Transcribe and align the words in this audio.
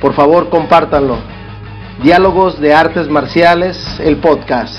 Por 0.00 0.14
favor, 0.14 0.48
compártanlo. 0.48 1.16
Diálogos 2.02 2.60
de 2.60 2.72
Artes 2.72 3.08
Marciales, 3.08 3.76
el 3.98 4.18
podcast. 4.18 4.76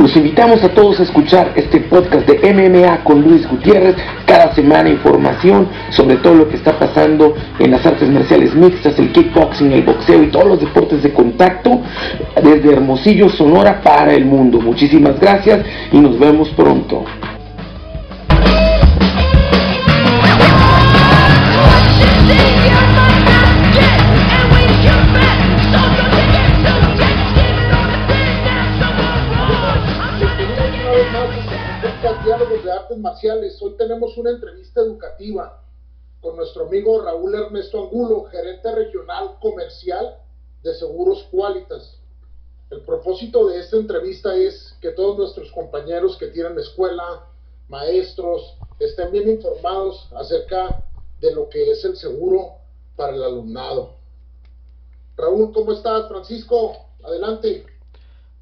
Los 0.00 0.16
invitamos 0.16 0.62
a 0.64 0.70
todos 0.70 0.98
a 0.98 1.04
escuchar 1.04 1.52
este 1.54 1.80
podcast 1.80 2.28
de 2.28 2.52
MMA 2.52 3.04
con 3.04 3.22
Luis 3.22 3.48
Gutiérrez. 3.48 3.94
Cada 4.26 4.52
semana 4.52 4.88
información 4.88 5.68
sobre 5.90 6.16
todo 6.16 6.34
lo 6.34 6.48
que 6.48 6.56
está 6.56 6.76
pasando 6.76 7.34
en 7.60 7.70
las 7.70 7.86
artes 7.86 8.10
marciales 8.10 8.56
mixtas, 8.56 8.98
el 8.98 9.12
kickboxing, 9.12 9.70
el 9.70 9.82
boxeo 9.84 10.24
y 10.24 10.30
todos 10.30 10.46
los 10.46 10.60
deportes 10.60 11.00
de 11.00 11.12
contacto 11.12 11.80
desde 12.42 12.72
Hermosillo, 12.72 13.28
Sonora 13.28 13.80
para 13.80 14.12
el 14.14 14.24
mundo. 14.24 14.60
Muchísimas 14.60 15.20
gracias 15.20 15.64
y 15.92 15.98
nos 15.98 16.18
vemos 16.18 16.48
pronto. 16.50 17.04
Marciales. 33.00 33.60
Hoy 33.60 33.74
tenemos 33.76 34.16
una 34.16 34.30
entrevista 34.30 34.80
educativa 34.80 35.62
con 36.20 36.36
nuestro 36.36 36.66
amigo 36.66 37.02
Raúl 37.02 37.34
Ernesto 37.34 37.82
Angulo, 37.82 38.24
gerente 38.24 38.72
regional 38.74 39.38
comercial 39.40 40.18
de 40.62 40.74
Seguros 40.74 41.26
Qualitas. 41.30 41.98
El 42.70 42.80
propósito 42.82 43.46
de 43.48 43.60
esta 43.60 43.76
entrevista 43.76 44.34
es 44.34 44.74
que 44.80 44.90
todos 44.90 45.18
nuestros 45.18 45.52
compañeros 45.52 46.16
que 46.16 46.28
tienen 46.28 46.58
escuela, 46.58 47.26
maestros, 47.68 48.56
estén 48.78 49.12
bien 49.12 49.30
informados 49.30 50.08
acerca 50.14 50.84
de 51.20 51.34
lo 51.34 51.48
que 51.48 51.70
es 51.70 51.84
el 51.84 51.96
seguro 51.96 52.56
para 52.96 53.14
el 53.14 53.22
alumnado. 53.22 53.96
Raúl, 55.16 55.52
¿cómo 55.52 55.72
estás? 55.72 56.08
Francisco, 56.08 56.76
adelante. 57.04 57.66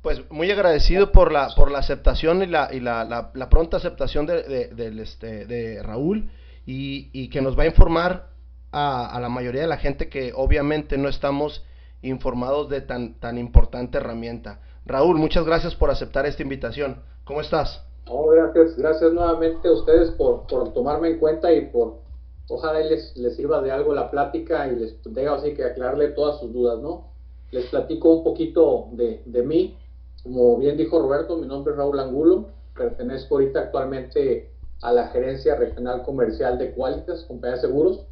Pues 0.02 0.28
muy 0.30 0.50
agradecido 0.50 1.12
por 1.12 1.30
la, 1.30 1.50
por 1.56 1.70
la 1.70 1.78
aceptación 1.78 2.42
y 2.42 2.46
la, 2.46 2.70
y 2.72 2.80
la, 2.80 3.30
la, 3.32 3.48
pronta 3.48 3.76
aceptación 3.76 4.26
de, 4.26 4.42
de, 4.42 5.02
este, 5.02 5.46
de 5.46 5.80
Raúl 5.80 6.28
y, 6.66 7.08
y, 7.12 7.30
que 7.30 7.40
nos 7.40 7.56
va 7.56 7.62
a 7.62 7.66
informar 7.66 8.30
a, 8.72 9.16
a, 9.16 9.20
la 9.20 9.28
mayoría 9.28 9.62
de 9.62 9.68
la 9.68 9.76
gente 9.76 10.08
que 10.08 10.32
obviamente 10.34 10.98
no 10.98 11.08
estamos 11.08 11.64
informados 12.02 12.68
de 12.68 12.80
tan, 12.80 13.14
tan 13.20 13.38
importante 13.38 13.98
herramienta. 13.98 14.60
Raúl, 14.84 15.18
muchas 15.18 15.44
gracias 15.44 15.76
por 15.76 15.90
aceptar 15.90 16.26
esta 16.26 16.42
invitación. 16.42 16.96
¿Cómo 17.24 17.40
estás? 17.40 17.84
Oh, 18.08 18.28
gracias, 18.30 18.76
gracias 18.76 19.12
nuevamente 19.12 19.68
a 19.68 19.72
ustedes 19.72 20.10
por, 20.10 20.48
por 20.48 20.72
tomarme 20.72 21.10
en 21.10 21.18
cuenta 21.20 21.52
y 21.52 21.66
por, 21.66 22.00
ojalá 22.48 22.80
les, 22.80 23.16
les 23.16 23.36
sirva 23.36 23.62
de 23.62 23.70
algo 23.70 23.94
la 23.94 24.10
plática 24.10 24.66
y 24.66 24.74
les 24.74 25.00
tenga 25.02 25.34
así 25.34 25.54
que 25.54 25.64
aclararle 25.64 26.08
todas 26.08 26.40
sus 26.40 26.52
dudas, 26.52 26.80
¿no? 26.80 27.12
Les 27.52 27.66
platico 27.66 28.12
un 28.12 28.24
poquito 28.24 28.88
de, 28.92 29.22
de 29.24 29.42
mí. 29.42 29.78
Como 30.22 30.56
bien 30.58 30.76
dijo 30.76 31.00
Roberto, 31.00 31.36
mi 31.36 31.46
nombre 31.46 31.72
es 31.72 31.78
Raúl 31.78 31.98
Angulo, 31.98 32.50
pertenezco 32.76 33.34
ahorita 33.36 33.60
actualmente 33.60 34.50
a 34.80 34.92
la 34.92 35.08
gerencia 35.08 35.56
regional 35.56 36.02
comercial 36.04 36.58
de 36.58 36.72
Qualitas, 36.74 37.24
compañía 37.24 37.56
de 37.56 37.62
seguros, 37.62 38.06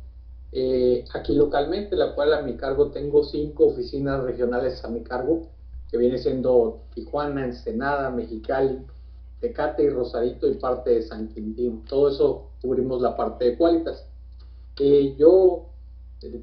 eh, 0.53 1.05
aquí 1.15 1.35
localmente, 1.35 1.95
la 1.95 2.15
cual 2.15 2.33
a 2.33 2.43
mi 2.43 2.57
cargo 2.57 2.91
tengo 2.91 3.23
cinco 3.23 3.67
oficinas 3.67 4.23
regionales 4.23 4.85
a 4.85 4.89
mi 4.89 5.03
cargo, 5.03 5.47
que 5.89 5.99
viene 5.99 6.19
siendo 6.19 6.83
Tijuana, 6.95 7.45
Ensenada, 7.45 8.11
Mexicali, 8.11 8.79
Tecate 9.41 9.85
y 9.85 9.89
Rosarito 9.91 10.49
y 10.49 10.55
parte 10.55 10.91
de 10.91 11.03
San 11.03 11.29
Quintín. 11.29 11.85
Todo 11.85 12.09
eso 12.09 12.51
cubrimos 12.61 13.01
la 13.01 13.17
parte 13.17 13.45
de 13.47 13.57
Qualitas. 13.57 14.05
Eh, 14.79 15.15
yo 15.17 15.67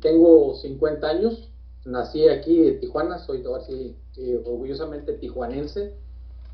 tengo 0.01 0.55
50 0.55 1.07
años, 1.07 1.49
nací 1.85 2.27
aquí 2.27 2.61
de 2.61 2.71
Tijuana, 2.73 3.19
soy 3.19 3.43
así 3.55 3.95
eh, 4.17 4.41
orgullosamente 4.45 5.13
tijuanense 5.13 5.93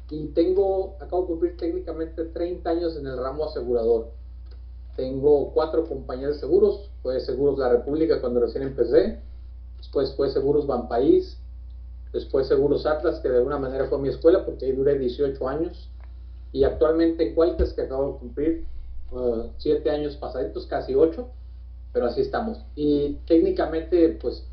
y 0.09 0.28
tengo, 0.28 0.96
acabo 1.00 1.24
de 1.24 1.28
cumplir 1.28 1.57
técnicamente 1.57 2.25
30 2.25 2.69
años 2.69 2.97
en 2.97 3.07
el 3.07 3.18
ramo 3.18 3.46
asegurador. 3.46 4.12
Tengo 4.96 5.51
cuatro 5.53 5.88
compañías 5.88 6.34
de 6.34 6.40
seguros, 6.40 6.91
fue 7.02 7.19
Seguros 7.19 7.57
La 7.57 7.69
República 7.69 8.22
cuando 8.22 8.41
recién 8.41 8.63
empecé, 8.63 9.19
después 9.78 10.13
fue 10.16 10.29
Seguros 10.29 10.68
Banpaís, 10.68 11.38
después 12.12 12.47
Seguros 12.47 12.85
Atlas, 12.85 13.19
que 13.22 13.29
de 13.29 13.38
alguna 13.38 13.57
manera 13.57 13.85
fue 13.88 13.97
mi 13.97 14.09
escuela 14.09 14.46
porque 14.46 14.66
ahí 14.66 14.72
duré 14.73 15.00
18 15.00 15.47
años, 15.47 15.90
y 16.52 16.63
actualmente 16.63 17.28
en 17.28 17.34
Cualtes, 17.34 17.73
que 17.73 17.81
acabo 17.81 18.13
de 18.13 18.19
cumplir 18.19 18.66
7 19.57 19.90
uh, 19.90 19.91
años 19.91 20.16
pasaditos, 20.18 20.68
casi 20.68 20.94
8, 20.94 21.28
pero 21.91 22.06
así 22.06 22.22
estamos. 22.22 22.59
Y 22.75 23.19
técnicamente, 23.25 24.09
pues 24.22 24.46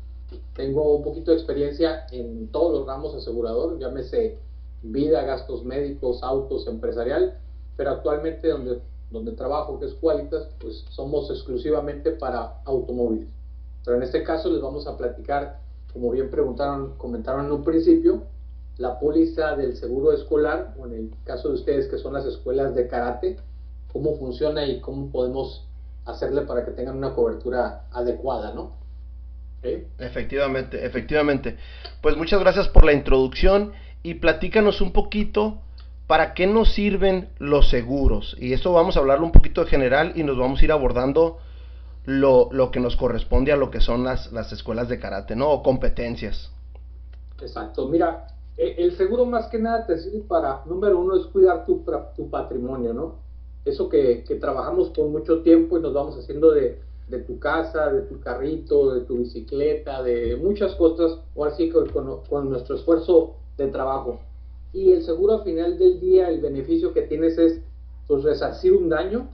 tengo 0.55 0.95
un 0.95 1.03
poquito 1.03 1.31
de 1.31 1.37
experiencia 1.37 2.05
en 2.11 2.47
todos 2.49 2.71
los 2.71 2.87
ramos 2.87 3.15
asegurador, 3.15 3.79
llámese 3.79 4.37
vida, 4.83 5.23
gastos 5.23 5.63
médicos, 5.63 6.23
autos, 6.23 6.67
empresarial, 6.67 7.37
pero 7.77 7.91
actualmente 7.91 8.49
donde, 8.49 8.81
donde 9.09 9.31
trabajo, 9.33 9.79
que 9.79 9.85
es 9.85 9.93
Qualitas, 9.95 10.47
pues 10.59 10.85
somos 10.89 11.29
exclusivamente 11.29 12.11
para 12.11 12.61
automóviles. 12.65 13.27
Pero 13.83 13.97
en 13.97 14.03
este 14.03 14.23
caso 14.23 14.49
les 14.49 14.61
vamos 14.61 14.87
a 14.87 14.97
platicar, 14.97 15.59
como 15.93 16.11
bien 16.11 16.29
preguntaron, 16.29 16.93
comentaron 16.97 17.45
en 17.45 17.51
un 17.51 17.63
principio, 17.63 18.23
la 18.77 18.99
póliza 18.99 19.55
del 19.55 19.75
seguro 19.75 20.11
escolar, 20.11 20.75
o 20.79 20.85
en 20.85 20.93
el 20.93 21.11
caso 21.23 21.49
de 21.49 21.55
ustedes 21.55 21.87
que 21.87 21.97
son 21.97 22.13
las 22.13 22.25
escuelas 22.25 22.73
de 22.75 22.87
karate, 22.87 23.37
cómo 23.91 24.15
funciona 24.15 24.65
y 24.65 24.79
cómo 24.79 25.11
podemos 25.11 25.67
hacerle 26.05 26.41
para 26.41 26.65
que 26.65 26.71
tengan 26.71 26.97
una 26.97 27.13
cobertura 27.13 27.85
adecuada, 27.91 28.53
¿no? 28.53 28.80
Efectivamente, 29.99 30.85
efectivamente. 30.85 31.57
Pues 32.01 32.17
muchas 32.17 32.39
gracias 32.39 32.67
por 32.67 32.83
la 32.83 32.93
introducción 32.93 33.73
y 34.03 34.15
platícanos 34.15 34.81
un 34.81 34.91
poquito 34.91 35.61
para 36.07 36.33
qué 36.33 36.47
nos 36.47 36.73
sirven 36.73 37.29
los 37.39 37.69
seguros. 37.69 38.35
Y 38.39 38.53
esto 38.53 38.73
vamos 38.73 38.97
a 38.97 38.99
hablarlo 38.99 39.25
un 39.25 39.31
poquito 39.31 39.63
de 39.63 39.69
general 39.69 40.13
y 40.15 40.23
nos 40.23 40.37
vamos 40.37 40.61
a 40.61 40.65
ir 40.65 40.71
abordando 40.71 41.37
lo, 42.05 42.49
lo 42.51 42.71
que 42.71 42.79
nos 42.79 42.95
corresponde 42.95 43.51
a 43.51 43.55
lo 43.55 43.69
que 43.69 43.79
son 43.79 44.03
las, 44.03 44.31
las 44.31 44.51
escuelas 44.51 44.89
de 44.89 44.99
karate, 44.99 45.35
¿no? 45.35 45.49
O 45.49 45.61
competencias. 45.61 46.51
Exacto, 47.39 47.87
mira, 47.87 48.27
e, 48.57 48.75
el 48.79 48.97
seguro 48.97 49.25
más 49.25 49.47
que 49.47 49.59
nada 49.59 49.85
te 49.85 49.97
sirve 49.99 50.21
para, 50.21 50.63
número 50.65 50.99
uno, 50.99 51.15
es 51.15 51.27
cuidar 51.27 51.65
tu, 51.65 51.83
tu 52.15 52.29
patrimonio, 52.29 52.93
¿no? 52.93 53.15
Eso 53.63 53.87
que, 53.87 54.23
que 54.27 54.35
trabajamos 54.35 54.89
por 54.89 55.07
mucho 55.07 55.41
tiempo 55.43 55.77
y 55.77 55.81
nos 55.81 55.93
vamos 55.93 56.17
haciendo 56.17 56.51
de, 56.51 56.81
de 57.11 57.19
tu 57.19 57.37
casa, 57.39 57.91
de 57.91 58.01
tu 58.03 58.19
carrito, 58.21 58.93
de 58.93 59.01
tu 59.01 59.17
bicicleta, 59.17 60.01
de 60.01 60.37
muchas 60.37 60.73
cosas, 60.75 61.19
o 61.35 61.45
así 61.45 61.69
con, 61.69 61.89
con, 62.29 62.49
nuestro 62.49 62.75
esfuerzo 62.75 63.35
de 63.57 63.67
trabajo. 63.67 64.21
Y 64.73 64.93
el 64.93 65.03
seguro 65.03 65.33
al 65.33 65.43
final 65.43 65.77
del 65.77 65.99
día, 65.99 66.29
el 66.29 66.39
beneficio 66.39 66.93
que 66.93 67.01
tienes 67.03 67.37
es 67.37 67.61
pues, 68.07 68.23
resarcir 68.23 68.73
un 68.73 68.87
daño, 68.87 69.29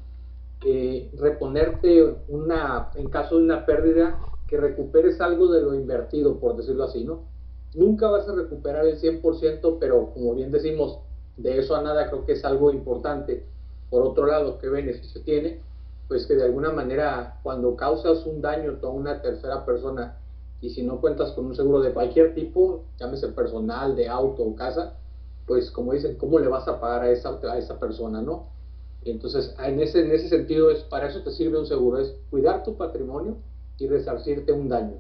eh, 0.66 1.12
reponerte 1.18 2.16
una, 2.28 2.90
en 2.96 3.10
caso 3.10 3.38
de 3.38 3.44
una 3.44 3.66
pérdida, 3.66 4.20
que 4.48 4.58
recuperes 4.58 5.22
algo 5.22 5.52
de 5.52 5.62
lo 5.62 5.76
invertido, 5.76 6.40
por 6.40 6.58
decirlo 6.58 6.86
así, 6.86 7.04
¿no? 7.04 7.26
Nunca 7.76 8.10
vas 8.10 8.28
a 8.28 8.34
recuperar 8.34 8.88
el 8.88 8.98
100%, 8.98 9.78
pero 9.80 10.12
como 10.14 10.34
bien 10.34 10.52
decimos, 10.52 11.00
de 11.36 11.60
eso 11.60 11.76
a 11.76 11.84
nada 11.84 12.10
creo 12.10 12.26
que 12.26 12.32
es 12.32 12.44
algo 12.44 12.72
importante. 12.72 13.46
Por 13.92 14.02
otro 14.02 14.26
lado, 14.26 14.58
¿qué 14.58 14.68
beneficio 14.68 15.22
tiene? 15.22 15.62
Pues 16.08 16.26
que 16.26 16.36
de 16.36 16.46
alguna 16.46 16.72
manera 16.72 17.40
cuando 17.44 17.76
causas 17.76 18.26
un 18.26 18.42
daño 18.42 18.78
a 18.82 18.88
una 18.88 19.22
tercera 19.22 19.66
persona 19.66 20.18
y 20.62 20.70
si 20.70 20.84
no 20.84 21.02
cuentas 21.02 21.32
con 21.34 21.46
un 21.46 21.56
seguro 21.56 21.82
de 21.82 21.94
cualquier 21.94 22.34
tipo, 22.34 22.86
llámese 22.98 23.28
personal, 23.30 23.96
de 23.96 24.08
auto 24.08 24.44
o 24.44 24.56
casa, 24.56 24.94
pues 25.46 25.70
como 25.72 25.94
dicen, 25.94 26.18
¿cómo 26.18 26.40
le 26.40 26.48
vas 26.48 26.68
a 26.68 26.80
pagar 26.80 27.04
a 27.04 27.12
esa, 27.12 27.40
a 27.44 27.58
esa 27.58 27.80
persona, 27.80 28.22
no? 28.22 28.58
entonces, 29.06 29.54
en 29.60 29.80
ese, 29.80 30.02
en 30.02 30.12
ese 30.12 30.28
sentido, 30.28 30.70
es 30.70 30.84
para 30.84 31.08
eso 31.08 31.22
te 31.22 31.32
sirve 31.32 31.58
un 31.58 31.66
seguro, 31.66 32.00
es 32.00 32.14
cuidar 32.30 32.64
tu 32.64 32.76
patrimonio 32.76 33.38
y 33.78 33.88
resarcirte 33.88 34.52
un 34.52 34.68
daño. 34.68 34.98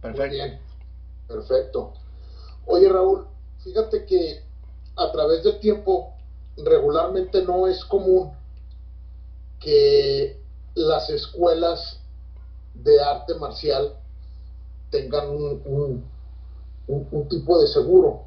Perfecto. 0.00 0.30
bien, 0.30 0.58
perfecto. 1.26 1.92
Oye 2.66 2.88
Raúl, 2.88 3.26
fíjate 3.58 4.04
que 4.04 4.42
a 4.96 5.10
través 5.10 5.42
del 5.42 5.58
tiempo 5.58 6.12
regularmente 6.58 7.42
no 7.42 7.66
es 7.66 7.84
común 7.84 8.30
que 9.64 10.38
las 10.74 11.08
escuelas 11.08 11.98
de 12.74 13.00
arte 13.02 13.34
marcial 13.36 13.96
tengan 14.90 15.30
un, 15.30 16.04
un, 16.86 17.28
tipo 17.28 17.58
de 17.58 17.66
seguro. 17.68 18.24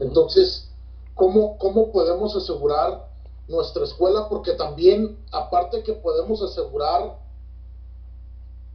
Entonces, 0.00 0.68
¿cómo, 1.14 1.56
¿cómo 1.58 1.92
podemos 1.92 2.34
asegurar 2.34 3.08
nuestra 3.46 3.84
escuela? 3.84 4.28
Porque 4.28 4.52
también, 4.54 5.16
aparte 5.30 5.84
que 5.84 5.92
podemos 5.92 6.42
asegurar 6.42 7.16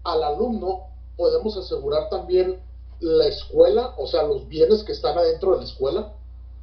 al 0.03 0.23
alumno, 0.23 0.87
podemos 1.17 1.57
asegurar 1.57 2.09
también 2.09 2.61
la 3.01 3.27
escuela, 3.27 3.93
o 3.97 4.07
sea, 4.07 4.23
los 4.23 4.47
bienes 4.47 4.83
que 4.83 4.93
están 4.93 5.17
adentro 5.17 5.51
de 5.51 5.57
la 5.57 5.63
escuela. 5.65 6.13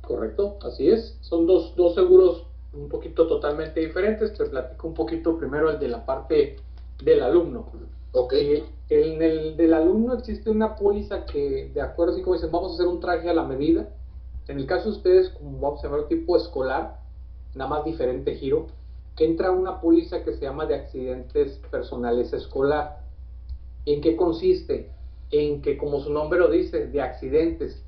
Correcto, 0.01 0.57
así 0.63 0.89
es. 0.89 1.17
Son 1.21 1.47
dos, 1.47 1.77
dos 1.77 1.95
seguros 1.95 2.47
un 2.73 2.89
poquito 2.89 3.27
totalmente 3.27 3.81
diferentes. 3.81 4.33
Te 4.33 4.45
platico 4.47 4.89
un 4.89 4.95
poquito 4.95 5.39
primero 5.39 5.71
el 5.71 5.79
de 5.79 5.89
la 5.89 6.05
parte 6.05 6.57
del 7.03 7.23
alumno. 7.23 7.67
Ok. 8.13 8.33
Eh, 8.35 8.65
en 8.89 9.23
el 9.23 9.57
del 9.57 9.73
alumno 9.73 10.15
existe 10.15 10.51
una 10.51 10.77
póliza 10.77 11.25
que, 11.25 11.71
de 11.73 11.81
acuerdo, 11.81 12.13
así 12.13 12.23
como 12.23 12.35
dicen, 12.35 12.53
vamos 12.53 12.73
a 12.73 12.75
hacer 12.75 12.87
un 12.87 13.01
traje 13.01 13.31
a 13.31 13.35
la 13.35 13.45
medida. 13.45 13.89
En 14.49 14.59
el 14.59 14.67
caso 14.67 14.91
de 14.91 14.97
ustedes, 14.97 15.31
como 15.31 15.59
vamos 15.61 15.85
a 15.85 15.89
ver, 15.89 16.09
tipo 16.09 16.37
escolar, 16.37 17.01
nada 17.55 17.71
más 17.71 17.85
diferente 17.85 18.35
giro, 18.35 18.67
entra 19.19 19.51
una 19.51 19.81
póliza 19.81 20.25
que 20.25 20.33
se 20.33 20.41
llama 20.41 20.67
de 20.67 20.75
accidentes 20.75 21.61
personales 21.71 22.33
escolar. 22.33 23.01
¿En 23.87 24.01
qué 24.01 24.17
consiste? 24.17 24.91
En 25.31 25.63
que, 25.63 25.79
como 25.79 26.01
su 26.01 26.13
nombre 26.13 26.39
lo 26.39 26.51
dice, 26.51 26.87
de 26.87 27.01
accidentes. 27.01 27.83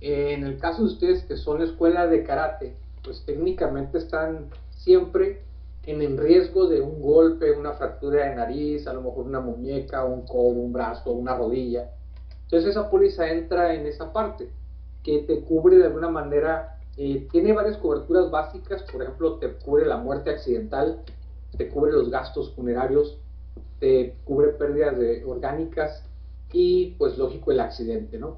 En 0.00 0.44
el 0.44 0.58
caso 0.58 0.82
de 0.82 0.88
ustedes 0.88 1.24
que 1.24 1.36
son 1.36 1.62
escuela 1.62 2.06
de 2.06 2.22
karate, 2.22 2.76
pues 3.08 3.24
técnicamente 3.24 3.96
están 3.96 4.50
siempre 4.68 5.40
en 5.86 6.18
riesgo 6.18 6.66
de 6.68 6.82
un 6.82 7.00
golpe, 7.00 7.52
una 7.52 7.72
fractura 7.72 8.28
de 8.28 8.36
nariz, 8.36 8.86
a 8.86 8.92
lo 8.92 9.00
mejor 9.00 9.24
una 9.24 9.40
muñeca, 9.40 10.04
un 10.04 10.26
codo, 10.26 10.60
un 10.60 10.74
brazo, 10.74 11.12
una 11.12 11.34
rodilla. 11.34 11.90
Entonces 12.42 12.68
esa 12.68 12.90
póliza 12.90 13.30
entra 13.30 13.72
en 13.72 13.86
esa 13.86 14.12
parte, 14.12 14.50
que 15.02 15.20
te 15.20 15.40
cubre 15.40 15.78
de 15.78 15.86
alguna 15.86 16.10
manera, 16.10 16.80
eh, 16.98 17.26
tiene 17.32 17.54
varias 17.54 17.78
coberturas 17.78 18.30
básicas, 18.30 18.82
por 18.82 19.02
ejemplo, 19.02 19.36
te 19.36 19.54
cubre 19.54 19.86
la 19.86 19.96
muerte 19.96 20.28
accidental, 20.28 21.00
te 21.56 21.66
cubre 21.70 21.92
los 21.92 22.10
gastos 22.10 22.54
funerarios, 22.54 23.16
te 23.80 24.16
cubre 24.26 24.48
pérdidas 24.48 24.98
de 24.98 25.24
orgánicas 25.24 26.04
y 26.52 26.90
pues 26.98 27.16
lógico 27.16 27.52
el 27.52 27.60
accidente, 27.60 28.18
¿no? 28.18 28.36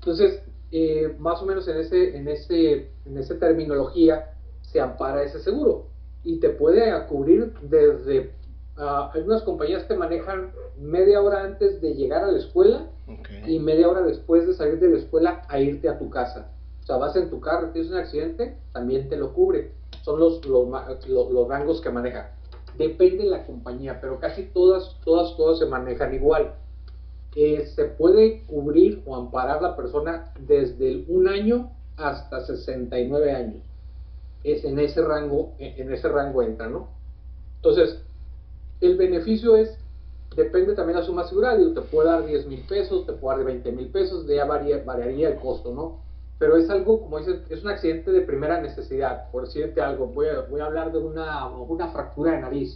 Entonces, 0.00 0.42
eh, 0.72 1.14
más 1.18 1.42
o 1.42 1.46
menos 1.46 1.68
en 1.68 1.76
ese, 1.76 2.16
en 2.16 2.28
ese, 2.28 2.90
en 3.04 3.18
esa 3.18 3.38
terminología 3.38 4.34
se 4.62 4.80
ampara 4.80 5.22
ese 5.22 5.38
seguro 5.40 5.86
y 6.24 6.40
te 6.40 6.50
puede 6.50 6.90
cubrir 7.06 7.52
desde 7.62 8.32
uh, 8.78 9.10
algunas 9.12 9.42
compañías 9.42 9.86
te 9.86 9.94
manejan 9.94 10.52
media 10.78 11.20
hora 11.20 11.44
antes 11.44 11.80
de 11.80 11.94
llegar 11.94 12.24
a 12.24 12.32
la 12.32 12.38
escuela 12.38 12.86
y 13.46 13.58
media 13.58 13.88
hora 13.88 14.00
después 14.02 14.46
de 14.46 14.54
salir 14.54 14.80
de 14.80 14.88
la 14.88 14.98
escuela 14.98 15.42
a 15.48 15.58
irte 15.58 15.88
a 15.88 15.98
tu 15.98 16.08
casa. 16.08 16.50
O 16.82 16.86
sea, 16.86 16.96
vas 16.96 17.14
en 17.16 17.30
tu 17.30 17.40
carro, 17.40 17.70
tienes 17.70 17.90
un 17.90 17.98
accidente, 17.98 18.56
también 18.72 19.08
te 19.08 19.16
lo 19.16 19.34
cubre. 19.34 19.72
Son 20.02 20.18
los, 20.18 20.44
los, 20.46 20.66
los, 21.06 21.48
rangos 21.48 21.80
que 21.80 21.90
maneja. 21.90 22.32
Depende 22.78 23.24
de 23.24 23.30
la 23.30 23.44
compañía, 23.44 24.00
pero 24.00 24.18
casi 24.18 24.44
todas, 24.44 24.98
todas, 25.04 25.36
todas 25.36 25.58
se 25.58 25.66
manejan 25.66 26.14
igual. 26.14 26.54
Eh, 27.34 27.66
se 27.74 27.84
puede 27.84 28.42
cubrir 28.46 29.02
o 29.06 29.16
amparar 29.16 29.62
la 29.62 29.74
persona 29.74 30.32
desde 30.38 31.04
un 31.08 31.28
año 31.28 31.70
hasta 31.96 32.44
69 32.44 33.32
años 33.32 33.62
es 34.44 34.64
en 34.64 34.78
ese 34.78 35.02
rango, 35.02 35.52
en 35.58 35.92
ese 35.92 36.08
rango 36.08 36.42
entra, 36.42 36.68
¿no? 36.68 36.88
Entonces, 37.56 38.02
el 38.80 38.96
beneficio 38.96 39.56
es, 39.56 39.78
depende 40.34 40.74
también 40.74 40.96
de 40.96 41.00
la 41.02 41.06
suma 41.06 41.22
asegurada, 41.22 41.56
te 41.56 41.80
puede 41.82 42.08
dar 42.08 42.26
10 42.26 42.46
mil 42.46 42.60
pesos, 42.66 43.06
te 43.06 43.12
puede 43.12 43.38
dar 43.38 43.46
20 43.46 43.72
mil 43.72 43.88
pesos, 43.88 44.26
ya 44.26 44.44
variaría 44.44 45.28
el 45.28 45.36
costo, 45.36 45.72
¿no? 45.72 46.00
Pero 46.38 46.56
es 46.56 46.68
algo, 46.70 47.02
como 47.02 47.18
dices, 47.18 47.40
es 47.50 47.62
un 47.62 47.70
accidente 47.70 48.10
de 48.10 48.22
primera 48.22 48.60
necesidad. 48.60 49.30
Por 49.30 49.44
decirte 49.44 49.80
algo, 49.80 50.06
voy 50.08 50.26
a, 50.26 50.40
voy 50.40 50.60
a 50.60 50.64
hablar 50.64 50.90
de 50.90 50.98
una, 50.98 51.46
una 51.48 51.88
fractura 51.88 52.32
de 52.32 52.40
nariz. 52.40 52.74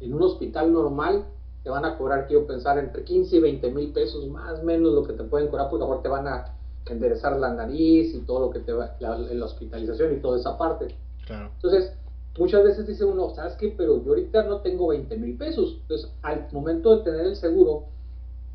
En 0.00 0.12
un 0.12 0.22
hospital 0.22 0.70
normal 0.70 1.24
te 1.64 1.70
van 1.70 1.84
a 1.86 1.96
cobrar, 1.96 2.26
quiero 2.26 2.46
pensar, 2.46 2.78
entre 2.78 3.02
15 3.02 3.36
y 3.36 3.40
20 3.40 3.70
mil 3.70 3.92
pesos, 3.92 4.26
más 4.28 4.60
o 4.60 4.62
menos 4.62 4.92
lo 4.92 5.02
que 5.02 5.14
te 5.14 5.24
pueden 5.24 5.48
cobrar, 5.48 5.70
porque 5.70 5.82
mejor 5.82 6.02
te 6.02 6.08
van 6.08 6.28
a 6.28 6.54
enderezar 6.86 7.38
la 7.38 7.54
nariz 7.54 8.14
y 8.14 8.20
todo 8.20 8.40
lo 8.40 8.50
que 8.50 8.60
te 8.60 8.74
va, 8.74 8.94
la, 9.00 9.16
la 9.16 9.44
hospitalización 9.46 10.12
y 10.12 10.20
toda 10.20 10.38
esa 10.38 10.58
parte. 10.58 10.94
Entonces, 11.26 11.94
muchas 12.38 12.64
veces 12.64 12.86
dice 12.86 13.06
uno, 13.06 13.30
¿sabes 13.30 13.54
qué? 13.54 13.74
Pero 13.74 14.04
yo 14.04 14.10
ahorita 14.10 14.42
no 14.42 14.60
tengo 14.60 14.88
20 14.88 15.16
mil 15.16 15.38
pesos. 15.38 15.78
Entonces, 15.80 16.10
al 16.20 16.46
momento 16.52 16.98
de 16.98 17.04
tener 17.04 17.26
el 17.28 17.36
seguro, 17.36 17.86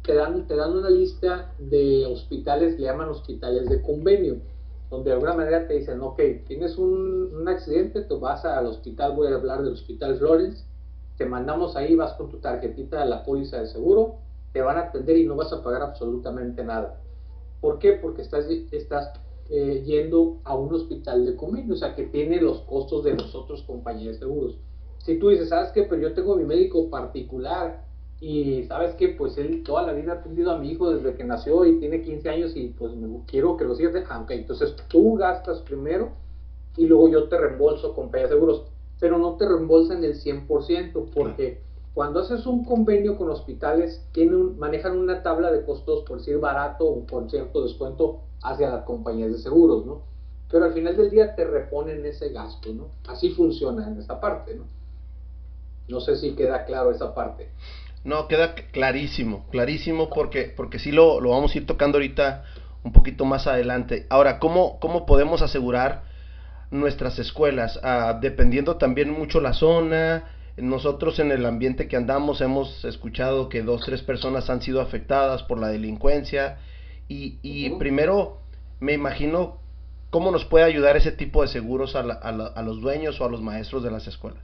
te 0.03 0.13
dan, 0.13 0.47
te 0.47 0.55
dan 0.55 0.77
una 0.77 0.91
lista 0.91 1.51
de 1.57 2.05
hospitales, 2.05 2.79
le 2.79 2.85
llaman 2.85 3.09
hospitales 3.09 3.67
de 3.69 3.81
convenio, 3.81 4.37
donde 4.91 5.09
de 5.09 5.13
alguna 5.13 5.33
manera 5.33 5.67
te 5.67 5.73
dicen, 5.73 5.99
ok, 6.01 6.21
tienes 6.47 6.77
un, 6.77 7.33
un 7.33 7.47
accidente, 7.47 8.01
tú 8.01 8.19
vas 8.19 8.45
al 8.45 8.67
hospital, 8.67 9.15
voy 9.15 9.31
a 9.31 9.35
hablar 9.35 9.63
del 9.63 9.73
hospital 9.73 10.17
Florence, 10.17 10.63
te 11.19 11.25
mandamos 11.25 11.75
ahí, 11.75 11.95
vas 11.95 12.13
con 12.13 12.29
tu 12.29 12.37
tarjetita 12.37 13.01
de 13.01 13.09
la 13.09 13.23
póliza 13.23 13.59
de 13.59 13.67
seguro, 13.67 14.19
te 14.53 14.61
van 14.61 14.77
a 14.77 14.83
atender 14.83 15.17
y 15.17 15.25
no 15.25 15.35
vas 15.35 15.51
a 15.51 15.61
pagar 15.61 15.81
absolutamente 15.81 16.63
nada. 16.63 16.97
¿Por 17.59 17.77
qué? 17.77 17.91
Porque 17.91 18.21
estás, 18.21 18.45
estás 18.71 19.11
eh, 19.49 19.83
yendo 19.85 20.37
a 20.45 20.55
un 20.55 20.73
hospital 20.73 21.25
de 21.25 21.35
convenio, 21.35 21.73
o 21.73 21.77
sea, 21.77 21.93
que 21.93 22.03
tiene 22.03 22.39
los 22.39 22.61
costos 22.61 23.03
de 23.03 23.15
los 23.15 23.35
otros 23.35 23.63
compañías 23.63 24.13
de 24.13 24.19
seguros. 24.19 24.59
Si 24.99 25.19
tú 25.19 25.27
dices, 25.27 25.49
¿sabes 25.49 25.71
qué? 25.71 25.83
Pero 25.83 26.01
yo 26.01 26.13
tengo 26.13 26.37
mi 26.37 26.45
médico 26.45 26.89
particular 26.89 27.83
y 28.21 28.63
¿sabes 28.63 28.95
qué? 28.95 29.09
Pues 29.09 29.37
él 29.37 29.63
toda 29.63 29.83
la 29.83 29.91
vida 29.91 30.13
ha 30.13 30.15
atendido 30.15 30.51
a 30.51 30.57
mi 30.57 30.69
hijo 30.69 30.89
desde 30.89 31.15
que 31.15 31.25
nació 31.25 31.65
y 31.65 31.79
tiene 31.79 32.01
15 32.01 32.29
años 32.29 32.55
y 32.55 32.69
pues 32.69 32.93
quiero 33.27 33.57
que 33.57 33.65
lo 33.65 33.75
sigas 33.75 34.05
Ah, 34.09 34.21
ok, 34.21 34.31
entonces 34.31 34.73
tú 34.87 35.15
gastas 35.15 35.59
primero 35.63 36.11
y 36.77 36.87
luego 36.87 37.09
yo 37.09 37.27
te 37.27 37.37
reembolso 37.37 37.93
compañía 37.93 38.27
de 38.27 38.35
seguros, 38.35 38.63
pero 38.99 39.17
no 39.17 39.35
te 39.37 39.47
reembolsan 39.47 40.03
el 40.03 40.21
100% 40.21 41.09
porque... 41.13 41.67
Cuando 41.91 42.21
haces 42.21 42.45
un 42.45 42.63
convenio 42.63 43.17
con 43.17 43.29
hospitales, 43.29 44.05
tienen 44.13 44.57
manejan 44.57 44.97
una 44.97 45.21
tabla 45.21 45.51
de 45.51 45.65
costos, 45.65 46.05
por 46.07 46.19
decir 46.19 46.37
barato 46.37 46.85
o 46.85 47.05
con 47.05 47.29
cierto 47.29 47.63
descuento 47.63 48.21
hacia 48.41 48.69
las 48.69 48.85
compañías 48.85 49.31
de 49.31 49.39
seguros, 49.39 49.85
¿no? 49.85 50.03
Pero 50.49 50.65
al 50.65 50.73
final 50.73 50.95
del 50.95 51.09
día 51.09 51.35
te 51.35 51.45
reponen 51.45 52.05
ese 52.05 52.29
gasto, 52.29 52.73
¿no? 52.73 52.87
Así 53.07 53.31
funciona 53.31 53.87
en 53.87 53.99
esa 53.99 54.21
parte, 54.21 54.55
¿no? 54.55 54.63
No 55.87 55.99
sé 55.99 56.15
si 56.15 56.35
queda 56.35 56.65
claro 56.65 56.91
esa 56.91 57.13
parte. 57.13 57.49
No, 58.03 58.27
queda 58.27 58.55
clarísimo, 58.55 59.45
clarísimo 59.51 60.09
porque, 60.09 60.53
porque 60.55 60.79
sí 60.79 60.91
lo, 60.91 61.19
lo 61.19 61.31
vamos 61.31 61.53
a 61.53 61.57
ir 61.57 61.65
tocando 61.65 61.97
ahorita 61.97 62.45
un 62.83 62.93
poquito 62.93 63.25
más 63.25 63.45
adelante. 63.45 64.05
Ahora, 64.09 64.39
¿cómo, 64.39 64.79
cómo 64.79 65.05
podemos 65.05 65.41
asegurar 65.41 66.03
nuestras 66.71 67.19
escuelas? 67.19 67.79
Ah, 67.83 68.17
dependiendo 68.21 68.77
también 68.77 69.11
mucho 69.11 69.39
la 69.39 69.53
zona, 69.53 70.25
nosotros 70.57 71.19
en 71.19 71.31
el 71.31 71.45
ambiente 71.45 71.87
que 71.87 71.97
andamos 71.97 72.41
hemos 72.41 72.83
escuchado 72.85 73.49
que 73.49 73.63
dos, 73.63 73.81
tres 73.85 74.01
personas 74.01 74.49
han 74.49 74.61
sido 74.61 74.81
afectadas 74.81 75.43
por 75.43 75.59
la 75.59 75.69
delincuencia 75.69 76.57
y, 77.07 77.69
primero 77.79 78.37
me 78.79 78.93
imagino 78.93 79.57
cómo 80.11 80.31
nos 80.31 80.45
puede 80.45 80.65
ayudar 80.65 80.95
ese 80.95 81.11
tipo 81.11 81.41
de 81.41 81.47
seguros 81.47 81.95
a, 81.95 82.01
a, 82.01 82.61
los 82.61 82.81
dueños 82.81 83.19
o 83.19 83.25
a 83.25 83.29
los 83.29 83.41
maestros 83.41 83.83
de 83.83 83.91
las 83.91 84.07
escuelas. 84.07 84.43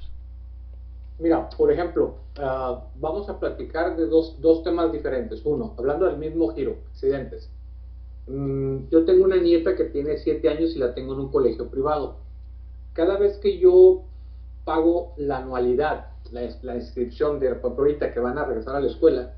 Mira, 1.19 1.49
por 1.49 1.71
ejemplo, 1.71 2.15
ah, 2.37 2.83
vamos 2.95 3.29
a 3.29 3.39
platicar 3.39 3.95
de 3.95 4.07
dos, 4.07 4.41
dos, 4.41 4.63
temas 4.63 4.91
diferentes. 4.91 5.41
Uno, 5.45 5.73
hablando 5.77 6.05
del 6.07 6.17
mismo 6.17 6.53
giro, 6.53 6.77
accidentes. 6.91 7.49
Mm, 8.27 8.89
yo 8.89 9.05
tengo 9.05 9.23
una 9.23 9.37
nieta 9.37 9.75
que 9.75 9.85
tiene 9.85 10.17
siete 10.17 10.49
años 10.49 10.75
y 10.75 10.79
la 10.79 10.93
tengo 10.93 11.13
en 11.13 11.19
un 11.19 11.31
colegio 11.31 11.69
privado. 11.69 12.17
Cada 12.93 13.17
vez 13.17 13.37
que 13.37 13.59
yo 13.59 14.03
pago 14.63 15.13
la 15.17 15.37
anualidad, 15.39 16.07
la, 16.31 16.75
inscripción 16.75 17.39
de 17.39 17.49
ahorita 17.49 18.13
que 18.13 18.19
van 18.19 18.37
a 18.37 18.45
regresar 18.45 18.75
a 18.75 18.79
la 18.79 18.87
escuela, 18.87 19.35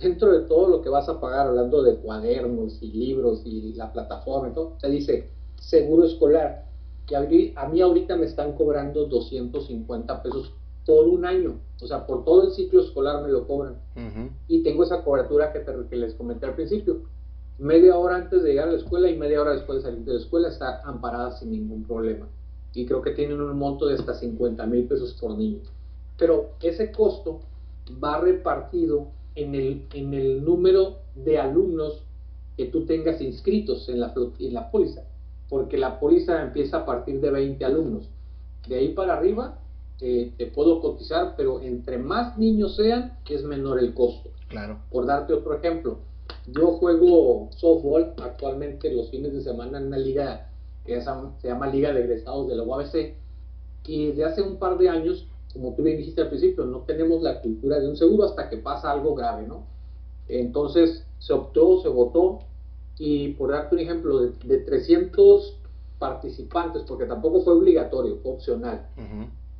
dentro 0.00 0.32
de 0.32 0.46
todo 0.48 0.68
lo 0.68 0.82
que 0.82 0.88
vas 0.88 1.08
a 1.08 1.20
pagar, 1.20 1.46
hablando 1.46 1.82
de 1.82 1.96
cuadernos 1.96 2.82
y 2.82 2.90
libros 2.90 3.42
y 3.44 3.74
la 3.74 3.92
plataforma 3.92 4.48
y 4.48 4.52
todo, 4.52 4.74
se 4.78 4.88
dice 4.88 5.28
seguro 5.60 6.04
escolar, 6.04 6.64
que 7.06 7.16
a 7.16 7.68
mí 7.68 7.80
ahorita 7.80 8.16
me 8.16 8.26
están 8.26 8.52
cobrando 8.54 9.06
250 9.06 10.22
pesos 10.22 10.52
por 10.86 11.06
un 11.06 11.24
año, 11.24 11.60
o 11.80 11.86
sea, 11.86 12.06
por 12.06 12.24
todo 12.24 12.44
el 12.44 12.52
ciclo 12.52 12.82
escolar 12.82 13.22
me 13.22 13.30
lo 13.30 13.46
cobran. 13.46 13.76
Y 14.48 14.62
tengo 14.62 14.82
esa 14.82 15.04
cobertura 15.04 15.52
que, 15.52 15.64
que 15.88 15.96
les 15.96 16.14
comenté 16.14 16.46
al 16.46 16.54
principio. 16.54 17.02
Media 17.58 17.96
hora 17.96 18.16
antes 18.16 18.42
de 18.42 18.50
llegar 18.50 18.68
a 18.68 18.72
la 18.72 18.78
escuela 18.78 19.08
y 19.08 19.16
media 19.16 19.40
hora 19.40 19.52
después 19.52 19.78
de 19.78 19.90
salir 19.90 20.04
de 20.04 20.14
la 20.14 20.18
escuela 20.18 20.48
está 20.48 20.82
amparada 20.82 21.38
sin 21.38 21.52
ningún 21.52 21.84
problema 21.84 22.26
y 22.74 22.86
creo 22.86 23.02
que 23.02 23.12
tienen 23.12 23.40
un 23.40 23.56
monto 23.56 23.86
de 23.86 23.94
hasta 23.94 24.14
50 24.14 24.66
mil 24.66 24.84
pesos 24.84 25.14
por 25.20 25.36
niño. 25.36 25.60
Pero 26.18 26.50
ese 26.60 26.90
costo 26.90 27.40
va 28.02 28.20
repartido 28.20 29.08
en 29.34 29.54
el, 29.54 29.86
en 29.94 30.14
el 30.14 30.44
número 30.44 30.98
de 31.14 31.38
alumnos 31.38 32.02
que 32.56 32.66
tú 32.66 32.84
tengas 32.84 33.20
inscritos 33.20 33.88
en 33.88 34.00
la, 34.00 34.12
en 34.38 34.54
la 34.54 34.70
póliza, 34.70 35.04
porque 35.48 35.76
la 35.76 35.98
póliza 36.00 36.42
empieza 36.42 36.78
a 36.78 36.86
partir 36.86 37.20
de 37.20 37.30
20 37.30 37.64
alumnos. 37.64 38.08
De 38.68 38.76
ahí 38.76 38.88
para 38.88 39.14
arriba 39.14 39.58
eh, 40.00 40.32
te 40.36 40.46
puedo 40.46 40.80
cotizar, 40.80 41.34
pero 41.36 41.60
entre 41.60 41.98
más 41.98 42.38
niños 42.38 42.76
sean, 42.76 43.18
es 43.28 43.44
menor 43.44 43.78
el 43.78 43.94
costo. 43.94 44.30
Claro. 44.48 44.78
Por 44.90 45.06
darte 45.06 45.32
otro 45.32 45.54
ejemplo, 45.54 45.98
yo 46.46 46.72
juego 46.72 47.48
softball 47.56 48.14
actualmente 48.22 48.92
los 48.92 49.10
fines 49.10 49.32
de 49.32 49.42
semana 49.42 49.78
en 49.78 49.86
una 49.86 49.98
liga 49.98 50.50
que 50.84 51.00
se 51.00 51.48
llama 51.48 51.66
Liga 51.68 51.92
de 51.92 52.00
Egresados 52.00 52.48
de 52.48 52.56
la 52.56 52.62
UABC 52.62 53.14
y 53.86 54.12
de 54.12 54.24
hace 54.24 54.42
un 54.42 54.58
par 54.58 54.76
de 54.76 54.88
años, 54.88 55.26
como 55.52 55.74
tú 55.74 55.82
bien 55.82 55.96
dijiste 55.96 56.20
al 56.20 56.28
principio, 56.28 56.64
no 56.66 56.80
tenemos 56.80 57.22
la 57.22 57.40
cultura 57.40 57.78
de 57.78 57.88
un 57.88 57.96
seguro 57.96 58.24
hasta 58.24 58.50
que 58.50 58.58
pasa 58.58 58.90
algo 58.90 59.14
grave, 59.14 59.46
¿no? 59.46 59.64
Entonces 60.28 61.06
se 61.18 61.32
optó, 61.32 61.80
se 61.80 61.88
votó 61.88 62.40
y 62.98 63.28
por 63.34 63.50
darte 63.50 63.74
un 63.74 63.80
ejemplo, 63.80 64.20
de, 64.20 64.32
de 64.44 64.58
300 64.58 65.58
participantes, 65.98 66.82
porque 66.82 67.06
tampoco 67.06 67.40
fue 67.42 67.54
obligatorio, 67.54 68.18
fue 68.22 68.32
opcional. 68.32 68.86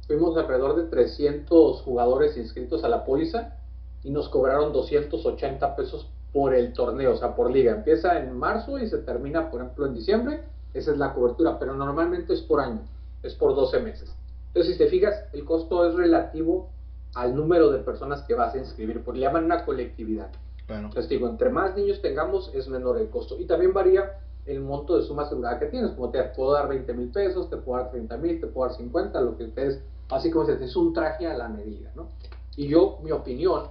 Fuimos 0.07 0.37
alrededor 0.37 0.77
de 0.77 0.85
300 0.85 1.81
jugadores 1.81 2.37
inscritos 2.37 2.85
a 2.85 2.89
la 2.89 3.05
póliza 3.05 3.57
y 4.03 4.11
nos 4.11 4.29
cobraron 4.29 4.73
280 4.73 5.77
pesos 5.77 6.11
por 6.35 6.53
el 6.53 6.73
torneo, 6.73 7.13
o 7.13 7.17
sea, 7.17 7.37
por 7.37 7.51
liga. 7.51 7.73
Empieza 7.73 8.19
en 8.19 8.37
marzo 8.37 8.79
y 8.79 8.89
se 8.89 8.99
termina, 8.99 9.51
por 9.51 9.63
ejemplo, 9.63 9.87
en 9.87 9.95
diciembre. 9.95 10.43
Esa 10.75 10.91
es 10.91 10.99
la 10.99 11.15
cobertura, 11.15 11.61
pero 11.61 11.75
normalmente 11.75 12.35
es 12.35 12.43
por 12.43 12.61
año, 12.61 12.81
es 13.23 13.35
por 13.35 13.55
12 13.55 13.79
meses. 13.79 14.13
Entonces, 14.49 14.73
si 14.73 14.79
te 14.79 14.89
fijas, 14.89 15.15
el 15.33 15.45
costo 15.45 15.89
es 15.89 15.95
relativo 15.95 16.71
al 17.15 17.37
número 17.37 17.71
de 17.71 17.79
personas 17.79 18.23
que 18.23 18.35
vas 18.35 18.53
a 18.55 18.59
inscribir, 18.59 19.05
porque 19.05 19.21
le 19.21 19.27
llaman 19.27 19.45
una 19.45 19.65
colectividad. 19.65 20.33
Entonces 20.69 21.09
digo, 21.09 21.29
entre 21.29 21.51
más 21.51 21.77
niños 21.77 22.03
tengamos, 22.03 22.51
es 22.53 22.69
menor 22.69 22.99
el 22.99 23.11
costo. 23.11 23.39
Y 23.39 23.45
también 23.45 23.73
varía 23.73 24.19
el 24.47 24.61
monto 24.61 24.97
de 24.97 25.05
suma 25.05 25.23
asegurada 25.23 25.61
que 25.61 25.67
tienes. 25.67 25.93
Como 25.93 26.11
te 26.11 26.21
puedo 26.23 26.55
dar 26.55 26.69
20 26.69 26.93
mil 26.95 27.11
pesos, 27.11 27.49
te 27.49 27.59
puedo 27.59 27.81
dar 27.81 27.93
30 27.93 28.17
mil, 28.17 28.41
te 28.41 28.49
puedo 28.49 28.69
dar 28.69 28.77
50, 28.77 29.21
lo 29.21 29.37
que 29.37 29.45
ustedes, 29.45 29.81
así 30.11 30.33
como 30.33 30.47
se 30.47 30.65
es 30.65 30.75
un 30.75 30.93
traje 30.93 31.29
a 31.29 31.37
la 31.37 31.49
medida, 31.49 31.93
¿no? 31.95 32.09
Y 32.57 32.67
yo, 32.67 32.99
mi 33.05 33.13
opinión, 33.13 33.69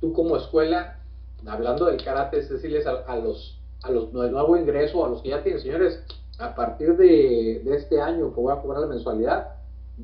tú 0.00 0.12
como 0.12 0.36
escuela, 0.36 0.99
hablando 1.46 1.86
del 1.86 2.02
karate, 2.02 2.38
es 2.38 2.48
decirles 2.48 2.86
a, 2.86 3.16
los, 3.16 3.58
a 3.82 3.90
los 3.90 4.12
de 4.12 4.30
nuevo 4.30 4.56
ingreso, 4.56 5.04
a 5.04 5.08
los 5.08 5.22
que 5.22 5.30
ya 5.30 5.42
tienen, 5.42 5.60
señores, 5.60 6.02
a 6.38 6.54
partir 6.54 6.96
de, 6.96 7.62
de 7.64 7.76
este 7.76 8.00
año 8.00 8.34
que 8.34 8.40
voy 8.40 8.52
a 8.52 8.60
cobrar 8.60 8.80
la 8.80 8.86
mensualidad, 8.86 9.56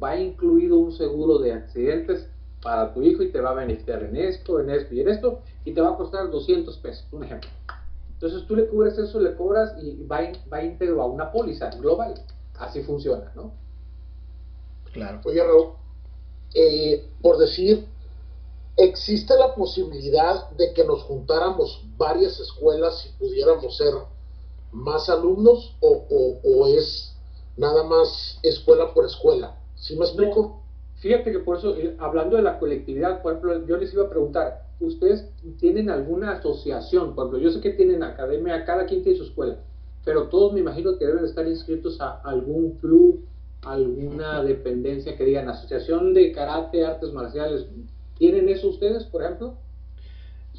va 0.03 0.17
incluido 0.17 0.79
un 0.79 0.93
seguro 0.93 1.39
de 1.39 1.53
accidentes 1.53 2.29
para 2.63 2.93
tu 2.93 3.03
hijo 3.03 3.23
y 3.23 3.31
te 3.31 3.41
va 3.41 3.51
a 3.51 3.55
beneficiar 3.55 4.03
en 4.03 4.17
esto, 4.17 4.61
en 4.61 4.71
esto 4.71 4.95
y 4.95 5.01
en 5.01 5.09
esto, 5.09 5.41
y 5.65 5.73
te 5.73 5.81
va 5.81 5.91
a 5.91 5.97
costar 5.97 6.31
200 6.31 6.77
pesos, 6.79 7.07
un 7.13 7.25
ejemplo. 7.25 7.49
Entonces 8.13 8.47
tú 8.47 8.57
le 8.57 8.67
cubres 8.67 8.97
eso, 8.99 9.21
le 9.21 9.35
cobras 9.35 9.75
y 9.83 10.03
va, 10.05 10.21
va 10.53 10.63
íntegro 10.63 11.03
a 11.03 11.07
una 11.07 11.31
póliza 11.31 11.71
global. 11.71 12.15
Así 12.59 12.83
funciona, 12.83 13.31
¿no? 13.35 13.53
Claro. 14.93 15.21
Oye, 15.25 15.45
Raúl, 15.45 15.75
eh, 16.55 17.11
por 17.21 17.37
decir, 17.37 17.87
¿existe 18.77 19.37
la 19.37 19.55
posibilidad 19.55 20.51
de 20.51 20.73
que 20.73 20.85
nos 20.85 21.03
juntáramos 21.03 21.83
varias 21.97 22.39
escuelas 22.41 23.07
y 23.07 23.19
pudiéramos 23.19 23.77
ser 23.77 23.95
más 24.73 25.09
alumnos 25.09 25.77
o, 25.81 26.05
o, 26.43 26.67
es 26.67 27.15
nada 27.57 27.85
más 27.85 28.39
escuela 28.43 28.93
por 28.93 29.07
escuela? 29.07 29.57
¿Sí 29.77 29.97
me 29.97 30.05
explico? 30.05 30.63
fíjate 30.97 31.31
que 31.31 31.39
por 31.39 31.59
eso, 31.59 31.77
eh, 31.77 31.95
hablando 31.99 32.37
de 32.37 32.43
la 32.43 32.59
colectividad, 32.59 33.23
por 33.23 33.33
ejemplo, 33.33 33.67
yo 33.67 33.77
les 33.77 33.93
iba 33.93 34.05
a 34.05 34.11
preguntar, 34.11 34.63
¿ustedes 34.81 35.29
tienen 35.59 35.91
alguna 35.91 36.33
asociación? 36.33 37.15
Por 37.15 37.27
ejemplo, 37.27 37.39
yo 37.39 37.51
sé 37.51 37.61
que 37.61 37.71
tienen 37.71 38.03
academia, 38.03 38.65
cada 38.65 38.87
quien 38.87 39.03
tiene 39.03 39.19
su 39.19 39.25
escuela, 39.25 39.59
pero 40.05 40.29
todos 40.29 40.53
me 40.53 40.61
imagino 40.61 40.99
que 40.99 41.07
deben 41.07 41.25
estar 41.25 41.47
inscritos 41.47 42.01
a 42.01 42.21
algún 42.25 42.73
club, 42.79 43.25
alguna 43.63 44.43
dependencia 44.45 45.17
que 45.17 45.25
digan 45.25 45.49
asociación 45.49 46.15
de 46.15 46.33
karate, 46.33 46.85
artes 46.85 47.13
marciales. 47.13 47.67
¿Tienen 48.19 48.49
eso 48.49 48.69
ustedes, 48.69 49.05
por 49.05 49.23
ejemplo? 49.23 49.55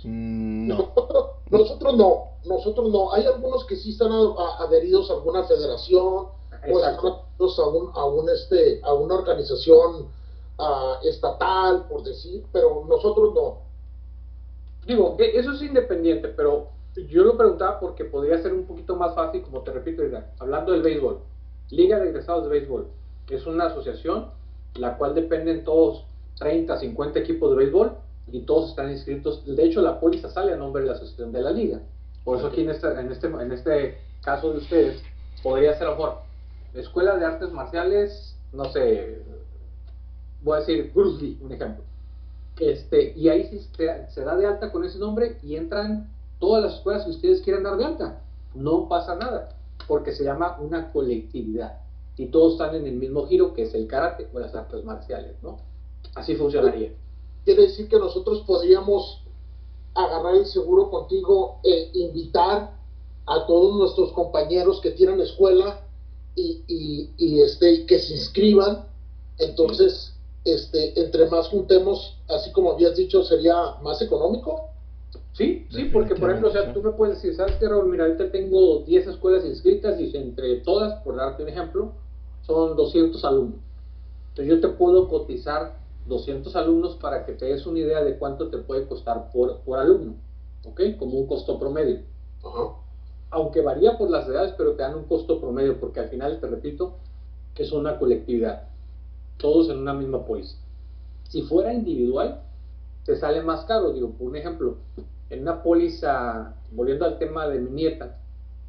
Mm, 0.04 0.68
no. 0.68 0.94
Nosotros 1.50 1.96
no, 1.96 2.24
nosotros 2.46 2.92
no. 2.92 3.14
Hay 3.14 3.26
algunos 3.26 3.66
que 3.66 3.78
sí 3.78 3.92
están 3.92 4.12
adheridos 4.60 5.10
a 5.10 5.14
alguna 5.14 5.44
federación 5.44 6.28
o 6.70 6.84
a, 6.84 7.70
un, 7.70 7.92
a, 7.96 8.06
un, 8.06 8.30
este, 8.30 8.82
a 8.84 8.94
una 8.94 9.16
organización 9.16 10.08
estatal, 11.04 11.88
por 11.88 12.04
decir, 12.04 12.46
pero 12.52 12.84
nosotros 12.88 13.34
no. 13.34 13.60
Digo, 14.86 15.16
e, 15.20 15.38
eso 15.38 15.54
es 15.54 15.62
independiente, 15.62 16.30
pero 16.30 16.68
yo 17.08 17.24
lo 17.24 17.38
preguntaba 17.38 17.80
porque 17.80 18.06
podría 18.06 18.42
ser 18.42 18.54
un 18.54 18.66
poquito 18.66 18.96
más 18.96 19.16
fácil, 19.16 19.44
como 19.44 19.62
te 19.62 19.72
repito, 19.72 20.04
hablando 20.40 20.74
del 20.74 20.82
béisbol. 20.82 21.20
Liga 21.70 22.00
de 22.00 22.10
Egresados 22.10 22.44
de 22.44 22.50
Béisbol 22.50 22.88
es 23.30 23.46
una 23.46 23.68
asociación 23.68 24.32
la 24.76 24.98
cual 24.98 25.16
dependen 25.16 25.64
todos 25.64 26.06
30, 26.39 26.79
50 26.79 27.20
equipos 27.20 27.50
de 27.51 27.58
béisbol 27.58 27.98
y 28.32 28.41
todos 28.41 28.72
están 28.72 28.91
inscritos. 28.91 29.46
De 29.46 29.63
hecho, 29.63 29.82
la 29.82 30.00
póliza 30.00 30.29
sale 30.29 30.53
a 30.53 30.58
nombre 30.58 30.84
de 30.84 30.89
la 30.89 30.94
asociación 30.96 31.32
de 31.32 31.41
la 31.41 31.51
liga. 31.51 31.82
Por 32.24 32.38
eso 32.38 32.48
aquí 32.48 32.62
en 32.62 32.70
este, 32.70 32.88
en 32.88 33.12
este, 33.12 33.27
en 33.27 33.51
este 33.51 33.98
caso 34.22 34.51
de 34.51 34.58
ustedes 34.58 35.01
podría 35.41 35.74
ser 35.77 35.88
a 35.88 35.91
lo 35.91 35.96
mejor 35.98 36.27
Escuela 36.74 37.15
de 37.15 37.25
Artes 37.25 37.51
Marciales, 37.51 38.36
no 38.53 38.65
sé, 38.65 39.22
voy 40.44 40.58
a 40.58 40.60
decir 40.60 40.91
Bruce 40.94 41.24
Lee, 41.24 41.39
un 41.41 41.51
ejemplo. 41.51 41.84
Este, 42.60 43.13
y 43.15 43.29
ahí 43.29 43.48
se, 43.75 44.08
se 44.10 44.22
da 44.22 44.36
de 44.36 44.46
alta 44.46 44.72
con 44.72 44.84
ese 44.84 45.00
nombre 45.00 45.38
y 45.44 45.56
entran 45.56 46.10
todas 46.39 46.63
las 46.63 46.75
escuelas 46.75 47.06
que 47.06 47.12
ustedes 47.12 47.41
quieran 47.41 47.63
dar 47.63 47.77
de 47.77 47.86
alta. 47.86 48.22
No 48.53 48.88
pasa 48.88 49.15
nada, 49.15 49.50
porque 49.88 50.12
se 50.12 50.24
llama 50.24 50.58
una 50.60 50.91
colectividad. 50.91 51.82
Y 52.15 52.27
todos 52.27 52.53
están 52.53 52.75
en 52.75 52.88
el 52.88 52.96
mismo 52.96 53.27
giro, 53.27 53.53
que 53.53 53.63
es 53.63 53.74
el 53.74 53.88
karate 53.88 54.27
o 54.34 54.39
las 54.39 54.56
artes 54.56 54.84
marciales, 54.84 55.36
¿no? 55.44 55.60
Así 56.16 56.36
funcionaría. 56.36 56.94
Quiere 57.46 57.64
decir 57.64 57.88
que 57.88 58.00
nosotros 58.00 58.44
podríamos 58.46 59.24
agarrar 59.94 60.36
el 60.36 60.46
seguro 60.46 60.90
contigo 60.90 61.60
e 61.64 61.92
invitar 61.94 62.78
a 63.26 63.46
todos 63.46 63.78
nuestros 63.78 64.12
compañeros 64.14 64.80
que 64.82 64.92
tienen 64.92 65.20
escuela 65.22 65.82
y, 66.36 66.64
y, 66.68 67.10
y 67.18 67.42
este, 67.42 67.86
que 67.86 68.00
se 68.00 68.14
inscriban. 68.14 68.86
Entonces, 69.38 70.14
este, 70.46 71.00
entre 71.00 71.30
más 71.30 71.50
juntemos, 71.50 72.18
así 72.30 72.52
como 72.52 72.72
habías 72.72 72.96
dicho, 72.96 73.24
sería 73.24 73.76
más 73.82 74.02
económico. 74.02 74.70
Sí, 75.34 75.68
sí, 75.70 75.86
porque 75.86 76.16
por 76.16 76.30
ejemplo, 76.30 76.50
o 76.50 76.52
sea, 76.52 76.74
tú 76.74 76.82
me 76.82 76.92
puedes 76.92 77.16
decir, 77.16 77.36
¿sabes 77.36 77.56
qué, 77.60 77.68
Raúl? 77.68 77.90
Mira, 77.90 78.06
ahorita 78.06 78.32
tengo 78.32 78.80
10 78.80 79.08
escuelas 79.08 79.46
inscritas 79.46 80.00
y 80.00 80.16
entre 80.16 80.58
todas, 80.62 81.02
por 81.04 81.16
darte 81.16 81.44
un 81.44 81.50
ejemplo, 81.50 81.92
son 82.42 82.76
200 82.76 83.24
alumnos. 83.26 83.60
Entonces 84.30 84.56
yo 84.56 84.62
te 84.62 84.70
puedo 84.70 85.08
cotizar 85.10 85.78
200 86.08 86.56
alumnos 86.56 86.96
para 86.96 87.26
que 87.26 87.34
te 87.34 87.46
des 87.46 87.66
una 87.66 87.80
idea 87.80 88.04
de 88.04 88.18
cuánto 88.18 88.50
te 88.50 88.58
puede 88.58 88.88
costar 88.88 89.30
por, 89.32 89.60
por 89.62 89.80
alumno, 89.80 90.16
¿ok? 90.66 90.82
Como 90.98 91.20
un 91.20 91.28
costo 91.28 91.60
promedio. 91.60 92.00
Aunque 93.30 93.62
varía 93.62 93.98
por 93.98 94.10
las 94.10 94.28
edades, 94.28 94.54
pero 94.58 94.74
te 94.74 94.84
dan 94.84 94.96
un 94.96 95.04
costo 95.04 95.40
promedio, 95.42 95.80
porque 95.80 96.00
al 96.00 96.10
final, 96.10 96.40
te 96.40 96.48
repito, 96.48 96.96
es 97.58 97.72
una 97.72 97.98
colectividad 97.98 98.64
todos 99.38 99.70
en 99.70 99.78
una 99.80 99.94
misma 99.94 100.26
póliza. 100.26 100.58
Si 101.24 101.44
fuera 101.44 101.74
individual, 101.74 102.42
te 103.06 103.16
sale 103.16 103.42
más 103.42 103.66
caro. 103.66 103.92
Digo, 103.92 104.12
por 104.12 104.28
un 104.28 104.36
ejemplo, 104.36 104.78
en 105.30 105.42
una 105.42 105.62
póliza, 105.62 106.56
volviendo 106.72 107.06
al 107.06 107.20
tema 107.20 107.48
de 107.48 107.60
mi 107.60 107.70
nieta, 107.72 108.18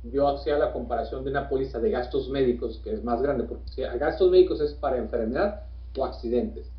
yo 0.04 0.28
hacía 0.28 0.58
la 0.58 0.72
comparación 0.72 1.24
de 1.24 1.30
una 1.30 1.48
póliza 1.48 1.78
de 1.78 1.90
gastos 1.90 2.28
médicos, 2.28 2.80
que 2.84 2.92
es 2.92 3.02
más 3.02 3.22
grande, 3.22 3.44
porque 3.44 3.68
si 3.68 3.82
gastos 3.82 4.30
médicos 4.30 4.60
es 4.60 4.74
para 4.74 4.98
enfermedad 4.98 5.67
o 5.96 6.04
accidentes. 6.04 6.70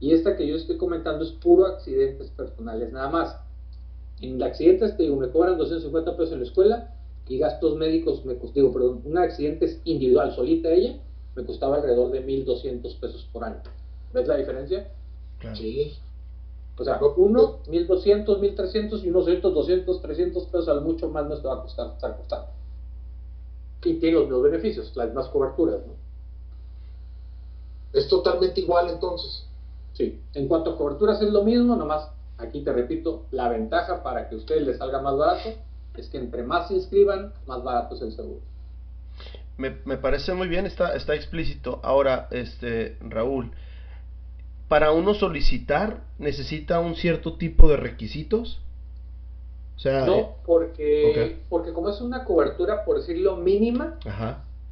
Y 0.00 0.12
esta 0.12 0.36
que 0.36 0.46
yo 0.46 0.56
estoy 0.56 0.76
comentando 0.76 1.24
es 1.24 1.30
puro 1.32 1.66
accidentes 1.66 2.30
personales, 2.30 2.92
nada 2.92 3.08
más. 3.08 3.36
En 4.20 4.42
accidentes, 4.42 4.96
te 4.96 5.04
digo, 5.04 5.16
me 5.16 5.30
cobran 5.30 5.58
250 5.58 6.16
pesos 6.16 6.32
en 6.32 6.40
la 6.40 6.46
escuela 6.46 6.94
y 7.28 7.38
gastos 7.38 7.76
médicos, 7.76 8.24
me 8.24 8.34
digo, 8.34 8.72
pero 8.72 9.00
un 9.04 9.18
accidente 9.18 9.66
es 9.66 9.80
individual, 9.84 10.34
solita 10.34 10.70
ella, 10.70 10.96
me 11.36 11.44
costaba 11.44 11.76
alrededor 11.76 12.10
de 12.10 12.24
1.200 12.26 12.98
pesos 12.98 13.28
por 13.32 13.44
año. 13.44 13.62
¿Ves 14.12 14.26
la 14.26 14.36
diferencia? 14.36 14.88
Sí. 15.54 15.92
O 16.76 16.84
sea, 16.84 17.00
uno, 17.16 17.58
1.200, 17.66 18.40
1.300 18.40 19.04
y 19.04 19.10
unos 19.10 19.26
200, 19.26 20.02
300 20.02 20.44
pesos 20.46 20.68
al 20.68 20.80
mucho 20.82 21.08
más 21.08 21.26
no 21.26 21.40
te 21.40 21.46
va 21.46 21.54
a 21.54 21.62
costar, 21.62 21.92
estar 21.92 22.16
costando. 22.16 22.48
Y 23.84 23.94
tiene 23.94 24.16
los 24.16 24.24
mismos 24.24 24.42
beneficios, 24.42 24.96
las 24.96 25.12
más 25.14 25.28
coberturas, 25.28 25.80
¿no? 25.86 26.01
Es 27.92 28.08
totalmente 28.08 28.60
igual 28.60 28.88
entonces. 28.90 29.46
Sí, 29.92 30.20
en 30.34 30.48
cuanto 30.48 30.72
a 30.72 30.78
coberturas 30.78 31.20
es 31.20 31.30
lo 31.30 31.44
mismo, 31.44 31.76
nomás 31.76 32.08
aquí 32.38 32.62
te 32.62 32.72
repito, 32.72 33.26
la 33.30 33.48
ventaja 33.48 34.02
para 34.02 34.28
que 34.28 34.34
a 34.34 34.38
ustedes 34.38 34.66
les 34.66 34.78
salga 34.78 35.00
más 35.00 35.16
barato 35.16 35.50
es 35.96 36.08
que 36.08 36.18
entre 36.18 36.42
más 36.42 36.68
se 36.68 36.74
inscriban, 36.74 37.32
más 37.46 37.62
barato 37.62 37.94
es 37.94 38.02
el 38.02 38.12
seguro. 38.12 38.40
Me, 39.58 39.76
me, 39.84 39.98
parece 39.98 40.32
muy 40.32 40.48
bien, 40.48 40.64
está, 40.64 40.94
está 40.96 41.14
explícito. 41.14 41.80
Ahora, 41.82 42.28
este, 42.30 42.96
Raúl, 43.00 43.52
para 44.68 44.92
uno 44.92 45.12
solicitar, 45.12 46.00
¿necesita 46.18 46.80
un 46.80 46.94
cierto 46.94 47.34
tipo 47.34 47.68
de 47.68 47.76
requisitos? 47.76 48.60
O 49.76 49.78
sea, 49.78 50.06
no, 50.06 50.16
eh, 50.16 50.26
porque, 50.46 51.40
porque 51.48 51.72
como 51.72 51.90
es 51.90 52.00
una 52.00 52.24
cobertura, 52.24 52.84
por 52.84 52.98
decirlo, 52.98 53.36
mínima, 53.36 53.98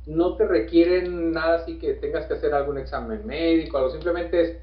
no 0.07 0.37
te 0.37 0.47
requieren 0.47 1.33
nada 1.33 1.57
así 1.57 1.79
que 1.79 1.95
tengas 1.95 2.27
que 2.27 2.35
hacer 2.35 2.55
algún 2.55 2.79
examen 2.79 3.27
médico, 3.27 3.79
algo, 3.79 3.91
simplemente 3.91 4.41
es, 4.41 4.57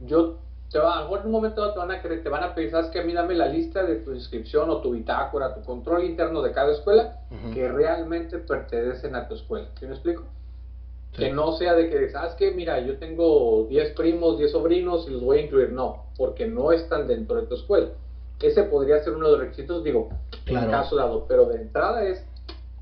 yo, 0.00 0.38
te 0.70 0.78
va, 0.78 0.94
a 0.94 0.96
lo 0.96 1.02
mejor 1.02 1.20
en 1.20 1.26
un 1.26 1.32
momento 1.32 1.72
te 1.72 1.78
van 1.78 1.90
a 1.90 2.02
querer, 2.02 2.22
te 2.22 2.28
van 2.28 2.42
a 2.42 2.54
pensar 2.54 2.90
que 2.90 3.00
a 3.00 3.04
mí 3.04 3.12
dame 3.12 3.34
la 3.34 3.46
lista 3.46 3.84
de 3.84 3.96
tu 3.96 4.12
inscripción 4.12 4.70
o 4.70 4.80
tu 4.80 4.92
bitácora, 4.92 5.54
tu 5.54 5.62
control 5.62 6.04
interno 6.04 6.42
de 6.42 6.52
cada 6.52 6.72
escuela 6.72 7.20
que 7.52 7.68
realmente 7.68 8.38
pertenecen 8.38 9.14
a 9.14 9.28
tu 9.28 9.34
escuela. 9.34 9.68
¿Sí 9.78 9.86
me 9.86 9.92
explico? 9.92 10.24
Que 11.12 11.32
no 11.32 11.52
sea 11.52 11.74
de 11.74 11.88
que, 11.88 12.10
¿sabes 12.10 12.34
qué? 12.34 12.50
Mira, 12.50 12.80
yo 12.80 12.98
tengo 12.98 13.66
10 13.68 13.92
primos, 13.92 14.36
10 14.36 14.50
sobrinos 14.50 15.06
y 15.06 15.12
los 15.12 15.22
voy 15.22 15.38
a 15.38 15.42
incluir. 15.42 15.70
No, 15.70 16.06
porque 16.16 16.46
no 16.46 16.72
están 16.72 17.06
dentro 17.06 17.40
de 17.40 17.46
tu 17.46 17.54
escuela. 17.54 17.90
Ese 18.42 18.64
podría 18.64 19.02
ser 19.02 19.12
uno 19.12 19.26
de 19.26 19.32
los 19.32 19.40
requisitos, 19.40 19.84
digo, 19.84 20.10
en 20.46 20.70
caso 20.70 20.96
dado. 20.96 21.26
Pero 21.28 21.46
de 21.46 21.62
entrada 21.62 22.04
es 22.04 22.26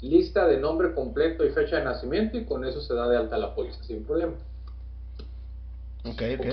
lista 0.02 0.47
de 0.47 0.59
nombre 0.59 0.94
completo 0.94 1.44
y 1.44 1.50
fecha 1.50 1.76
de 1.76 1.85
nacimiento 1.85 2.37
y 2.37 2.44
con 2.44 2.64
eso 2.64 2.80
se 2.80 2.94
da 2.94 3.09
de 3.09 3.16
alta 3.16 3.38
la 3.38 3.54
póliza 3.54 3.82
sin 3.85 4.04
problema. 4.04 4.32
Ok, 6.04 6.23
ok. 6.38 6.47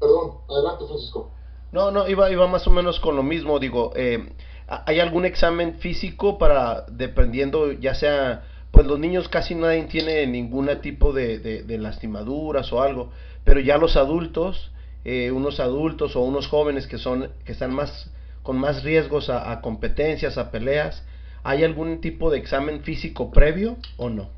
Perdón, 0.00 0.32
adelante 0.48 0.86
Francisco. 0.86 1.30
No, 1.72 1.90
no, 1.90 2.08
iba, 2.08 2.30
iba 2.30 2.46
más 2.46 2.66
o 2.66 2.70
menos 2.70 2.98
con 3.00 3.16
lo 3.16 3.22
mismo, 3.22 3.58
digo, 3.58 3.92
eh, 3.96 4.28
¿hay 4.68 5.00
algún 5.00 5.24
examen 5.24 5.74
físico 5.74 6.38
para, 6.38 6.86
dependiendo, 6.88 7.72
ya 7.72 7.94
sea, 7.94 8.44
pues 8.70 8.86
los 8.86 8.98
niños 8.98 9.28
casi 9.28 9.54
nadie 9.54 9.82
tiene 9.84 10.26
ningún 10.26 10.68
tipo 10.80 11.12
de, 11.12 11.38
de, 11.38 11.78
lastimaduras 11.78 12.72
o 12.72 12.80
algo, 12.80 13.10
pero 13.44 13.60
ya 13.60 13.76
los 13.76 13.96
adultos, 13.96 14.70
eh, 15.04 15.30
unos 15.30 15.60
adultos 15.60 16.16
o 16.16 16.20
unos 16.20 16.46
jóvenes 16.46 16.86
que 16.86 16.96
son, 16.96 17.30
que 17.44 17.52
están 17.52 17.74
más, 17.74 18.10
con 18.42 18.56
más 18.56 18.82
riesgos 18.82 19.28
a 19.28 19.60
competencias, 19.60 20.38
a 20.38 20.50
peleas, 20.50 21.02
¿Hay 21.44 21.62
algún 21.62 22.00
tipo 22.00 22.30
de 22.30 22.38
examen 22.38 22.82
físico 22.82 23.30
previo 23.30 23.76
o 23.98 24.08
no? 24.08 24.30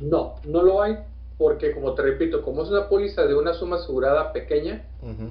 No, 0.00 0.34
no 0.44 0.62
lo 0.62 0.82
hay 0.82 0.98
porque 1.38 1.72
como 1.72 1.94
te 1.94 2.02
repito, 2.02 2.42
como 2.42 2.64
es 2.64 2.68
una 2.68 2.88
póliza 2.88 3.24
de 3.24 3.34
una 3.34 3.54
suma 3.54 3.76
asegurada 3.76 4.30
pequeña 4.34 4.84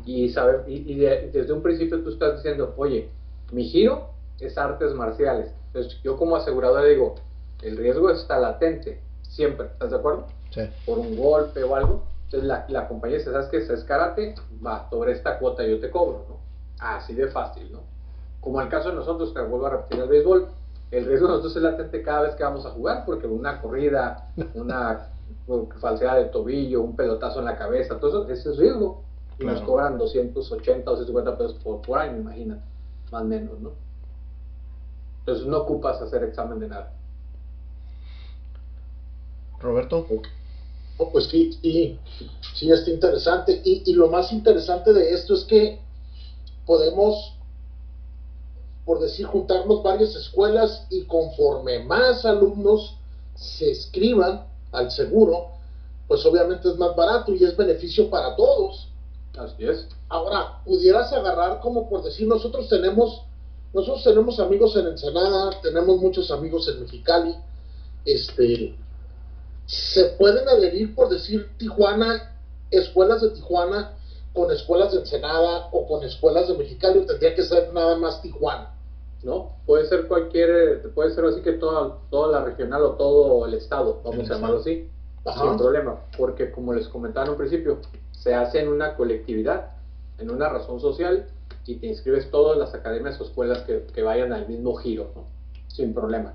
y, 0.05 0.29
sabe, 0.29 0.63
y, 0.65 0.95
desde 0.95 1.53
un 1.53 1.61
principio 1.61 2.01
tú 2.03 2.09
estás 2.09 2.37
diciendo, 2.37 2.73
oye, 2.77 3.09
mi 3.51 3.65
giro 3.65 4.09
es 4.39 4.57
artes 4.57 4.95
marciales. 4.95 5.51
Entonces 5.67 6.01
yo 6.01 6.17
como 6.17 6.35
asegurador 6.35 6.87
digo, 6.87 7.15
el 7.61 7.77
riesgo 7.77 8.09
está 8.09 8.39
latente, 8.39 9.01
siempre, 9.21 9.67
¿estás 9.67 9.91
de 9.91 9.97
acuerdo? 9.97 10.25
Sí. 10.49 10.61
Por 10.83 10.97
un 10.97 11.15
golpe 11.15 11.63
o 11.63 11.75
algo. 11.75 12.01
Entonces 12.25 12.47
la, 12.47 12.65
la 12.69 12.87
compañía 12.87 13.19
dice, 13.19 13.31
¿sabes 13.31 13.47
qué? 13.49 13.57
Es 13.57 13.83
karate, 13.83 14.33
va, 14.65 14.89
sobre 14.89 15.11
esta 15.11 15.37
cuota 15.37 15.63
yo 15.63 15.79
te 15.79 15.91
cobro, 15.91 16.25
¿no? 16.27 16.37
Así 16.79 17.13
de 17.13 17.27
fácil, 17.27 17.71
¿no? 17.71 17.81
Como 18.41 18.59
el 18.61 18.69
caso 18.69 18.89
de 18.89 18.95
nosotros, 18.95 19.31
que 19.31 19.41
vuelvo 19.41 19.67
a 19.67 19.71
repetir 19.71 19.99
el 19.99 20.09
béisbol, 20.09 20.47
el 20.91 21.05
riesgo 21.05 21.27
de 21.27 21.33
nosotros 21.33 21.55
es 21.55 21.61
latente 21.61 22.01
cada 22.01 22.21
vez 22.21 22.35
que 22.35 22.43
vamos 22.43 22.65
a 22.65 22.71
jugar, 22.71 23.05
porque 23.05 23.27
una 23.27 23.61
corrida, 23.61 24.31
una 24.55 25.09
falsedad 25.79 26.17
de 26.17 26.25
tobillo, 26.25 26.81
un 26.81 26.95
pelotazo 26.95 27.39
en 27.39 27.45
la 27.45 27.57
cabeza, 27.57 27.99
todo 27.99 28.23
eso, 28.23 28.31
ese 28.31 28.51
es 28.51 28.57
riesgo. 28.57 29.03
Y 29.39 29.45
nos 29.45 29.61
cobran 29.61 29.97
280 29.97 30.89
o 30.91 30.95
250 30.95 31.37
pesos 31.37 31.53
por, 31.63 31.81
por 31.81 31.97
año, 31.97 32.17
imagínate, 32.17 32.61
más 33.09 33.21
o 33.21 33.25
menos, 33.25 33.59
¿no? 33.59 33.71
Entonces 35.19 35.45
no 35.47 35.59
ocupas 35.59 36.01
hacer 36.01 36.23
examen 36.23 36.59
de 36.59 36.67
nada. 36.67 36.91
Roberto. 39.59 40.05
Oh, 40.97 41.11
pues 41.11 41.25
sí, 41.27 41.53
sí, 41.61 41.99
sí, 42.55 42.71
está 42.71 42.89
interesante. 42.89 43.61
Y, 43.63 43.83
y 43.85 43.93
lo 43.93 44.09
más 44.09 44.33
interesante 44.33 44.91
de 44.91 45.11
esto 45.11 45.35
es 45.35 45.45
que 45.45 45.79
podemos 46.65 47.38
por 48.89 48.99
decir, 48.99 49.27
juntarnos 49.27 49.83
varias 49.83 50.15
escuelas 50.15 50.87
y 50.89 51.03
conforme 51.03 51.77
más 51.83 52.25
alumnos 52.25 52.95
se 53.35 53.69
escriban 53.69 54.47
al 54.71 54.89
seguro, 54.89 55.49
pues 56.07 56.25
obviamente 56.25 56.69
es 56.69 56.75
más 56.75 56.95
barato 56.95 57.31
y 57.35 57.43
es 57.43 57.55
beneficio 57.55 58.09
para 58.09 58.35
todos. 58.35 58.87
Así 59.37 59.63
es. 59.63 59.87
Ahora, 60.07 60.63
pudieras 60.65 61.13
agarrar 61.13 61.59
como 61.59 61.87
por 61.87 62.01
decir, 62.01 62.27
nosotros 62.27 62.67
tenemos, 62.67 63.21
nosotros 63.75 64.03
tenemos 64.03 64.39
amigos 64.39 64.75
en 64.75 64.87
Ensenada, 64.87 65.51
tenemos 65.61 66.01
muchos 66.01 66.31
amigos 66.31 66.67
en 66.67 66.81
Mexicali, 66.81 67.35
este, 68.05 68.75
se 69.67 70.05
pueden 70.17 70.49
adherir 70.49 70.95
por 70.95 71.09
decir 71.09 71.47
Tijuana, 71.59 72.35
escuelas 72.71 73.21
de 73.21 73.29
Tijuana 73.29 73.99
con 74.33 74.51
escuelas 74.51 74.93
de 74.93 75.01
Ensenada 75.01 75.69
o 75.73 75.87
con 75.87 76.03
escuelas 76.03 76.47
de 76.47 76.57
Mexicali, 76.57 77.05
tendría 77.05 77.35
que 77.35 77.43
ser 77.43 77.71
nada 77.71 77.95
más 77.95 78.23
Tijuana. 78.23 78.78
¿No? 79.23 79.49
Puede 79.65 79.85
ser 79.87 80.07
cualquier, 80.07 80.91
puede 80.93 81.11
ser 81.11 81.25
así 81.25 81.41
que 81.41 81.53
toda, 81.53 81.97
toda 82.09 82.39
la 82.39 82.45
regional 82.45 82.81
o 82.83 82.91
todo 82.91 83.45
el 83.45 83.53
estado, 83.53 84.01
vamos 84.03 84.29
a 84.29 84.35
llamarlo 84.35 84.59
así, 84.59 84.89
sin 85.25 85.57
problema, 85.57 85.97
porque 86.17 86.51
como 86.51 86.73
les 86.73 86.87
comentaba 86.87 87.25
en 87.25 87.31
un 87.33 87.37
principio, 87.37 87.79
se 88.11 88.33
hace 88.33 88.61
en 88.61 88.69
una 88.69 88.95
colectividad, 88.95 89.71
en 90.17 90.31
una 90.31 90.49
razón 90.49 90.79
social, 90.79 91.27
y 91.65 91.75
te 91.75 91.87
inscribes 91.87 92.31
todas 92.31 92.57
las 92.57 92.73
academias 92.73 93.19
o 93.19 93.25
escuelas 93.25 93.59
que, 93.63 93.85
que 93.93 94.01
vayan 94.01 94.33
al 94.33 94.47
mismo 94.47 94.75
giro, 94.75 95.11
¿no? 95.15 95.25
Sin 95.67 95.93
problema. 95.93 96.33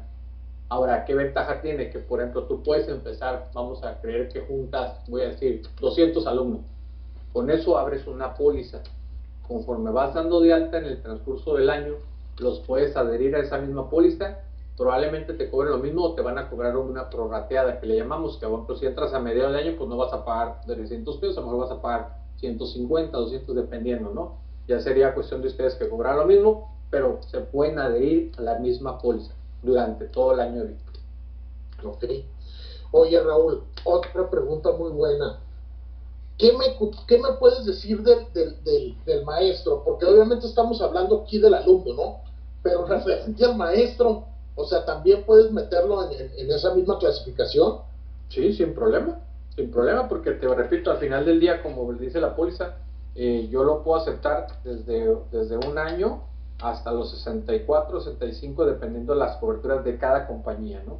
Ahora, 0.68 1.04
¿qué 1.04 1.14
ventaja 1.14 1.60
tiene? 1.60 1.90
Que, 1.90 1.98
por 1.98 2.20
ejemplo, 2.20 2.44
tú 2.44 2.62
puedes 2.62 2.88
empezar, 2.88 3.50
vamos 3.52 3.82
a 3.84 4.00
creer 4.00 4.28
que 4.28 4.40
juntas, 4.40 4.98
voy 5.08 5.22
a 5.22 5.28
decir, 5.28 5.62
200 5.80 6.26
alumnos. 6.26 6.62
Con 7.32 7.50
eso 7.50 7.76
abres 7.76 8.06
una 8.06 8.34
póliza. 8.34 8.80
Conforme 9.46 9.90
vas 9.90 10.14
dando 10.14 10.40
de 10.40 10.52
alta 10.52 10.78
en 10.78 10.86
el 10.86 11.02
transcurso 11.02 11.54
del 11.54 11.68
año, 11.68 11.96
los 12.38 12.60
puedes 12.60 12.96
adherir 12.96 13.36
a 13.36 13.40
esa 13.40 13.58
misma 13.58 13.88
póliza, 13.90 14.38
probablemente 14.76 15.34
te 15.34 15.50
cobren 15.50 15.72
lo 15.72 15.78
mismo 15.78 16.02
o 16.02 16.14
te 16.14 16.22
van 16.22 16.38
a 16.38 16.50
cobrar 16.50 16.76
una 16.76 17.08
prorrateada 17.10 17.80
que 17.80 17.86
le 17.86 17.96
llamamos, 17.96 18.38
que 18.38 18.46
bueno, 18.46 18.66
si 18.76 18.86
entras 18.86 19.14
a 19.14 19.20
mediados 19.20 19.52
de 19.52 19.60
año, 19.60 19.74
pues 19.76 19.88
no 19.88 19.96
vas 19.96 20.12
a 20.12 20.24
pagar 20.24 20.60
300 20.66 21.16
pesos, 21.18 21.38
a 21.38 21.40
lo 21.40 21.46
mejor 21.46 21.60
vas 21.60 21.70
a 21.70 21.80
pagar 21.82 22.18
150, 22.38 23.16
200 23.16 23.54
dependiendo, 23.54 24.10
¿no? 24.10 24.36
Ya 24.66 24.80
sería 24.80 25.14
cuestión 25.14 25.42
de 25.42 25.48
ustedes 25.48 25.74
que 25.74 25.88
cobrar 25.88 26.16
lo 26.16 26.26
mismo, 26.26 26.74
pero 26.90 27.20
se 27.26 27.40
pueden 27.40 27.78
adherir 27.78 28.32
a 28.38 28.42
la 28.42 28.58
misma 28.58 28.98
póliza 28.98 29.32
durante 29.62 30.06
todo 30.06 30.32
el 30.32 30.40
año 30.40 30.64
de. 30.64 30.74
Oye 32.92 33.20
Raúl, 33.20 33.62
otra 33.84 34.30
pregunta 34.30 34.72
muy 34.72 34.90
buena. 34.90 35.40
¿Qué 36.38 36.52
me, 36.52 36.64
¿qué 37.06 37.18
me 37.18 37.32
puedes 37.38 37.64
decir 37.64 38.02
del, 38.02 38.32
del, 38.32 39.04
del, 39.04 39.24
maestro? 39.24 39.82
Porque 39.84 40.04
obviamente 40.04 40.46
estamos 40.46 40.80
hablando 40.82 41.22
aquí 41.22 41.38
del 41.38 41.54
alumno, 41.54 41.94
¿no? 41.94 42.20
Pero 42.62 42.86
referente 42.86 43.44
al 43.44 43.56
maestro, 43.56 44.24
o 44.56 44.64
sea, 44.64 44.84
también 44.84 45.24
puedes 45.24 45.52
meterlo 45.52 46.10
en, 46.10 46.32
en, 46.36 46.50
esa 46.50 46.74
misma 46.74 46.98
clasificación. 46.98 47.78
Sí, 48.30 48.52
sin 48.52 48.74
problema, 48.74 49.20
sin 49.54 49.70
problema, 49.70 50.08
porque 50.08 50.32
te 50.32 50.48
repito, 50.48 50.90
al 50.90 50.98
final 50.98 51.24
del 51.24 51.38
día, 51.38 51.62
como 51.62 51.92
dice 51.92 52.20
la 52.20 52.34
póliza, 52.34 52.78
eh, 53.14 53.46
yo 53.48 53.62
lo 53.62 53.84
puedo 53.84 54.00
aceptar 54.00 54.48
desde, 54.64 55.16
desde 55.30 55.56
un 55.56 55.78
año 55.78 56.24
hasta 56.60 56.90
los 56.90 57.12
64, 57.12 58.00
65, 58.00 58.66
dependiendo 58.66 59.12
de 59.12 59.20
las 59.20 59.36
coberturas 59.36 59.84
de 59.84 59.98
cada 59.98 60.26
compañía, 60.26 60.82
¿no? 60.84 60.98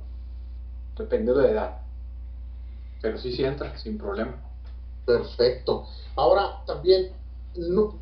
Dependiendo 0.97 1.41
de 1.41 1.51
edad. 1.51 1.79
Pero 3.03 3.19
sí, 3.19 3.33
sí 3.33 3.45
entra, 3.45 3.77
sin 3.79 3.99
problema. 3.99 4.44
Perfecto. 5.05 5.85
Ahora 6.17 6.63
también 6.67 7.13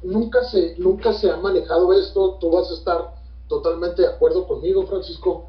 nunca 0.02 0.44
se 0.44 0.74
nunca 0.78 1.12
se 1.12 1.30
ha 1.30 1.36
manejado 1.36 1.92
esto. 1.92 2.38
Tú 2.40 2.50
vas 2.50 2.70
a 2.70 2.74
estar 2.74 3.14
totalmente 3.48 4.02
de 4.02 4.08
acuerdo 4.08 4.46
conmigo, 4.46 4.86
Francisco. 4.86 5.46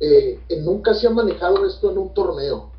Eh, 0.00 0.40
nunca 0.60 0.94
se 0.94 1.06
ha 1.06 1.10
manejado 1.10 1.64
esto 1.66 1.90
en 1.90 1.98
un 1.98 2.14
torneo, 2.14 2.70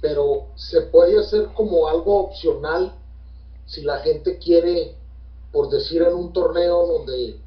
pero 0.00 0.46
se 0.56 0.82
puede 0.82 1.18
hacer 1.18 1.48
como 1.54 1.88
algo 1.88 2.20
opcional 2.28 2.94
si 3.66 3.82
la 3.82 3.98
gente 3.98 4.38
quiere, 4.38 4.96
por 5.52 5.68
decir, 5.68 6.02
en 6.02 6.14
un 6.14 6.32
torneo 6.32 6.86
donde 6.86 7.40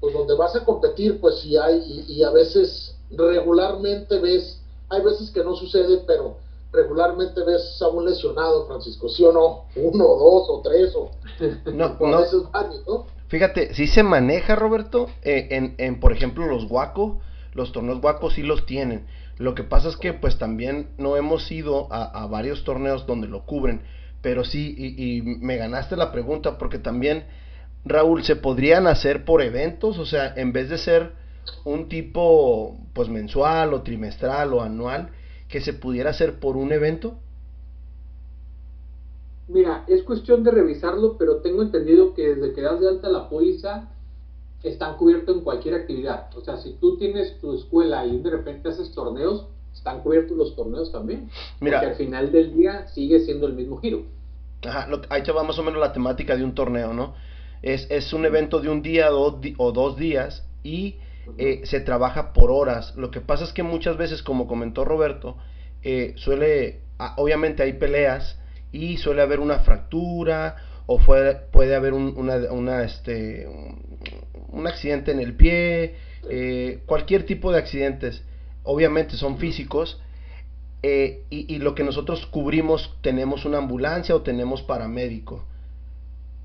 pues 0.00 0.12
donde 0.12 0.34
vas 0.34 0.54
a 0.54 0.64
competir, 0.64 1.20
pues 1.20 1.40
si 1.40 1.56
hay 1.56 2.04
y 2.06 2.22
a 2.22 2.30
veces 2.30 2.96
regularmente 3.10 4.18
ves, 4.18 4.60
hay 4.88 5.02
veces 5.02 5.30
que 5.30 5.42
no 5.42 5.54
sucede, 5.56 6.02
pero 6.06 6.36
regularmente 6.72 7.42
ves 7.44 7.80
a 7.80 7.88
un 7.88 8.04
lesionado, 8.04 8.66
Francisco, 8.66 9.08
¿sí 9.08 9.24
o 9.24 9.32
no? 9.32 9.64
Uno, 9.76 10.04
dos 10.04 10.48
o 10.48 10.60
tres 10.62 10.94
o, 10.94 11.10
no, 11.72 11.96
no. 12.00 13.06
Fíjate, 13.28 13.74
si 13.74 13.86
se 13.86 14.02
maneja, 14.02 14.54
Roberto, 14.54 15.08
eh, 15.22 15.48
en, 15.50 15.74
en, 15.78 15.98
por 15.98 16.12
ejemplo, 16.12 16.46
los 16.46 16.68
guacos, 16.68 17.18
los 17.54 17.72
torneos 17.72 18.00
guacos 18.00 18.34
sí 18.34 18.42
los 18.42 18.66
tienen. 18.66 19.06
Lo 19.38 19.54
que 19.54 19.64
pasa 19.64 19.88
es 19.88 19.96
que 19.96 20.12
pues 20.12 20.38
también 20.38 20.90
no 20.96 21.16
hemos 21.16 21.50
ido 21.50 21.88
a, 21.92 22.26
varios 22.26 22.64
torneos 22.64 23.06
donde 23.06 23.28
lo 23.28 23.44
cubren, 23.44 23.82
pero 24.22 24.44
sí, 24.44 24.74
y, 24.78 25.18
y, 25.18 25.22
me 25.22 25.56
ganaste 25.56 25.96
la 25.96 26.10
pregunta 26.10 26.56
porque 26.56 26.78
también, 26.78 27.24
Raúl, 27.84 28.24
¿se 28.24 28.36
podrían 28.36 28.86
hacer 28.86 29.24
por 29.24 29.42
eventos? 29.42 29.98
O 29.98 30.06
sea, 30.06 30.32
en 30.36 30.52
vez 30.52 30.70
de 30.70 30.78
ser 30.78 31.12
un 31.64 31.88
tipo 31.88 32.78
pues 32.92 33.08
mensual 33.08 33.74
o 33.74 33.82
trimestral 33.82 34.54
o 34.54 34.62
anual, 34.62 35.10
que 35.48 35.60
se 35.60 35.72
pudiera 35.72 36.10
hacer 36.10 36.38
por 36.40 36.56
un 36.56 36.72
evento? 36.72 37.14
Mira, 39.48 39.84
es 39.86 40.02
cuestión 40.02 40.42
de 40.42 40.50
revisarlo, 40.50 41.16
pero 41.18 41.36
tengo 41.36 41.62
entendido 41.62 42.14
que 42.14 42.34
desde 42.34 42.52
que 42.52 42.62
das 42.62 42.80
de 42.80 42.88
alta 42.88 43.08
la 43.08 43.28
póliza 43.28 43.88
están 44.62 44.96
cubiertos 44.96 45.36
en 45.36 45.42
cualquier 45.42 45.74
actividad. 45.74 46.28
O 46.36 46.40
sea, 46.40 46.56
si 46.56 46.72
tú 46.74 46.96
tienes 46.96 47.38
tu 47.38 47.54
escuela 47.54 48.04
y 48.04 48.18
de 48.18 48.30
repente 48.30 48.68
haces 48.68 48.90
torneos, 48.92 49.46
están 49.72 50.00
cubiertos 50.00 50.36
los 50.36 50.56
torneos 50.56 50.90
también. 50.90 51.30
Mira, 51.60 51.78
porque 51.78 51.92
al 51.92 51.96
final 51.96 52.32
del 52.32 52.54
día 52.54 52.88
sigue 52.88 53.20
siendo 53.20 53.46
el 53.46 53.52
mismo 53.52 53.78
giro. 53.78 54.02
Ajá, 54.64 54.88
ahí 55.10 55.22
te 55.22 55.32
va 55.32 55.44
más 55.44 55.58
o 55.58 55.62
menos 55.62 55.78
la 55.80 55.92
temática 55.92 56.36
de 56.36 56.42
un 56.42 56.54
torneo, 56.54 56.92
¿no? 56.92 57.14
Es, 57.62 57.86
es 57.90 58.12
un 58.12 58.24
evento 58.24 58.60
de 58.60 58.68
un 58.68 58.82
día 58.82 59.14
o 59.14 59.72
dos 59.72 59.96
días 59.96 60.44
y 60.64 60.96
eh, 61.38 61.62
se 61.64 61.80
trabaja 61.80 62.32
por 62.32 62.50
horas. 62.50 62.94
Lo 62.96 63.10
que 63.10 63.20
pasa 63.20 63.44
es 63.44 63.52
que 63.52 63.62
muchas 63.62 63.96
veces, 63.96 64.22
como 64.22 64.46
comentó 64.46 64.84
Roberto, 64.84 65.36
eh, 65.82 66.14
suele, 66.16 66.80
ah, 66.98 67.14
obviamente 67.16 67.62
hay 67.62 67.74
peleas 67.74 68.38
y 68.72 68.96
suele 68.98 69.22
haber 69.22 69.40
una 69.40 69.60
fractura 69.60 70.56
o 70.86 70.98
puede 70.98 71.74
haber 71.74 71.92
un, 71.92 72.14
una, 72.16 72.84
este, 72.84 73.48
un 74.48 74.66
accidente 74.66 75.10
en 75.10 75.20
el 75.20 75.34
pie, 75.34 75.96
eh, 76.30 76.80
cualquier 76.86 77.26
tipo 77.26 77.50
de 77.50 77.58
accidentes, 77.58 78.22
obviamente 78.62 79.16
son 79.16 79.38
físicos. 79.38 80.00
y, 80.82 81.24
y, 81.30 81.58
lo 81.58 81.74
que 81.74 81.82
nosotros 81.82 82.26
cubrimos, 82.26 82.96
tenemos 83.00 83.44
una 83.44 83.58
ambulancia 83.58 84.14
o 84.14 84.22
tenemos 84.22 84.62
paramédico. 84.62 85.44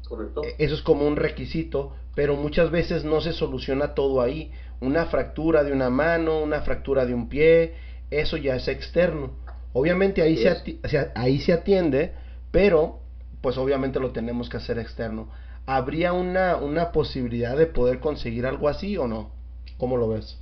Correcto. 0.08 0.44
E, 0.44 0.56
eso 0.58 0.74
es 0.74 0.82
como 0.82 1.06
un 1.06 1.16
requisito, 1.16 1.94
pero 2.16 2.36
muchas 2.36 2.72
veces 2.72 3.06
no 3.06 3.22
se 3.22 3.34
soluciona 3.34 3.94
todo 3.94 4.22
ahí 4.22 4.52
una 4.82 5.06
fractura 5.06 5.64
de 5.64 5.72
una 5.72 5.90
mano, 5.90 6.42
una 6.42 6.62
fractura 6.62 7.06
de 7.06 7.14
un 7.14 7.30
pie, 7.30 7.76
eso 8.10 8.38
ya 8.38 8.56
es 8.56 8.68
externo. 8.68 9.32
Obviamente 9.74 10.22
ahí, 10.22 10.36
se, 10.36 11.12
ahí 11.16 11.40
se 11.40 11.54
atiende, 11.54 12.14
pero 12.52 13.00
pues 13.42 13.58
obviamente 13.58 14.00
lo 14.00 14.12
tenemos 14.12 14.50
que 14.50 14.58
hacer 14.58 14.80
externo. 14.80 15.30
¿Habría 15.66 16.14
una, 16.14 16.58
una 16.58 16.92
posibilidad 16.92 17.56
de 17.56 17.68
poder 17.68 18.00
conseguir 18.00 18.46
algo 18.46 18.68
así 18.68 18.98
o 18.98 19.08
no? 19.08 19.32
¿Cómo 19.78 19.98
lo 19.98 20.10
ves? 20.10 20.38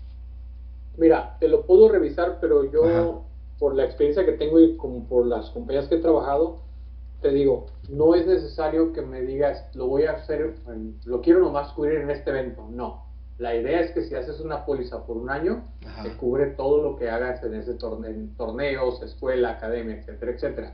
Mira, 0.98 1.38
te 1.40 1.48
lo 1.48 1.66
puedo 1.66 1.90
revisar, 1.90 2.40
pero 2.42 2.70
yo, 2.72 3.26
por 3.58 3.76
la 3.76 3.86
experiencia 3.86 4.26
que 4.26 4.34
tengo 4.34 4.60
y 4.60 4.76
como 4.78 5.08
por 5.08 5.28
las 5.28 5.50
compañías 5.52 5.88
que 5.88 5.96
he 5.96 6.00
trabajado, 6.00 6.62
te 7.22 7.30
digo, 7.30 7.68
no 7.90 8.16
es 8.16 8.26
necesario 8.26 8.94
que 8.94 9.02
me 9.02 9.22
digas, 9.22 9.64
lo 9.76 9.88
voy 9.88 10.04
a 10.04 10.14
hacer, 10.14 10.56
lo 11.06 11.22
quiero 11.22 11.40
nomás 11.40 11.72
cubrir 11.74 12.00
en 12.00 12.10
este 12.10 12.32
evento. 12.32 12.68
No, 12.70 13.09
la 13.40 13.56
idea 13.56 13.80
es 13.80 13.92
que 13.92 14.04
si 14.04 14.16
haces 14.16 14.42
una 14.42 14.66
póliza 14.66 15.06
por 15.06 15.16
un 15.16 15.30
año, 15.30 15.64
te 16.04 16.12
cubre 16.18 16.48
todo 16.48 16.84
lo 16.84 16.98
que 16.98 17.10
hagas 17.10 17.42
en 17.44 17.56
ese 17.56 17.74
torneo, 17.76 18.12
en 18.12 18.36
torneos, 18.36 19.02
escuela, 19.02 19.52
academia, 19.52 19.96
etcétera, 19.96 20.32
etcétera. 20.34 20.74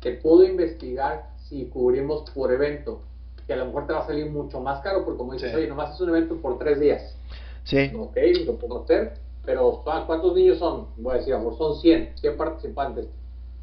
Te 0.00 0.12
puedo 0.12 0.44
investigar 0.44 1.30
si 1.48 1.64
cubrimos 1.66 2.30
por 2.30 2.52
evento, 2.52 3.00
que 3.46 3.54
a 3.54 3.56
lo 3.56 3.66
mejor 3.66 3.86
te 3.86 3.94
va 3.94 4.00
a 4.00 4.06
salir 4.06 4.30
mucho 4.30 4.60
más 4.60 4.82
caro, 4.82 5.02
porque 5.04 5.16
como 5.16 5.32
dices, 5.32 5.54
oye, 5.54 5.66
nomás 5.66 5.94
es 5.94 6.00
un 6.02 6.10
evento 6.10 6.36
por 6.36 6.58
tres 6.58 6.78
días. 6.78 7.16
Sí. 7.64 7.90
Ok, 7.96 8.16
lo 8.44 8.56
puedo 8.56 8.82
hacer, 8.82 9.14
pero 9.46 9.82
¿cuántos 10.06 10.34
niños 10.34 10.58
son? 10.58 10.88
Voy 10.98 11.14
a 11.14 11.18
decir, 11.18 11.32
a 11.32 11.38
lo 11.38 11.50
mejor 11.50 11.58
son 11.58 11.80
100, 11.80 12.18
100 12.18 12.36
participantes. 12.36 13.08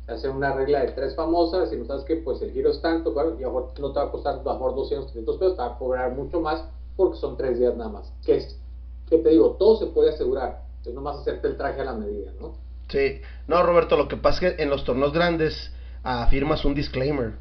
Hace 0.07 0.29
una 0.29 0.51
regla 0.51 0.81
de 0.81 0.93
tres 0.93 1.15
famosas, 1.15 1.71
y 1.71 1.77
no 1.77 1.85
sabes 1.85 2.05
que 2.05 2.15
pues 2.15 2.41
el 2.41 2.51
giro 2.51 2.71
es 2.71 2.81
tanto, 2.81 3.13
claro, 3.13 3.37
y 3.39 3.43
a 3.43 3.47
lo 3.47 3.53
mejor 3.53 3.79
no 3.79 3.93
te 3.93 3.99
va 3.99 4.05
a 4.05 4.11
costar 4.11 4.33
a 4.33 4.43
lo 4.43 4.53
mejor 4.53 4.75
200, 4.75 5.11
300 5.11 5.37
pesos, 5.37 5.55
te 5.55 5.61
va 5.61 5.75
a 5.75 5.77
cobrar 5.77 6.15
mucho 6.15 6.41
más 6.41 6.65
porque 7.01 7.19
son 7.19 7.37
tres 7.37 7.59
días 7.59 7.75
nada 7.75 7.89
más. 7.89 8.13
Que 8.25 8.37
es, 8.37 8.59
que 9.09 9.17
te 9.17 9.29
digo, 9.29 9.55
todo 9.57 9.77
se 9.77 9.87
puede 9.87 10.11
asegurar, 10.11 10.63
es 10.85 10.93
nomás 10.93 11.17
hacerte 11.17 11.47
el 11.47 11.57
traje 11.57 11.81
a 11.81 11.85
la 11.85 11.93
medida, 11.93 12.31
¿no? 12.39 12.53
Sí, 12.89 13.21
no, 13.47 13.63
Roberto, 13.63 13.97
lo 13.97 14.07
que 14.07 14.17
pasa 14.17 14.47
es 14.47 14.55
que 14.55 14.63
en 14.63 14.69
los 14.69 14.83
torneos 14.83 15.13
grandes 15.13 15.71
ah, 16.03 16.27
firmas 16.29 16.65
un 16.65 16.75
disclaimer, 16.75 17.33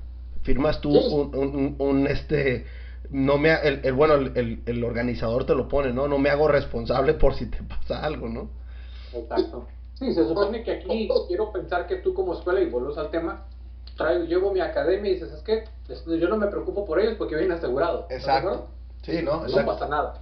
firmas 0.43 0.81
tú 0.81 0.91
un, 0.97 1.77
un, 1.79 2.07
este, 2.07 2.67
no 3.11 3.39
me, 3.39 3.53
el, 3.55 3.81
el 3.85 3.93
bueno, 3.93 4.15
el, 4.15 4.63
el, 4.65 4.85
organizador 4.85 5.45
te 5.45 5.55
lo 5.55 5.69
pone, 5.69 5.93
¿no? 5.93 6.09
No 6.09 6.19
me 6.19 6.31
hago 6.31 6.49
responsable 6.49 7.15
por 7.15 7.35
si 7.35 7.47
te 7.47 7.63
pasa 7.69 8.05
algo, 8.05 8.29
¿no? 8.29 8.51
Exacto. 9.13 9.67
Sí, 9.95 10.15
se 10.15 10.27
supone 10.27 10.63
que 10.63 10.73
aquí 10.73 11.09
quiero 11.29 11.53
pensar 11.53 11.87
que 11.87 11.97
tú 11.97 12.15
como 12.15 12.35
escuela, 12.35 12.61
y 12.61 12.71
volvemos 12.71 12.97
al 12.97 13.11
tema, 13.11 13.45
traigo, 13.97 14.25
llevo 14.25 14.53
mi 14.53 14.61
academia 14.61 15.11
y 15.11 15.15
dices, 15.15 15.33
es 15.33 15.43
que 15.43 15.65
yo 16.19 16.29
no 16.29 16.37
me 16.37 16.47
preocupo 16.47 16.87
por 16.87 17.01
ellos 17.01 17.17
porque 17.19 17.35
vienen 17.35 17.59
asegurado. 17.59 18.07
Exacto. 18.09 18.69
Sí, 19.03 19.23
¿no? 19.23 19.47
No 19.47 19.67
pasa 19.67 19.89
nada. 19.89 20.21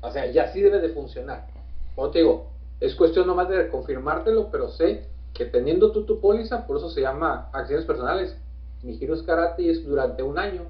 O 0.00 0.10
sea, 0.10 0.26
y 0.26 0.38
así 0.38 0.60
debe 0.60 0.80
de 0.80 0.90
funcionar. 0.90 1.46
Como 1.94 2.10
te 2.10 2.20
digo, 2.20 2.46
es 2.80 2.94
cuestión 2.94 3.26
nomás 3.26 3.48
de 3.48 3.68
confirmártelo, 3.68 4.48
pero 4.50 4.68
sé 4.70 5.06
que 5.34 5.44
teniendo 5.46 5.92
tú 5.92 6.04
tu 6.04 6.20
póliza, 6.20 6.66
por 6.66 6.76
eso 6.76 6.90
se 6.90 7.00
llama 7.00 7.48
acciones 7.52 7.84
personales. 7.84 8.36
Mi 8.82 8.98
giro 8.98 9.14
es 9.14 9.22
karate 9.22 9.62
y 9.62 9.70
es 9.70 9.84
durante 9.84 10.22
un 10.22 10.38
año. 10.38 10.62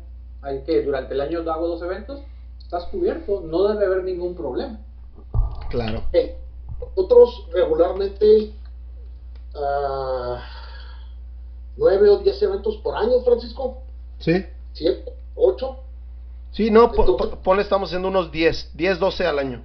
Hay 0.42 0.62
que, 0.62 0.82
durante 0.82 1.14
el 1.14 1.20
año 1.20 1.40
hago 1.50 1.68
dos 1.68 1.82
eventos, 1.82 2.20
estás 2.58 2.84
cubierto, 2.86 3.40
no 3.40 3.68
debe 3.68 3.86
haber 3.86 4.04
ningún 4.04 4.34
problema. 4.34 4.78
Claro. 5.70 6.02
otros 6.94 7.48
regularmente 7.52 8.52
uh, 9.54 10.36
nueve 11.76 12.10
o 12.10 12.18
diez 12.18 12.42
eventos 12.42 12.76
por 12.78 12.96
año, 12.96 13.20
Francisco. 13.24 13.82
Sí. 14.18 14.44
¿Siete? 14.74 15.12
¿Ocho? 15.34 15.78
Sí, 16.52 16.70
no, 16.70 16.92
ponle, 16.92 17.62
estamos 17.62 17.88
haciendo 17.88 18.08
unos 18.08 18.30
10, 18.30 18.72
10, 18.74 18.98
12 18.98 19.26
al 19.26 19.38
año. 19.38 19.64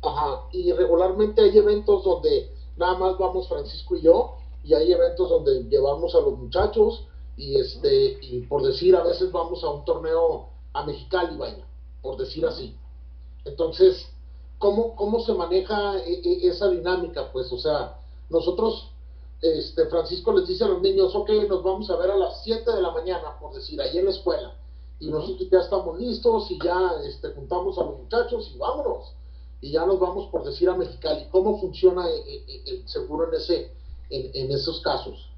Ajá, 0.00 0.42
y 0.52 0.70
regularmente 0.70 1.42
hay 1.42 1.58
eventos 1.58 2.04
donde 2.04 2.52
nada 2.76 2.96
más 2.98 3.18
vamos 3.18 3.48
Francisco 3.48 3.96
y 3.96 4.02
yo, 4.02 4.36
y 4.62 4.74
hay 4.74 4.92
eventos 4.92 5.28
donde 5.28 5.64
llevamos 5.64 6.14
a 6.14 6.20
los 6.20 6.38
muchachos, 6.38 7.08
y 7.36 7.58
este, 7.58 8.18
y 8.22 8.42
por 8.42 8.62
decir, 8.62 8.94
a 8.94 9.02
veces 9.02 9.32
vamos 9.32 9.64
a 9.64 9.70
un 9.70 9.84
torneo 9.84 10.50
a 10.72 10.86
Mexicali, 10.86 11.36
vaya, 11.36 11.66
por 12.00 12.16
decir 12.16 12.46
así. 12.46 12.76
Entonces, 13.44 14.06
¿cómo, 14.58 14.94
cómo 14.94 15.18
se 15.18 15.34
maneja 15.34 15.98
e, 15.98 16.12
e, 16.12 16.46
esa 16.46 16.68
dinámica? 16.68 17.32
Pues, 17.32 17.50
o 17.50 17.58
sea, 17.58 17.98
nosotros, 18.30 18.88
este, 19.42 19.86
Francisco 19.86 20.32
les 20.32 20.46
dice 20.46 20.62
a 20.62 20.68
los 20.68 20.80
niños, 20.80 21.12
ok, 21.12 21.30
nos 21.48 21.64
vamos 21.64 21.90
a 21.90 21.96
ver 21.96 22.12
a 22.12 22.16
las 22.16 22.44
7 22.44 22.70
de 22.70 22.82
la 22.82 22.92
mañana, 22.92 23.36
por 23.40 23.52
decir, 23.52 23.80
ahí 23.82 23.98
en 23.98 24.04
la 24.04 24.12
escuela 24.12 24.54
y 25.04 25.10
nosotros 25.10 25.50
ya 25.50 25.58
estamos 25.58 26.00
listos 26.00 26.50
y 26.50 26.58
ya 26.64 26.92
este, 27.06 27.28
juntamos 27.28 27.78
a 27.78 27.84
los 27.84 27.98
muchachos 27.98 28.50
y 28.54 28.58
vámonos. 28.58 29.14
Y 29.60 29.72
ya 29.72 29.84
nos 29.84 30.00
vamos 30.00 30.28
por 30.30 30.44
decir 30.44 30.68
a 30.68 30.76
Mexicali. 30.76 31.26
¿Cómo 31.30 31.60
funciona 31.60 32.08
eh, 32.08 32.22
eh, 32.26 32.44
eh, 32.48 32.62
el, 32.66 32.88
seguro 32.88 33.28
en, 33.28 33.34
ese, 33.34 33.70
en, 34.08 34.50
esos 34.50 34.80
casos? 34.80 35.30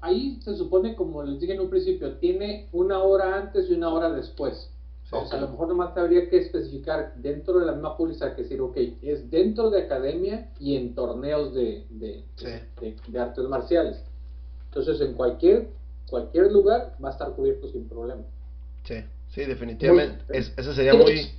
Ahí 0.00 0.40
se 0.42 0.56
supone, 0.56 0.94
como 0.94 1.22
les 1.24 1.40
dije 1.40 1.54
en 1.54 1.60
un 1.60 1.70
principio, 1.70 2.16
tiene 2.18 2.68
una 2.72 3.02
hora 3.02 3.36
antes 3.36 3.68
y 3.68 3.74
una 3.74 3.92
hora 3.92 4.10
después. 4.10 4.70
O 5.10 5.26
sea, 5.26 5.38
a 5.38 5.42
lo 5.42 5.48
mejor 5.48 5.68
nomás 5.68 5.94
te 5.94 6.00
habría 6.00 6.30
que 6.30 6.38
especificar 6.38 7.14
dentro 7.16 7.58
de 7.58 7.66
la 7.66 7.72
misma 7.72 7.96
póliza 7.96 8.34
que 8.34 8.42
decir, 8.42 8.60
ok, 8.60 8.76
es 9.02 9.30
dentro 9.30 9.68
de 9.70 9.82
academia 9.82 10.50
y 10.58 10.76
en 10.76 10.94
torneos 10.94 11.52
de, 11.52 11.86
de, 11.90 12.24
de, 12.80 13.18
artes 13.18 13.44
marciales. 13.44 14.02
Entonces, 14.66 15.00
en 15.02 15.14
cualquier, 15.14 15.68
cualquier 16.08 16.50
lugar 16.50 16.96
va 17.04 17.10
a 17.10 17.12
estar 17.12 17.34
cubierto 17.34 17.68
sin 17.68 17.88
problema. 17.88 18.22
Sí, 18.84 19.04
sí, 19.28 19.44
definitivamente. 19.44 20.24
eso 20.30 20.74
sería 20.74 20.94
muy, 20.94 21.30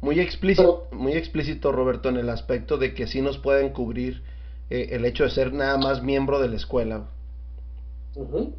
muy, 0.00 0.20
explícito, 0.20 0.88
muy 0.92 1.12
explícito, 1.12 1.72
Roberto, 1.72 2.08
en 2.08 2.16
el 2.16 2.28
aspecto 2.28 2.76
de 2.76 2.94
que 2.94 3.06
sí 3.06 3.22
nos 3.22 3.38
pueden 3.38 3.70
cubrir 3.70 4.22
eh, 4.68 4.88
el 4.92 5.04
hecho 5.04 5.24
de 5.24 5.30
ser 5.30 5.52
nada 5.52 5.78
más 5.78 6.02
miembro 6.02 6.40
de 6.40 6.48
la 6.48 6.56
escuela. 6.56 7.08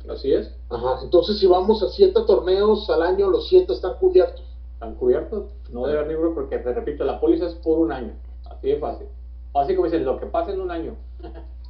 así 0.10 0.34
es. 0.34 0.56
Ajá, 0.69 0.99
entonces 1.04 1.39
si 1.39 1.47
vamos 1.47 1.84
a 1.84 1.89
siete 1.89 2.19
torneos 2.25 2.89
al 2.89 3.01
año, 3.04 3.30
los 3.30 3.47
siete 3.47 3.73
están 3.73 3.95
cubiertos. 3.95 4.45
Están 4.73 4.95
cubiertos, 4.95 5.51
no 5.71 5.86
debe 5.86 5.99
haber 5.99 6.12
libro 6.12 6.34
porque, 6.34 6.58
te 6.58 6.73
repito, 6.73 7.04
la 7.04 7.19
póliza 7.19 7.47
es 7.47 7.54
por 7.56 7.77
un 7.77 7.91
año, 7.91 8.13
así 8.49 8.69
de 8.69 8.80
fácil. 8.80 9.08
Así 9.54 9.75
como 9.75 9.86
dicen, 9.86 10.06
lo 10.06 10.19
que 10.19 10.25
pasa 10.25 10.51
en 10.51 10.62
un 10.62 10.71
año. 10.71 10.95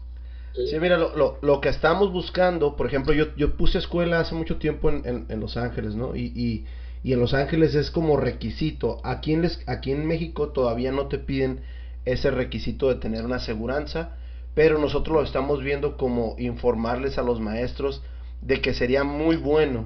Sí, 0.53 0.79
mira, 0.79 0.97
lo, 0.97 1.15
lo, 1.15 1.37
lo, 1.41 1.61
que 1.61 1.69
estamos 1.69 2.11
buscando, 2.11 2.75
por 2.75 2.85
ejemplo, 2.85 3.13
yo, 3.13 3.33
yo 3.37 3.55
puse 3.55 3.77
escuela 3.77 4.19
hace 4.19 4.35
mucho 4.35 4.57
tiempo 4.57 4.89
en, 4.89 5.25
en, 5.29 5.39
Los 5.39 5.55
Ángeles, 5.55 5.95
¿no? 5.95 6.15
Y, 6.15 6.33
y, 6.35 6.65
y, 7.03 7.13
en 7.13 7.19
Los 7.19 7.33
Ángeles 7.33 7.73
es 7.73 7.89
como 7.89 8.17
requisito. 8.17 8.99
Aquí 9.03 9.33
en, 9.33 9.43
les, 9.43 9.63
aquí 9.67 9.91
en 9.91 10.05
México 10.05 10.49
todavía 10.49 10.91
no 10.91 11.07
te 11.07 11.19
piden 11.19 11.61
ese 12.03 12.31
requisito 12.31 12.89
de 12.89 12.95
tener 12.95 13.23
una 13.23 13.37
aseguranza, 13.37 14.17
pero 14.53 14.77
nosotros 14.77 15.15
lo 15.15 15.23
estamos 15.23 15.63
viendo 15.63 15.95
como 15.95 16.35
informarles 16.37 17.17
a 17.17 17.23
los 17.23 17.39
maestros 17.39 18.03
de 18.41 18.61
que 18.61 18.73
sería 18.73 19.05
muy 19.05 19.37
bueno, 19.37 19.85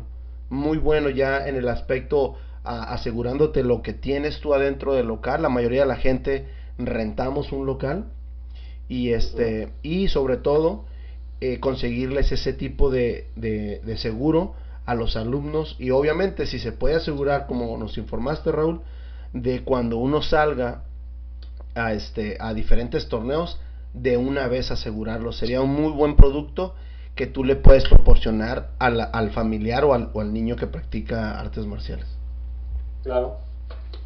muy 0.49 0.79
bueno 0.79 1.09
ya 1.09 1.47
en 1.47 1.55
el 1.55 1.67
aspecto 1.67 2.37
asegurándote 2.63 3.63
lo 3.63 3.83
que 3.83 3.93
tienes 3.93 4.39
tú 4.39 4.55
adentro 4.55 4.93
del 4.93 5.07
local. 5.07 5.43
La 5.43 5.49
mayoría 5.49 5.81
de 5.81 5.87
la 5.87 5.97
gente 5.97 6.47
rentamos 6.79 7.51
un 7.51 7.67
local 7.67 8.05
y 8.87 9.11
este 9.11 9.69
y 9.81 10.07
sobre 10.07 10.37
todo 10.37 10.85
eh, 11.41 11.59
conseguirles 11.59 12.31
ese 12.31 12.53
tipo 12.53 12.89
de, 12.89 13.27
de, 13.35 13.97
seguro 13.97 14.53
a 14.85 14.95
los 14.95 15.15
alumnos. 15.15 15.75
Y 15.79 15.91
obviamente 15.91 16.45
si 16.45 16.59
se 16.59 16.71
puede 16.71 16.95
asegurar 16.95 17.47
como 17.47 17.77
nos 17.77 17.97
informaste 17.97 18.51
Raúl 18.51 18.81
de 19.33 19.63
cuando 19.63 19.97
uno 19.97 20.21
salga 20.21 20.83
a 21.73 21.93
este 21.93 22.37
a 22.39 22.53
diferentes 22.53 23.09
torneos 23.09 23.59
de 23.93 24.17
una 24.17 24.47
vez 24.47 24.71
asegurarlo. 24.71 25.31
Sería 25.31 25.61
un 25.61 25.71
muy 25.71 25.91
buen 25.91 26.15
producto 26.15 26.75
que 27.15 27.27
tú 27.27 27.43
le 27.43 27.55
puedes 27.55 27.85
proporcionar 27.87 28.71
al, 28.77 29.09
al 29.11 29.31
familiar 29.31 29.85
o 29.85 29.93
al, 29.93 30.09
o 30.13 30.21
al 30.21 30.33
niño 30.33 30.55
que 30.55 30.67
practica 30.67 31.39
artes 31.39 31.65
marciales. 31.65 32.07
Claro. 33.03 33.37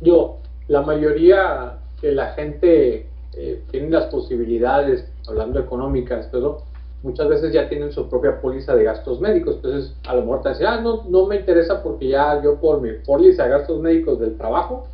Yo 0.02 0.40
la 0.68 0.82
mayoría 0.82 1.78
de 2.02 2.12
la 2.14 2.34
gente 2.34 3.10
eh, 3.42 3.64
tienen 3.72 3.92
las 3.92 4.08
posibilidades, 4.08 5.06
hablando 5.26 5.62
económicas, 5.62 6.28
pero 6.30 6.64
muchas 7.04 7.30
veces 7.30 7.54
ya 7.54 7.70
tienen 7.70 7.94
su 7.94 8.10
propia 8.10 8.42
póliza 8.42 8.76
de 8.76 8.84
gastos 8.84 9.22
médicos. 9.22 9.56
Entonces, 9.56 9.94
a 10.06 10.14
lo 10.14 10.24
mejor 10.24 10.42
te 10.42 10.50
dicen, 10.50 10.66
ah, 10.68 10.82
no, 10.82 11.04
no 11.08 11.26
me 11.26 11.38
interesa 11.38 11.82
porque 11.82 12.10
ya 12.10 12.42
yo 12.44 12.60
por 12.60 12.82
mi 12.82 12.92
póliza 13.06 13.46
de 13.46 13.52
gastos 13.52 13.80
médicos 13.80 14.20
del 14.20 14.36
trabajo, 14.38 14.88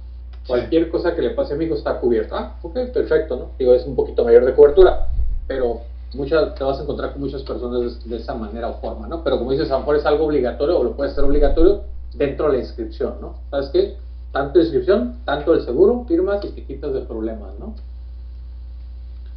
cualquier 0.45 0.91
cosa 0.91 1.15
que 1.15 1.23
le 1.23 1.31
pase 1.31 1.55
a 1.55 1.57
mi 1.57 1.65
hijo 1.65 1.73
está 1.73 1.99
cubierta. 1.99 2.37
Ah, 2.37 2.55
ok, 2.61 2.73
perfecto, 2.93 3.35
¿no? 3.35 3.45
Digo, 3.57 3.73
es 3.73 3.83
un 3.87 3.95
poquito 3.95 4.23
mayor 4.23 4.45
de 4.45 4.53
cobertura, 4.53 5.07
pero 5.47 5.81
muchas, 6.13 6.53
te 6.53 6.63
vas 6.63 6.77
a 6.77 6.83
encontrar 6.83 7.13
con 7.13 7.21
muchas 7.21 7.41
personas 7.41 8.05
de, 8.05 8.15
esa 8.15 8.35
manera 8.35 8.69
o 8.69 8.73
forma, 8.75 9.07
¿no? 9.07 9.23
Pero 9.23 9.39
como 9.39 9.53
dices, 9.53 9.71
a 9.71 9.73
lo 9.73 9.79
mejor 9.79 9.95
es 9.95 10.05
algo 10.05 10.25
obligatorio 10.25 10.77
o 10.77 10.83
lo 10.83 10.91
puede 10.91 11.15
ser 11.15 11.23
obligatorio 11.23 11.81
dentro 12.13 12.45
de 12.45 12.57
la 12.57 12.59
inscripción, 12.59 13.15
¿no? 13.19 13.39
¿Sabes 13.49 13.69
qué? 13.69 13.97
Tanto 14.31 14.59
inscripción, 14.59 15.15
tanto 15.25 15.55
el 15.55 15.65
seguro, 15.65 16.05
firmas 16.07 16.45
y 16.45 16.49
te 16.49 16.63
quitas 16.63 16.93
de 16.93 17.01
problemas, 17.01 17.57
¿no? 17.57 17.73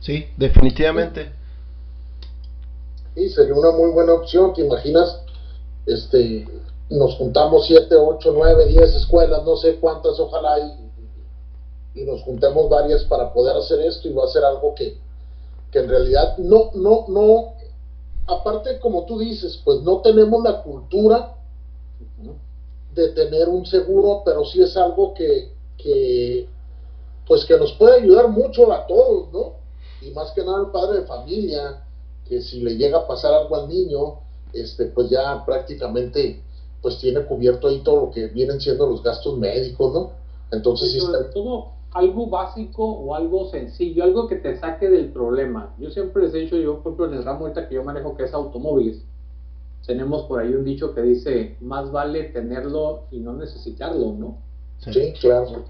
Sí, 0.01 0.27
definitivamente. 0.37 1.33
Sí, 3.15 3.29
sería 3.31 3.55
una 3.55 3.73
muy 3.73 3.91
buena 3.91 4.15
opción, 4.15 4.55
¿te 4.55 4.63
imaginas? 4.63 5.21
Este, 5.87 6.47
nos 6.91 7.17
juntamos 7.17 7.67
7, 7.67 7.95
8, 7.97 8.33
9, 8.35 8.67
10 8.67 8.95
escuelas, 8.95 9.45
no 9.45 9.57
sé 9.57 9.77
cuántas, 9.77 10.19
ojalá 10.21 10.59
y, 10.61 12.01
y 12.01 12.05
nos 12.05 12.23
juntemos 12.23 12.69
varias 12.69 13.05
para 13.05 13.33
poder 13.33 13.57
hacer 13.57 13.81
esto 13.81 14.09
y 14.09 14.13
va 14.13 14.25
a 14.25 14.29
ser 14.29 14.45
algo 14.45 14.75
que, 14.75 14.99
que 15.73 15.81
en 15.81 15.89
realidad 15.89 16.39
no, 16.39 16.71
no, 16.75 17.07
no, 17.09 17.55
aparte 18.27 18.79
como 18.79 19.05
tú 19.05 19.19
dices, 19.19 19.61
pues 19.65 19.81
no 19.83 20.01
tenemos 20.01 20.43
la 20.43 20.63
cultura 20.63 21.35
de 22.95 23.09
tener 23.11 23.49
un 23.49 23.67
seguro, 23.67 24.23
pero 24.25 24.45
sí 24.45 24.63
es 24.63 24.77
algo 24.77 25.15
que, 25.15 25.53
que 25.77 26.49
pues 27.27 27.45
que 27.45 27.57
nos 27.57 27.73
puede 27.75 28.01
ayudar 28.03 28.29
mucho 28.29 28.73
a 28.73 28.87
todos, 28.87 29.33
¿no? 29.33 29.58
Y 30.01 30.11
más 30.11 30.33
que 30.33 30.45
nada 30.45 30.63
el 30.63 30.71
padre 30.71 31.01
de 31.01 31.07
familia, 31.07 31.83
que 32.29 32.41
si 32.41 32.61
le 32.61 32.77
llega 32.77 32.99
a 32.99 33.07
pasar 33.07 33.33
algo 33.35 33.57
al 33.57 33.69
niño, 33.69 34.21
este, 34.53 34.87
pues 34.87 35.11
ya 35.11 35.45
prácticamente 35.45 36.43
pues 36.81 36.99
tiene 36.99 37.25
cubierto 37.25 37.69
ahí 37.69 37.81
todo 37.83 38.07
lo 38.07 38.11
que 38.11 38.29
vienen 38.29 38.61
siendo 38.61 38.87
los 38.87 39.03
gastos 39.03 39.37
médicos, 39.37 39.93
¿no? 39.93 40.11
Entonces, 40.53 40.93
sí 40.93 40.99
está... 40.99 41.31
todo 41.31 41.79
algo 41.93 42.29
básico 42.29 42.85
o 42.85 43.15
algo 43.15 43.51
sencillo, 43.51 44.05
algo 44.05 44.29
que 44.29 44.37
te 44.37 44.59
saque 44.59 44.89
del 44.89 45.11
problema. 45.11 45.75
Yo 45.79 45.91
siempre 45.91 46.23
les 46.23 46.35
he 46.35 46.39
dicho, 46.39 46.57
yo 46.57 46.83
por 46.83 46.93
ejemplo 46.93 47.07
en 47.07 47.15
el 47.15 47.25
ramo 47.25 47.41
ahorita 47.41 47.69
que 47.69 47.75
yo 47.75 47.83
manejo 47.83 48.17
que 48.17 48.25
es 48.25 48.35
automóviles, 48.35 49.03
tenemos 49.87 50.25
por 50.25 50.41
ahí 50.41 50.53
un 50.53 50.65
dicho 50.65 50.95
que 50.95 51.01
dice, 51.01 51.57
más 51.61 51.91
vale 51.91 52.25
tenerlo 52.25 53.05
y 53.11 53.21
no 53.21 53.33
necesitarlo, 53.33 54.13
¿no? 54.13 54.37
Sí, 54.79 55.13
claro. 55.21 55.65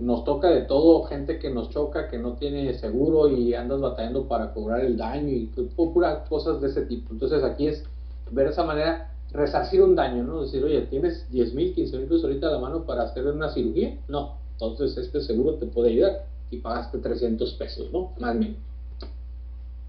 nos 0.00 0.24
toca 0.24 0.48
de 0.48 0.62
todo, 0.62 1.02
gente 1.04 1.38
que 1.38 1.50
nos 1.50 1.70
choca, 1.70 2.08
que 2.08 2.18
no 2.18 2.34
tiene 2.34 2.72
seguro 2.74 3.28
y 3.28 3.52
andas 3.54 3.80
batallando 3.80 4.28
para 4.28 4.52
cobrar 4.52 4.80
el 4.80 4.96
daño 4.96 5.28
y 5.28 5.46
puras 5.76 6.28
cosas 6.28 6.60
de 6.60 6.68
ese 6.68 6.82
tipo. 6.82 7.12
Entonces 7.12 7.42
aquí 7.42 7.66
es 7.66 7.84
ver 8.30 8.46
esa 8.46 8.64
manera, 8.64 9.12
resarcir 9.32 9.82
un 9.82 9.96
daño, 9.96 10.22
¿no? 10.22 10.42
Decir, 10.42 10.62
oye, 10.62 10.82
¿tienes 10.82 11.28
10 11.30 11.54
mil, 11.54 11.74
15 11.74 11.98
mil 11.98 12.06
pesos 12.06 12.24
ahorita 12.24 12.46
a 12.46 12.52
la 12.52 12.58
mano 12.58 12.84
para 12.84 13.02
hacer 13.02 13.26
una 13.26 13.50
cirugía? 13.50 13.98
No, 14.08 14.36
entonces 14.52 14.96
este 14.96 15.20
seguro 15.20 15.54
te 15.54 15.66
puede 15.66 15.90
ayudar 15.90 16.26
y 16.50 16.58
pagaste 16.58 16.98
300 16.98 17.54
pesos, 17.54 17.92
¿no? 17.92 18.12
Más 18.18 18.38
bien. 18.38 18.56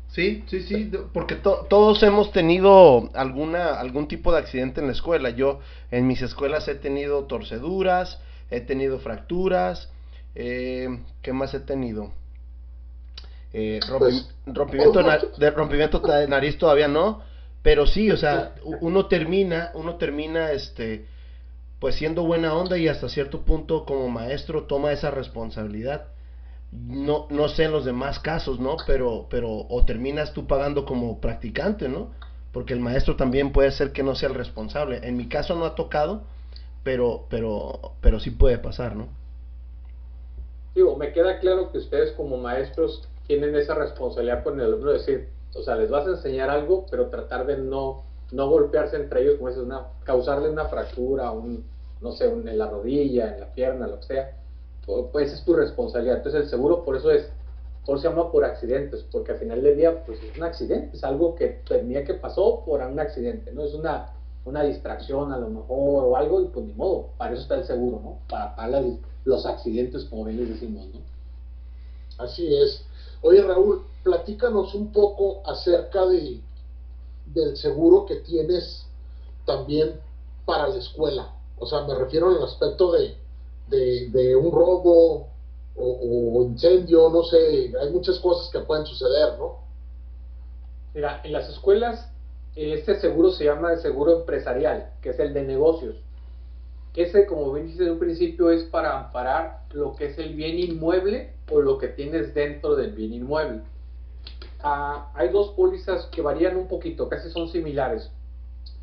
Sí, 0.09 0.43
sí, 0.47 0.61
sí, 0.61 0.89
porque 1.11 1.35
todos 1.35 2.01
hemos 2.01 2.31
tenido 2.31 3.09
alguna 3.13 3.77
algún 3.77 4.07
tipo 4.07 4.31
de 4.31 4.39
accidente 4.39 4.79
en 4.79 4.87
la 4.87 4.93
escuela. 4.93 5.29
Yo 5.29 5.59
en 5.91 6.07
mis 6.07 6.21
escuelas 6.21 6.69
he 6.69 6.75
tenido 6.75 7.25
torceduras, 7.25 8.19
he 8.49 8.61
tenido 8.61 8.99
fracturas, 8.99 9.89
eh, 10.35 10.87
¿qué 11.21 11.33
más 11.33 11.53
he 11.53 11.59
tenido? 11.59 12.11
Eh, 13.53 13.79
pues, 13.87 14.35
rompimiento, 14.45 15.01
de, 15.37 15.51
rompimiento 15.51 15.99
de 15.99 16.27
nariz 16.27 16.57
todavía 16.57 16.89
no, 16.89 17.21
pero 17.61 17.87
sí, 17.87 18.11
o 18.11 18.17
sea, 18.17 18.53
uno 18.81 19.07
termina, 19.07 19.71
uno 19.73 19.95
termina, 19.95 20.51
este, 20.51 21.05
pues 21.79 21.95
siendo 21.95 22.23
buena 22.23 22.53
onda 22.53 22.77
y 22.77 22.87
hasta 22.87 23.09
cierto 23.09 23.41
punto 23.41 23.85
como 23.85 24.09
maestro 24.09 24.63
toma 24.63 24.91
esa 24.91 25.09
responsabilidad. 25.09 26.07
No, 26.71 27.27
no 27.29 27.47
sé 27.47 27.63
en 27.63 27.71
los 27.71 27.85
demás 27.85 28.19
casos, 28.19 28.59
¿no? 28.59 28.75
Pero, 28.85 29.27
pero, 29.29 29.49
o 29.49 29.85
terminas 29.85 30.33
tú 30.33 30.47
pagando 30.47 30.83
como 30.83 31.21
practicante, 31.21 31.87
¿no? 31.87 32.11
Porque 32.51 32.73
el 32.73 32.81
maestro 32.81 33.15
también 33.15 33.51
puede 33.51 33.71
ser 33.71 33.93
que 33.93 34.03
no 34.03 34.15
sea 34.15 34.29
el 34.29 34.35
responsable. 34.35 34.99
En 35.03 35.15
mi 35.15 35.27
caso 35.27 35.55
no 35.55 35.65
ha 35.65 35.75
tocado, 35.75 36.23
pero, 36.85 37.25
pero, 37.29 37.93
pero 37.99 38.19
sí 38.19 38.29
puede 38.29 38.59
pasar, 38.59 38.95
¿no? 38.95 39.07
Digo, 40.75 40.95
me 40.95 41.11
queda 41.13 41.39
claro 41.39 41.71
que 41.71 41.79
ustedes 41.79 42.11
como 42.11 42.37
maestros 42.37 43.09
tienen 43.25 43.55
esa 43.55 43.73
responsabilidad 43.73 44.43
con 44.43 44.59
el 44.59 44.67
alumno, 44.67 44.91
decir, 44.91 45.29
o 45.55 45.63
sea, 45.63 45.77
les 45.77 45.89
vas 45.89 46.05
a 46.05 46.11
enseñar 46.11 46.51
algo, 46.51 46.85
pero 46.91 47.07
tratar 47.07 47.47
de 47.47 47.57
no, 47.57 48.03
no 48.31 48.47
golpearse 48.47 48.97
entre 48.97 49.23
ellos, 49.23 49.37
como 49.37 49.49
es 49.49 49.57
una, 49.57 49.87
causarle 50.03 50.47
una 50.47 50.65
fractura, 50.65 51.31
un, 51.31 51.65
no 52.01 52.11
sé, 52.11 52.25
en 52.25 52.55
la 52.55 52.69
rodilla, 52.69 53.33
en 53.33 53.39
la 53.39 53.51
pierna, 53.51 53.87
lo 53.87 53.99
que 54.01 54.05
sea, 54.05 54.37
pues 55.11 55.33
es 55.33 55.43
tu 55.43 55.55
responsabilidad. 55.55 56.17
Entonces 56.17 56.43
el 56.43 56.49
seguro 56.49 56.85
por 56.85 56.97
eso 56.97 57.09
es, 57.09 57.31
por 57.83 57.99
se 57.99 58.07
llama 58.07 58.31
por 58.31 58.45
accidentes, 58.45 59.03
porque 59.11 59.31
al 59.31 59.39
final 59.39 59.63
del 59.63 59.75
día, 59.75 60.05
pues 60.05 60.21
es 60.21 60.37
un 60.37 60.43
accidente, 60.43 60.95
es 60.95 61.03
algo 61.03 61.33
que 61.33 61.61
tenía 61.67 62.03
que 62.03 62.13
pasó 62.13 62.63
por 62.63 62.81
un 62.81 62.99
accidente, 62.99 63.51
no 63.53 63.63
es 63.63 63.73
una 63.73 64.14
una 64.45 64.63
distracción 64.63 65.33
a 65.33 65.37
lo 65.37 65.49
mejor 65.49 66.05
o 66.05 66.15
algo, 66.15 66.41
y 66.41 66.45
pues 66.45 66.65
ni 66.65 66.73
modo, 66.73 67.09
para 67.17 67.33
eso 67.33 67.41
está 67.41 67.55
el 67.55 67.65
seguro, 67.65 67.99
¿no? 68.03 68.19
Para, 68.29 68.55
para 68.55 68.81
los 69.25 69.45
accidentes, 69.45 70.05
como 70.05 70.25
bien 70.25 70.37
les 70.37 70.49
decimos, 70.49 70.85
¿no? 70.93 70.99
Así 72.23 72.55
es. 72.55 72.85
Oye, 73.21 73.41
Raúl, 73.41 73.83
platícanos 74.03 74.73
un 74.75 74.91
poco 74.91 75.41
acerca 75.45 76.05
de, 76.05 76.41
del 77.25 77.57
seguro 77.57 78.05
que 78.05 78.17
tienes 78.17 78.85
también 79.45 79.99
para 80.45 80.67
la 80.67 80.77
escuela. 80.77 81.33
O 81.57 81.65
sea, 81.65 81.81
me 81.81 81.95
refiero 81.95 82.29
al 82.29 82.43
aspecto 82.43 82.91
de, 82.91 83.17
de, 83.67 84.35
un 84.35 84.51
robo 84.51 85.27
o, 85.75 86.37
o, 86.37 86.43
incendio, 86.43 87.09
no 87.09 87.23
sé, 87.23 87.73
hay 87.81 87.89
muchas 87.91 88.19
cosas 88.19 88.49
que 88.51 88.59
pueden 88.59 88.85
suceder, 88.85 89.39
¿no? 89.39 89.65
Mira, 90.93 91.21
en 91.23 91.33
las 91.33 91.49
escuelas 91.49 92.09
este 92.55 92.99
seguro 92.99 93.31
se 93.31 93.45
llama 93.45 93.73
el 93.73 93.79
seguro 93.79 94.19
empresarial, 94.19 94.91
que 95.01 95.09
es 95.09 95.19
el 95.19 95.33
de 95.33 95.43
negocios. 95.43 95.95
Ese, 96.95 97.25
como 97.25 97.51
bien 97.51 97.67
dice 97.67 97.83
en 97.83 97.91
un 97.91 97.99
principio, 97.99 98.49
es 98.49 98.63
para 98.63 98.97
amparar 98.97 99.63
lo 99.73 99.95
que 99.95 100.05
es 100.05 100.17
el 100.17 100.33
bien 100.33 100.57
inmueble 100.57 101.33
o 101.51 101.59
lo 101.59 101.77
que 101.77 101.89
tienes 101.89 102.33
dentro 102.33 102.75
del 102.75 102.93
bien 102.93 103.13
inmueble. 103.13 103.61
Ah, 104.63 105.11
hay 105.13 105.29
dos 105.29 105.49
pólizas 105.51 106.05
que 106.05 106.21
varían 106.21 106.55
un 106.55 106.67
poquito, 106.67 107.09
casi 107.09 107.29
son 107.29 107.49
similares. 107.49 108.09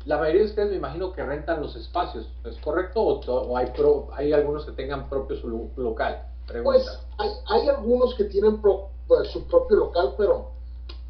La 0.05 0.17
mayoría 0.17 0.41
de 0.41 0.47
ustedes 0.47 0.69
me 0.69 0.75
imagino 0.75 1.11
que 1.11 1.23
rentan 1.23 1.61
los 1.61 1.75
espacios, 1.75 2.29
¿es 2.45 2.57
correcto? 2.57 3.01
¿O, 3.01 3.57
hay, 3.57 3.71
hay 4.15 4.33
algunos 4.33 4.65
que 4.65 4.73
tengan 4.73 5.09
propio 5.09 5.35
su 5.37 5.71
local? 5.75 6.27
Pues 6.63 6.85
hay, 7.17 7.29
hay, 7.47 7.69
algunos 7.69 8.13
que 8.15 8.25
tienen 8.25 8.61
pues, 8.61 9.29
su 9.31 9.47
propio 9.47 9.77
local, 9.77 10.13
pero, 10.17 10.51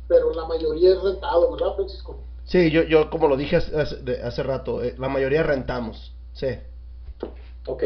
pero 0.08 0.32
la 0.34 0.46
mayoría 0.46 0.94
es 0.94 1.02
rentado, 1.02 1.52
¿verdad, 1.52 1.76
Francisco? 1.76 2.18
Sí, 2.46 2.72
yo, 2.72 2.84
yo 2.84 3.10
como 3.10 3.28
lo 3.28 3.38
dije 3.38 3.56
hace, 3.56 4.22
hace 4.22 4.44
rato, 4.44 4.84
eh, 4.84 4.96
la 4.98 5.10
mayoría 5.10 5.44
rentamos, 5.44 6.14
sí. 6.34 6.48
Ok, 7.66 7.84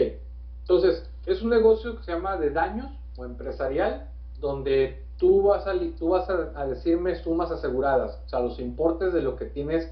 entonces 0.61 1.07
es 1.25 1.41
un 1.41 1.49
negocio 1.49 1.97
que 1.97 2.03
se 2.03 2.11
llama 2.11 2.37
de 2.37 2.49
daños 2.49 2.91
o 3.17 3.25
empresarial, 3.25 4.09
donde 4.39 5.03
tú 5.17 5.43
vas 5.43 5.67
a, 5.67 5.73
tú 5.97 6.09
vas 6.09 6.27
a, 6.29 6.65
decirme 6.65 7.15
sumas 7.15 7.51
aseguradas, 7.51 8.19
o 8.25 8.29
sea, 8.29 8.39
los 8.39 8.59
importes 8.59 9.13
de 9.13 9.21
lo 9.21 9.35
que 9.35 9.45
tienes, 9.45 9.91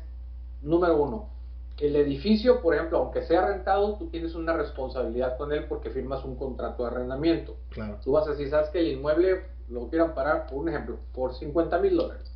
número 0.61 1.01
uno. 1.01 1.29
El 1.77 1.95
edificio, 1.97 2.61
por 2.61 2.73
ejemplo, 2.73 2.99
aunque 2.99 3.23
sea 3.23 3.47
rentado, 3.47 3.95
tú 3.97 4.07
tienes 4.07 4.33
una 4.33 4.53
responsabilidad 4.53 5.37
con 5.37 5.51
él 5.51 5.65
porque 5.67 5.89
firmas 5.89 6.23
un 6.23 6.37
contrato 6.37 6.83
de 6.83 6.89
arrendamiento. 6.89 7.57
Claro. 7.69 7.97
Tú 8.01 8.13
vas 8.13 8.25
a 8.27 8.31
decir, 8.31 8.49
sabes 8.49 8.69
que 8.69 8.79
el 8.79 8.87
inmueble 8.93 9.43
lo 9.69 9.89
quieran 9.89 10.15
parar, 10.15 10.47
por 10.47 10.59
un 10.59 10.69
ejemplo, 10.69 10.97
por 11.13 11.33
50 11.33 11.77
mil 11.79 11.97
dólares 11.97 12.34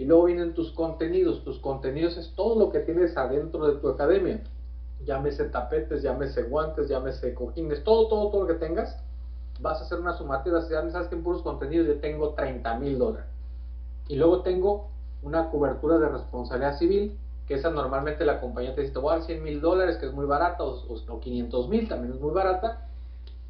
y 0.00 0.06
luego 0.06 0.24
vienen 0.24 0.54
tus 0.54 0.72
contenidos. 0.72 1.44
Tus 1.44 1.58
contenidos 1.58 2.16
es 2.16 2.34
todo 2.34 2.58
lo 2.58 2.72
que 2.72 2.80
tienes 2.80 3.14
adentro 3.18 3.66
de 3.66 3.78
tu 3.80 3.88
academia. 3.90 4.42
Llámese 5.04 5.44
tapetes, 5.44 6.00
llámese 6.00 6.44
guantes, 6.44 6.88
llámese 6.88 7.34
cojines, 7.34 7.84
todo, 7.84 8.08
todo, 8.08 8.30
todo 8.30 8.40
lo 8.40 8.46
que 8.46 8.54
tengas. 8.54 8.96
Vas 9.60 9.78
a 9.78 9.84
hacer 9.84 10.00
una 10.00 10.16
sumativa, 10.16 10.58
ya 10.70 10.90
sabes 10.90 11.08
que 11.08 11.16
en 11.16 11.22
puros 11.22 11.42
contenidos 11.42 11.86
yo 11.86 12.00
tengo 12.00 12.30
30 12.30 12.78
mil 12.78 12.98
dólares. 12.98 13.26
Y 14.08 14.16
luego 14.16 14.40
tengo 14.40 14.88
una 15.22 15.50
cobertura 15.50 15.98
de 15.98 16.08
responsabilidad 16.08 16.78
civil, 16.78 17.18
que 17.46 17.56
esa 17.56 17.68
normalmente 17.68 18.24
la 18.24 18.40
compañía 18.40 18.74
te 18.74 18.80
dice, 18.80 18.94
te 18.94 19.00
voy 19.00 19.12
a 19.12 19.18
dar 19.18 19.26
100 19.26 19.42
mil 19.42 19.60
dólares, 19.60 19.98
que 19.98 20.06
es 20.06 20.14
muy 20.14 20.24
barata, 20.24 20.64
o, 20.64 20.82
o 21.08 21.20
500 21.20 21.68
mil, 21.68 21.90
también 21.90 22.14
es 22.14 22.20
muy 22.22 22.32
barata. 22.32 22.88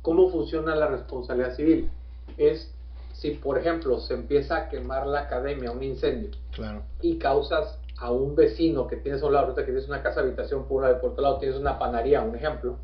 ¿Cómo 0.02 0.28
funciona 0.30 0.74
la 0.74 0.88
responsabilidad 0.88 1.54
civil? 1.54 1.88
Es 2.38 2.74
si 3.20 3.32
por 3.32 3.58
ejemplo 3.58 4.00
se 4.00 4.14
empieza 4.14 4.56
a 4.56 4.68
quemar 4.70 5.06
la 5.06 5.20
academia, 5.20 5.70
un 5.70 5.82
incendio, 5.82 6.30
y 7.02 7.18
causas 7.18 7.78
a 7.98 8.10
un 8.10 8.34
vecino 8.34 8.86
que 8.86 8.96
tienes 8.96 9.22
a 9.22 9.26
un 9.26 9.34
lado, 9.34 9.54
que 9.54 9.62
tienes 9.62 9.86
una 9.86 10.02
casa 10.02 10.20
habitación 10.20 10.64
pura 10.64 10.88
de 10.88 10.94
por 10.94 11.10
otro 11.10 11.22
lado 11.22 11.38
tienes 11.38 11.58
una 11.58 11.78
panadería, 11.78 12.22
un 12.22 12.34
ejemplo, 12.34 12.78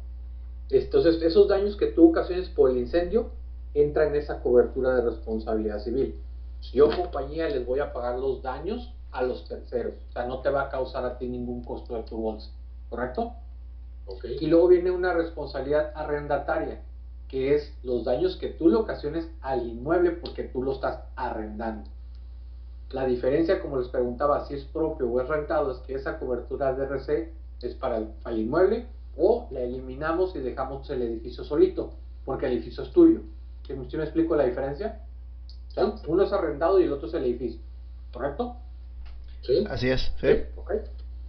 entonces 0.69 1.23
esos 1.23 1.49
daños 1.49 1.75
que 1.77 1.87
tú 1.87 2.11
ocasiones 2.11 2.51
por 2.51 2.71
el 2.71 2.77
incendio, 2.77 3.31
entra 3.73 4.07
en 4.07 4.15
esa 4.15 4.43
cobertura 4.43 4.97
de 4.97 5.03
responsabilidad 5.03 5.79
civil. 5.79 6.21
Si 6.61 6.77
yo 6.77 6.95
compañía 6.95 7.49
les 7.49 7.65
voy 7.65 7.81
a 7.81 7.95
pagar 7.95 8.19
los 8.19 8.43
daños 8.43 8.93
a 9.13 9.23
los 9.23 9.49
terceros, 9.49 9.95
o 10.11 10.13
sea, 10.13 10.27
no 10.27 10.41
te 10.41 10.51
va 10.51 10.65
a 10.65 10.69
causar 10.69 11.07
a 11.07 11.17
ti 11.17 11.29
ningún 11.29 11.65
costo 11.65 11.97
de 11.97 12.03
tu 12.03 12.19
bolsa, 12.19 12.51
¿correcto? 12.91 13.33
Okay. 14.05 14.37
Y 14.39 14.49
luego 14.49 14.69
viene 14.69 14.91
una 14.91 15.15
responsabilidad 15.15 15.93
arrendataria, 15.95 16.83
que 17.29 17.55
es 17.55 17.73
los 17.83 18.05
daños 18.05 18.37
que 18.37 18.49
tú 18.49 18.69
le 18.69 18.77
ocasiones 18.77 19.29
al 19.41 19.67
inmueble 19.67 20.13
porque 20.13 20.45
tú 20.45 20.63
lo 20.63 20.73
estás 20.73 21.05
arrendando. 21.17 21.91
La 22.91 23.05
diferencia, 23.05 23.61
como 23.61 23.79
les 23.79 23.89
preguntaba, 23.89 24.47
si 24.47 24.55
es 24.55 24.65
propio 24.65 25.09
o 25.11 25.21
es 25.21 25.29
rentado, 25.29 25.73
es 25.73 25.79
que 25.79 25.95
esa 25.95 26.19
cobertura 26.19 26.73
de 26.73 26.85
RC 26.85 27.33
es 27.63 27.75
para 27.75 27.99
el, 27.99 28.05
para 28.23 28.37
el 28.37 28.43
inmueble 28.43 28.87
o 29.17 29.49
la 29.51 29.61
eliminamos 29.61 30.37
y 30.37 30.41
dejamos 30.41 30.89
el 30.91 31.03
edificio 31.03 31.43
solito, 31.43 31.93
porque 32.25 32.47
el 32.47 32.53
edificio 32.53 32.85
es 32.85 32.93
tuyo. 32.93 33.21
¿Sí 33.67 33.75
me 33.75 33.91
sí 33.91 33.97
me 33.97 34.05
explico 34.05 34.37
la 34.37 34.45
diferencia? 34.45 35.01
Uno 36.07 36.23
es 36.23 36.33
arrendado 36.33 36.81
y 36.81 36.85
el 36.85 36.93
otro 36.93 37.09
es 37.09 37.15
el 37.15 37.25
edificio, 37.25 37.61
¿correcto? 38.13 38.57
Sí. 39.43 39.65
Así 39.69 39.91
es, 39.91 40.13
sí. 40.21 40.45
Ok. 40.57 40.73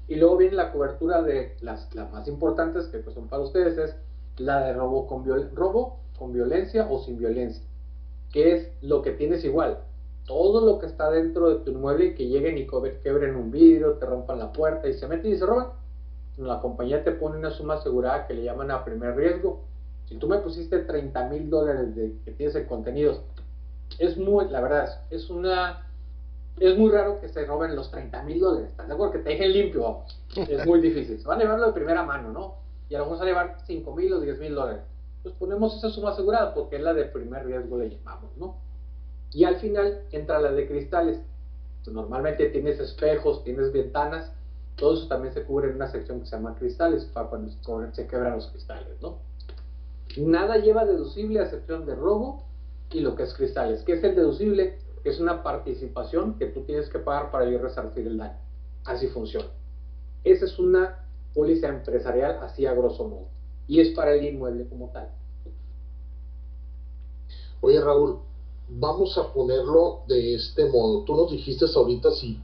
Y 0.07 0.15
luego 0.15 0.37
viene 0.37 0.55
la 0.55 0.71
cobertura 0.71 1.21
de 1.21 1.57
las, 1.61 1.93
las 1.93 2.11
más 2.11 2.27
importantes, 2.27 2.87
que 2.87 2.99
pues 2.99 3.13
son 3.15 3.27
para 3.27 3.43
ustedes, 3.43 3.77
es 3.77 3.95
la 4.37 4.61
de 4.61 4.73
robo 4.73 5.07
con, 5.07 5.25
robo 5.55 5.99
con 6.17 6.33
violencia 6.33 6.87
o 6.89 6.99
sin 6.99 7.17
violencia, 7.17 7.63
que 8.31 8.53
es 8.53 8.71
lo 8.81 9.01
que 9.01 9.11
tienes 9.11 9.43
igual. 9.43 9.79
Todo 10.25 10.65
lo 10.65 10.79
que 10.79 10.87
está 10.87 11.09
dentro 11.09 11.49
de 11.49 11.63
tu 11.63 11.71
inmueble 11.71 12.13
que 12.13 12.27
lleguen 12.27 12.57
y 12.57 12.67
quebren 12.67 13.35
un 13.35 13.51
vidrio, 13.51 13.93
te 13.93 14.05
rompan 14.05 14.39
la 14.39 14.51
puerta 14.51 14.87
y 14.87 14.93
se 14.93 15.07
meten 15.07 15.31
y 15.31 15.37
se 15.37 15.45
roban. 15.45 15.67
La 16.37 16.59
compañía 16.59 17.03
te 17.03 17.11
pone 17.11 17.37
una 17.37 17.51
suma 17.51 17.75
asegurada 17.75 18.27
que 18.27 18.33
le 18.33 18.43
llaman 18.43 18.69
a 18.71 18.83
primer 18.83 19.15
riesgo. 19.15 19.63
Si 20.07 20.15
tú 20.17 20.27
me 20.27 20.37
pusiste 20.37 20.79
30 20.79 21.29
mil 21.29 21.49
dólares 21.49 21.95
de 21.95 22.13
que 22.23 22.31
tienes 22.31 22.55
en 22.55 22.65
contenidos, 22.65 23.21
es 23.99 24.17
muy, 24.17 24.49
la 24.49 24.61
verdad, 24.61 25.01
es, 25.09 25.29
una 25.29 25.87
es 26.59 26.77
muy 26.77 26.91
raro 26.91 27.19
que 27.19 27.29
se 27.29 27.45
roben 27.45 27.75
los 27.75 27.89
30 27.91 28.23
mil 28.23 28.39
dólares. 28.39 28.69
¿Estás 28.69 28.87
de 28.87 28.93
acuerdo? 28.93 29.13
Que 29.13 29.19
te 29.19 29.29
dejen 29.29 29.53
limpio. 29.53 29.99
Es 30.35 30.65
muy 30.65 30.81
difícil. 30.81 31.19
Se 31.19 31.27
van 31.27 31.39
a 31.39 31.43
llevarlo 31.43 31.67
de 31.67 31.73
primera 31.73 32.03
mano, 32.03 32.31
¿no? 32.31 32.66
Y 32.89 32.95
a 32.95 32.99
lo 32.99 33.05
mejor 33.05 33.17
se 33.17 33.25
van 33.25 33.27
a 33.27 33.43
llevar 33.43 33.61
5 33.65 33.95
mil 33.95 34.13
o 34.13 34.19
10 34.19 34.39
mil 34.39 34.55
dólares. 34.55 34.83
Pues 35.23 35.35
ponemos 35.35 35.75
esa 35.77 35.89
suma 35.89 36.11
asegurada 36.11 36.53
porque 36.53 36.77
es 36.77 36.81
la 36.81 36.93
de 36.93 37.05
primer 37.05 37.45
riesgo, 37.45 37.77
le 37.77 37.89
llamamos, 37.89 38.31
¿no? 38.37 38.57
Y 39.31 39.43
al 39.43 39.57
final 39.57 40.03
entra 40.11 40.39
la 40.39 40.51
de 40.51 40.67
cristales. 40.67 41.19
Pues 41.83 41.93
normalmente 41.93 42.49
tienes 42.49 42.79
espejos, 42.79 43.43
tienes 43.43 43.71
ventanas. 43.71 44.31
Todo 44.75 44.93
eso 44.93 45.07
también 45.07 45.33
se 45.33 45.43
cubre 45.43 45.69
en 45.69 45.75
una 45.75 45.87
sección 45.87 46.19
que 46.19 46.27
se 46.27 46.35
llama 46.35 46.55
cristales, 46.55 47.05
para 47.05 47.29
cuando 47.29 47.51
se 47.93 48.07
quebran 48.07 48.35
los 48.35 48.47
cristales, 48.47 49.01
¿no? 49.01 49.17
Nada 50.17 50.57
lleva 50.57 50.85
deducible 50.85 51.39
a 51.39 51.43
excepción 51.43 51.85
de 51.85 51.95
robo 51.95 52.43
y 52.91 53.01
lo 53.01 53.15
que 53.15 53.23
es 53.23 53.33
cristales. 53.33 53.83
¿Qué 53.83 53.93
es 53.93 54.03
el 54.03 54.15
deducible? 54.15 54.79
Es 55.03 55.19
una 55.19 55.43
participación 55.43 56.37
que 56.37 56.47
tú 56.47 56.61
tienes 56.61 56.89
que 56.89 56.99
pagar 56.99 57.31
para 57.31 57.49
yo 57.49 57.59
resarcir 57.59 58.07
el 58.07 58.17
daño. 58.17 58.37
Así 58.85 59.07
funciona. 59.07 59.47
Esa 60.23 60.45
es 60.45 60.59
una 60.59 61.06
póliza 61.37 61.67
empresarial 61.67 62.39
así 62.41 62.65
a 62.65 62.73
grosso 62.73 63.03
modo. 63.07 63.27
Y 63.67 63.79
es 63.79 63.89
para 63.89 64.15
el 64.15 64.25
inmueble 64.25 64.65
como 64.67 64.89
tal. 64.89 65.07
Oye, 67.61 67.79
Raúl, 67.79 68.17
vamos 68.67 69.15
a 69.19 69.31
ponerlo 69.31 69.99
de 70.07 70.33
este 70.33 70.65
modo. 70.65 71.03
Tú 71.05 71.15
nos 71.15 71.29
dijiste 71.31 71.65
ahorita 71.75 72.09
si, 72.11 72.39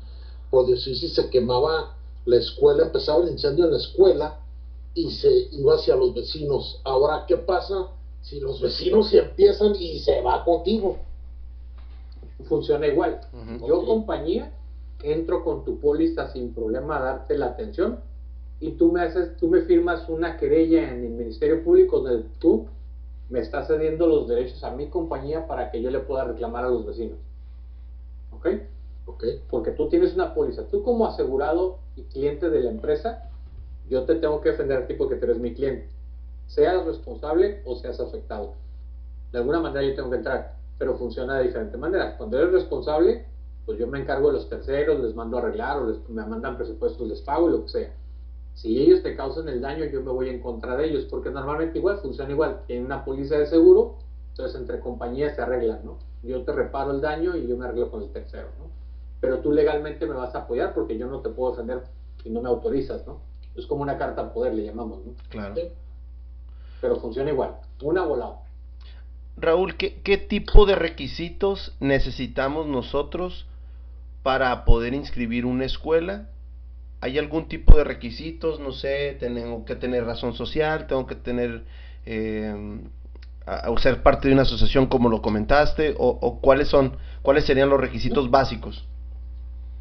por 0.52 0.68
decir, 0.68 0.96
si 0.96 1.10
se 1.10 1.28
quemaba 1.28 1.96
la 2.26 2.38
escuela, 2.38 2.84
empezaba 2.84 3.24
el 3.24 3.30
incendio 3.30 3.66
en 3.66 3.72
la 3.72 3.78
escuela 3.78 4.38
y 4.94 5.10
se 5.10 5.48
iba 5.52 5.74
hacia 5.74 5.96
los 5.96 6.14
vecinos. 6.14 6.80
Ahora, 6.84 7.26
¿qué 7.28 7.38
pasa 7.38 7.88
si 8.22 8.40
los 8.40 8.62
vecinos 8.62 9.10
se 9.10 9.18
empiezan 9.18 9.74
y 9.76 9.98
se 10.02 10.22
va 10.22 10.44
contigo? 10.44 10.98
Funciona 12.48 12.86
igual. 12.86 13.20
Ujú. 13.34 13.68
Yo 13.68 13.80
Ok. 13.80 13.86
compañía 13.88 14.52
entro 15.02 15.44
con 15.44 15.66
tu 15.66 15.80
póliza 15.80 16.32
sin 16.32 16.54
problema 16.54 16.98
a 16.98 17.02
darte 17.02 17.36
la 17.36 17.48
atención 17.48 17.98
y 18.60 18.72
tú 18.72 18.92
me 18.92 19.02
haces, 19.02 19.36
tú 19.38 19.48
me 19.48 19.62
firmas 19.62 20.08
una 20.10 20.38
querella 20.38 20.92
en 20.92 21.04
el 21.04 21.12
Ministerio 21.12 21.63
Público 21.63 22.00
donde 22.00 22.26
tú 22.39 22.68
me 23.30 23.39
estás 23.39 23.68
cediendo 23.68 24.08
los 24.08 24.28
derechos 24.28 24.63
a 24.63 24.72
mi 24.72 24.88
compañía 24.88 25.48
para 25.48 25.72
que 25.72 25.82
yo 25.82 25.89
le 25.89 26.00
pueda 26.00 26.24
reclamar 26.26 26.66
a 26.66 26.70
los 26.70 26.86
vecinos. 26.86 27.18
¿Ok? 28.32 28.48
Ok, 29.06 29.24
Porque 29.50 29.72
tú 29.72 29.89
tienes 29.89 30.13
una 30.13 30.34
póliza. 30.34 30.68
Tú 30.68 30.84
como 30.84 31.06
asegurado 31.06 31.80
y 31.96 32.04
cliente 32.04 32.50
de 32.50 32.62
la 32.62 32.72
empresa, 32.72 33.30
yo 33.89 34.06
te 34.06 34.16
tengo 34.16 34.39
que 34.42 34.50
defender 34.50 34.84
a 34.84 34.88
ti 34.88 34.94
porque 34.94 35.16
tú 35.16 35.26
eres 35.26 35.39
mi 35.39 35.54
cliente. 35.54 35.89
Seas 36.48 36.86
responsable 36.86 37.62
o 37.66 37.76
seas 37.76 38.00
afectado. 38.00 38.54
De 39.32 39.39
alguna 39.39 39.60
manera 39.60 39.86
yo 39.86 39.96
tengo 39.96 40.10
que 40.10 40.18
entrar, 40.18 40.56
pero 40.78 40.96
funciona 40.96 41.38
de 41.38 41.46
diferente 41.46 41.78
manera. 41.78 42.18
Cuando 42.18 42.38
eres 42.38 42.52
responsable, 42.52 43.26
pues 43.66 43.78
yo 43.80 43.88
me 43.88 44.00
encargo 44.00 44.28
de 44.28 44.34
los 44.34 44.50
terceros, 44.50 45.02
les 45.04 45.16
mando 45.16 45.38
a 45.38 45.42
arreglar 45.42 45.80
o 45.80 45.88
les, 45.88 46.10
me 46.10 46.26
mandan 46.26 46.56
presupuestos, 46.56 47.08
les 47.08 47.22
pago 47.22 47.50
y 47.50 47.52
lo 47.52 47.63
que 47.63 47.70
sea. 47.70 47.94
Si 48.54 48.80
ellos 48.80 49.02
te 49.04 49.16
causan 49.16 49.50
el 49.50 49.62
daño, 49.62 49.86
yo 49.86 50.02
me 50.02 50.12
voy 50.12 50.30
en 50.30 50.39
contra 50.39 50.76
de 50.78 50.88
ellos, 50.88 51.06
porque 51.06 51.32
normalmente 51.32 51.80
igual 51.80 51.98
funciona 51.98 52.32
igual. 52.32 52.62
Tienen 52.68 52.86
una 52.86 53.04
póliza 53.04 53.38
de 53.38 53.48
seguro, 53.48 53.98
entonces 54.30 54.60
entre 54.60 54.80
compañías 54.80 55.36
se 55.36 55.42
arreglan, 55.42 55.82
¿no? 55.84 55.98
Yo 56.22 56.44
te 56.44 56.54
reparo 56.54 56.92
el 56.92 57.02
daño 57.02 57.36
y 57.36 57.48
yo 57.48 57.58
me 57.58 57.66
arreglo 57.66 57.92
con 57.92 58.04
el 58.04 58.10
tercero, 58.10 58.50
¿no? 58.60 58.66
Pero 59.20 59.39
tú 59.39 59.52
legalmente 59.52 60.06
me 60.06 60.13
vas 60.13 60.36
a 60.36 60.39
apoyar 60.39 60.74
porque 60.74 60.98
yo 60.98 61.08
no 61.08 61.22
te 61.22 61.30
puedo 61.30 61.52
defender 61.52 61.84
si 62.22 62.30
no 62.30 62.42
me 62.42 62.50
autorizas, 62.50 63.06
¿no? 63.08 63.22
Es 63.56 63.66
como 63.66 63.82
una 63.82 63.98
carta 63.98 64.22
al 64.22 64.32
poder, 64.32 64.54
le 64.54 64.66
llamamos, 64.66 65.06
¿no? 65.06 65.13
Claro. 65.30 65.56
Sí. 65.56 65.63
Pero 66.80 66.98
funciona 66.98 67.32
igual, 67.32 67.56
una 67.82 68.04
volada. 68.06 68.39
Raúl, 69.36 69.78
¿qué, 69.78 70.02
qué 70.04 70.18
tipo 70.18 70.66
de 70.66 70.76
requisitos 70.76 71.76
necesitamos 71.80 72.68
nosotros 72.68 73.48
para 74.22 74.63
poder 74.63 74.94
inscribir 74.94 75.46
una 75.46 75.66
escuela? 75.66 76.30
¿Hay 77.04 77.18
algún 77.20 77.48
tipo 77.48 77.78
de 77.78 77.84
requisitos? 77.84 78.60
No 78.60 78.72
sé, 78.72 79.18
tengo 79.20 79.66
que 79.66 79.76
tener 79.76 80.06
razón 80.06 80.34
social, 80.34 80.88
tengo 80.88 81.06
que 81.08 81.16
tener, 81.16 81.66
eh, 82.06 82.54
a, 83.46 83.56
a 83.70 83.78
ser 83.80 84.04
parte 84.04 84.28
de 84.28 84.34
una 84.34 84.44
asociación 84.44 84.88
como 84.88 85.10
lo 85.10 85.22
comentaste, 85.22 85.96
o, 85.98 86.08
o 86.22 86.39
cuáles 86.42 86.68
son, 86.70 86.98
cuáles 87.22 87.46
serían 87.46 87.70
los 87.70 87.80
requisitos 87.82 88.30
básicos. 88.32 88.88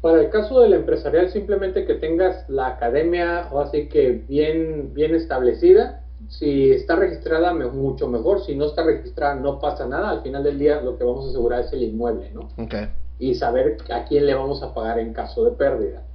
Para 0.01 0.21
el 0.21 0.29
caso 0.29 0.59
del 0.59 0.73
empresarial, 0.73 1.29
simplemente 1.31 1.85
que 1.85 1.95
tengas 1.95 2.47
la 2.49 2.67
academia 2.67 3.47
o 3.51 3.59
así 3.61 3.87
que 3.89 4.11
bien, 4.11 4.93
bien 4.93 5.15
establecida. 5.15 6.03
Si 6.27 6.71
está 6.71 6.95
registrada, 6.97 7.53
me- 7.53 7.67
mucho 7.67 8.07
mejor. 8.09 8.41
Si 8.45 8.55
no 8.55 8.65
está 8.65 8.83
registrada, 8.83 9.35
no 9.35 9.59
pasa 9.59 9.87
nada. 9.87 10.09
Al 10.11 10.21
final 10.21 10.43
del 10.43 10.59
día, 10.59 10.81
lo 10.81 10.97
que 10.97 11.03
vamos 11.05 11.25
a 11.25 11.29
asegurar 11.29 11.61
es 11.61 11.73
el 11.73 11.83
inmueble, 11.83 12.31
¿no? 12.31 12.53
Ok, 12.57 12.73
y 13.19 13.35
saber 13.35 13.77
a 13.91 14.05
quién 14.05 14.25
le 14.27 14.35
vamos 14.35 14.63
a 14.63 14.73
pagar 14.73 14.99
en 14.99 15.13
caso 15.13 15.45
de 15.45 15.51
pérdida. 15.51 16.07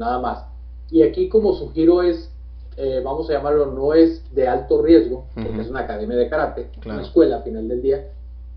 Nada 0.00 0.18
más. 0.18 0.46
Y 0.90 1.02
aquí 1.02 1.28
como 1.28 1.52
su 1.52 1.70
giro 1.72 2.02
es, 2.02 2.30
eh, 2.78 3.02
vamos 3.04 3.28
a 3.28 3.34
llamarlo, 3.34 3.66
no 3.66 3.92
es 3.92 4.24
de 4.34 4.48
alto 4.48 4.80
riesgo, 4.80 5.26
porque 5.34 5.50
Ujú. 5.50 5.60
es 5.60 5.68
una 5.68 5.80
academia 5.80 6.16
de 6.16 6.28
karate, 6.30 6.70
Claro. 6.80 6.98
una 6.98 7.06
escuela 7.06 7.36
al 7.36 7.42
final 7.42 7.68
del 7.68 7.82
día, 7.82 8.06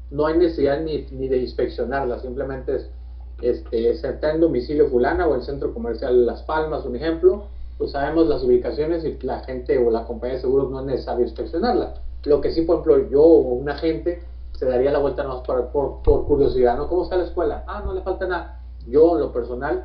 no 0.09 0.25
hay 0.25 0.37
necesidad 0.37 0.79
ni, 0.79 1.05
ni 1.11 1.27
de 1.27 1.37
inspeccionarla, 1.39 2.19
simplemente 2.19 2.75
es, 2.77 2.89
este, 3.41 3.89
está 3.89 4.31
en 4.31 4.39
domicilio 4.39 4.87
fulana 4.87 5.27
o 5.27 5.35
el 5.35 5.41
centro 5.41 5.73
comercial 5.73 6.25
Las 6.25 6.43
Palmas, 6.43 6.85
un 6.85 6.95
ejemplo, 6.95 7.43
pues 7.77 7.91
sabemos 7.91 8.27
las 8.27 8.41
ubicaciones 8.43 9.03
y 9.03 9.17
la 9.25 9.41
gente 9.41 9.77
o 9.77 9.91
la 9.91 10.05
compañía 10.05 10.35
de 10.35 10.41
seguros 10.41 10.71
no 10.71 10.79
es 10.79 10.85
necesario 10.85 11.23
inspeccionarla. 11.25 11.95
Lo 12.23 12.39
que 12.39 12.51
sí, 12.53 12.61
por 12.61 12.75
ejemplo, 12.79 13.09
yo 13.09 13.21
o 13.21 13.53
un 13.55 13.67
agente 13.67 14.23
se 14.53 14.65
daría 14.65 14.91
la 14.93 14.99
vuelta 14.99 15.23
nomás 15.23 15.41
por, 15.41 15.67
por, 15.71 16.03
por 16.03 16.25
curiosidad, 16.25 16.77
¿no? 16.77 16.87
¿Cómo 16.87 17.03
está 17.03 17.17
la 17.17 17.25
escuela? 17.25 17.65
Ah, 17.67 17.81
no 17.83 17.91
le 17.93 18.01
falta 18.01 18.25
nada. 18.27 18.61
Yo, 18.87 19.15
en 19.15 19.21
lo 19.21 19.33
personal, 19.33 19.83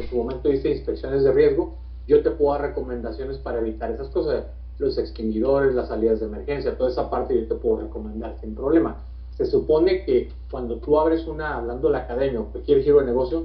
en 0.00 0.08
su 0.08 0.16
momento 0.16 0.50
hice 0.52 0.70
inspecciones 0.70 1.22
de 1.24 1.32
riesgo, 1.32 1.74
yo 2.06 2.22
te 2.22 2.30
puedo 2.30 2.52
dar 2.52 2.62
recomendaciones 2.62 3.38
para 3.38 3.58
evitar 3.60 3.90
esas 3.90 4.08
cosas, 4.08 4.44
los 4.78 4.98
extinguidores, 4.98 5.74
las 5.74 5.88
salidas 5.88 6.20
de 6.20 6.26
emergencia, 6.26 6.76
toda 6.76 6.90
esa 6.90 7.10
parte 7.10 7.38
yo 7.40 7.46
te 7.46 7.54
puedo 7.54 7.80
recomendar 7.82 8.36
sin 8.40 8.54
problema. 8.54 8.96
Se 9.36 9.46
supone 9.46 10.04
que 10.04 10.30
cuando 10.50 10.76
tú 10.76 10.98
abres 10.98 11.26
una, 11.26 11.56
hablando 11.56 11.88
de 11.88 11.92
la 11.92 12.00
academia 12.00 12.40
o 12.40 12.46
cualquier 12.46 12.82
giro 12.82 13.00
de 13.00 13.06
negocio, 13.06 13.44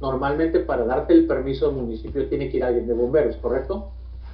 normalmente 0.00 0.60
para 0.60 0.84
darte 0.84 1.12
el 1.12 1.26
permiso 1.26 1.66
del 1.66 1.76
municipio 1.76 2.28
tiene 2.28 2.50
que 2.50 2.58
ir 2.58 2.64
alguien 2.64 2.86
de 2.86 2.94
bomberos, 2.94 3.36
¿correcto? 3.36 3.90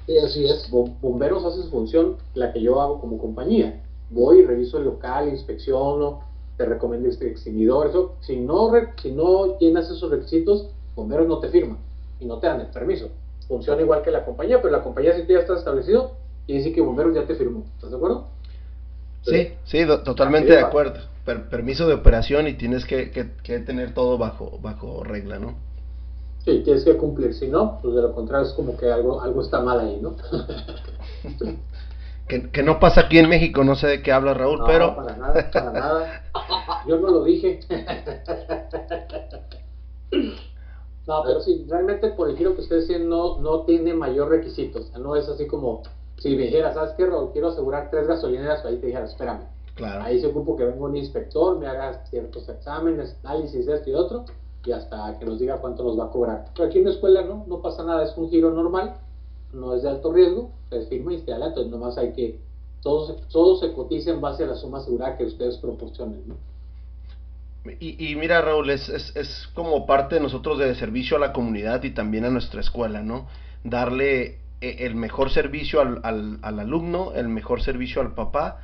y 0.07 0.17
así 0.19 0.45
es. 0.45 0.69
Bom- 0.71 0.93
Bomberos 1.01 1.43
hace 1.45 1.63
su 1.63 1.69
función, 1.71 2.17
la 2.35 2.53
que 2.53 2.61
yo 2.61 2.79
hago 2.79 3.01
como 3.01 3.17
compañía. 3.17 3.81
Voy 4.11 4.43
reviso 4.45 4.77
el 4.77 4.85
local, 4.85 5.29
inspecciono, 5.29 6.19
te 6.57 6.65
recomiendo 6.65 7.09
este 7.09 7.27
extinguidor, 7.27 7.87
eso. 7.87 8.13
Si 8.21 8.39
no, 8.39 8.71
si 9.01 9.11
no 9.11 9.57
llenas 9.57 9.89
esos 9.89 10.11
requisitos, 10.11 10.69
bomberos 10.95 11.27
no 11.27 11.39
te 11.39 11.49
firman 11.49 11.77
y 12.19 12.25
no 12.25 12.39
te 12.39 12.47
dan 12.47 12.61
el 12.61 12.67
permiso. 12.67 13.09
Funciona 13.47 13.81
igual 13.81 14.01
que 14.01 14.11
la 14.11 14.25
compañía, 14.25 14.61
pero 14.61 14.75
la 14.75 14.83
compañía 14.83 15.15
si 15.15 15.23
tú 15.23 15.33
ya 15.33 15.39
estás 15.39 15.59
establecido, 15.59 16.13
y 16.47 16.57
dice 16.57 16.71
que 16.71 16.81
bomberos 16.81 17.15
ya 17.15 17.25
te 17.25 17.35
firmó. 17.35 17.63
¿Estás 17.75 17.91
de 17.91 17.97
acuerdo? 17.97 18.27
Sí, 19.23 19.49
sí, 19.65 19.85
totalmente 20.03 20.53
de 20.53 20.59
acuerdo. 20.59 20.99
Per- 21.25 21.49
permiso 21.49 21.87
de 21.87 21.95
operación 21.95 22.47
y 22.47 22.53
tienes 22.53 22.85
que, 22.85 23.09
que- 23.09 23.31
que 23.43 23.59
tener 23.59 23.93
todo 23.93 24.17
bajo, 24.17 24.59
bajo 24.61 25.03
regla, 25.03 25.39
¿no? 25.39 25.55
Sí, 26.43 26.61
tienes 26.63 26.83
que 26.83 26.95
cumplir. 26.95 27.33
Si 27.33 27.47
no, 27.47 27.79
pues 27.81 27.95
de 27.95 28.03
lo 28.03 28.13
contrario 28.13 28.45
es 28.45 28.53
como 28.53 28.77
que 28.77 28.91
algo, 28.91 29.21
algo 29.21 29.41
está 29.41 29.59
mal 29.59 29.79
ahí, 29.79 29.99
¿no? 29.99 30.15
que, 32.27 32.63
no 32.63 32.79
pasa 32.79 33.01
aquí 33.01 33.17
en 33.17 33.29
México, 33.29 33.63
no 33.63 33.75
sé 33.75 33.87
de 33.87 34.01
qué 34.03 34.11
habla 34.11 34.35
Raúl, 34.35 34.59
no, 34.59 34.65
pero... 34.65 34.95
para 34.95 35.17
nada, 35.17 35.51
para 35.51 35.71
nada. 35.71 36.21
Yo 36.87 36.99
no 36.99 37.09
lo 37.09 37.23
dije. 37.23 37.59
No, 41.07 41.21
pero 41.23 41.39
sí, 41.41 41.65
realmente 41.69 42.09
por 42.09 42.29
el 42.29 42.37
giro 42.37 42.55
que 42.55 42.61
ustedes 42.61 42.87
dicen 42.87 43.07
no, 43.07 43.39
no 43.39 43.61
tiene 43.61 43.93
mayor 43.93 44.29
requisito. 44.29 44.79
O 44.79 44.83
sea, 44.83 44.99
no 44.99 45.15
es 45.15 45.27
así 45.29 45.45
como 45.45 45.83
si 46.17 46.35
me 46.35 46.43
dijera, 46.43 46.73
¿sabes 46.73 46.93
qué, 46.95 47.05
Raúl? 47.05 47.31
Quiero 47.31 47.49
asegurar 47.49 47.89
tres 47.91 48.07
gasolineras, 48.07 48.65
ahí 48.65 48.77
te 48.77 48.87
dijera, 48.87 49.05
espérame. 49.05 49.45
Claro. 49.75 50.03
Ahí 50.03 50.19
se 50.21 50.27
ocupo 50.27 50.55
que 50.55 50.63
venga 50.63 50.85
un 50.85 50.95
inspector, 50.95 51.57
me 51.59 51.67
haga 51.67 52.05
ciertos 52.05 52.47
exámenes, 52.47 53.17
análisis 53.23 53.65
de 53.65 53.75
esto 53.75 53.89
y 53.89 53.93
otro, 53.93 54.25
y 54.65 54.71
hasta 54.71 55.19
que 55.19 55.25
nos 55.25 55.37
diga 55.37 55.57
cuánto 55.57 55.83
nos 55.83 55.99
va 55.99 56.05
a 56.05 56.09
cobrar. 56.09 56.45
Pero 56.55 56.69
aquí 56.69 56.79
en 56.79 56.85
la 56.85 56.91
escuela 56.91 57.21
no, 57.23 57.43
no 57.45 57.61
pasa 57.61 57.83
nada, 57.83 58.03
es 58.03 58.17
un 58.17 58.29
giro 58.29 58.51
normal, 58.51 58.95
no 59.53 59.73
es 59.73 59.83
de 59.83 59.89
alto 59.89 60.13
riesgo, 60.13 60.51
se 60.69 60.85
firma 60.85 61.11
y 61.11 61.15
instala, 61.15 61.47
entonces 61.47 61.71
nomás 61.71 61.97
hay 61.97 62.13
que, 62.13 62.39
todo, 62.81 63.15
todo 63.31 63.57
se 63.57 63.73
cotiza 63.73 64.11
en 64.11 64.21
base 64.21 64.45
a 64.45 64.47
la 64.47 64.55
suma 64.55 64.77
asegurada 64.77 65.17
que 65.17 65.25
ustedes 65.25 65.57
proporcionen, 65.57 66.23
¿no? 66.25 66.35
Y, 67.79 68.11
y, 68.11 68.15
mira, 68.15 68.41
Raúl, 68.41 68.69
es, 68.69 68.89
es, 68.89 69.15
es, 69.15 69.49
como 69.53 69.85
parte 69.85 70.15
de 70.15 70.21
nosotros 70.21 70.59
de 70.59 70.75
servicio 70.75 71.17
a 71.17 71.19
la 71.19 71.33
comunidad 71.33 71.83
y 71.83 71.91
también 71.91 72.25
a 72.25 72.29
nuestra 72.29 72.61
escuela, 72.61 73.01
¿no? 73.01 73.27
Darle 73.63 74.39
eh, 74.61 74.77
el 74.79 74.95
mejor 74.95 75.31
servicio 75.31 75.81
al, 75.81 75.99
al, 76.03 76.39
al 76.41 76.59
alumno, 76.59 77.13
el 77.15 77.27
mejor 77.27 77.61
servicio 77.63 78.01
al 78.01 78.13
papá, 78.13 78.59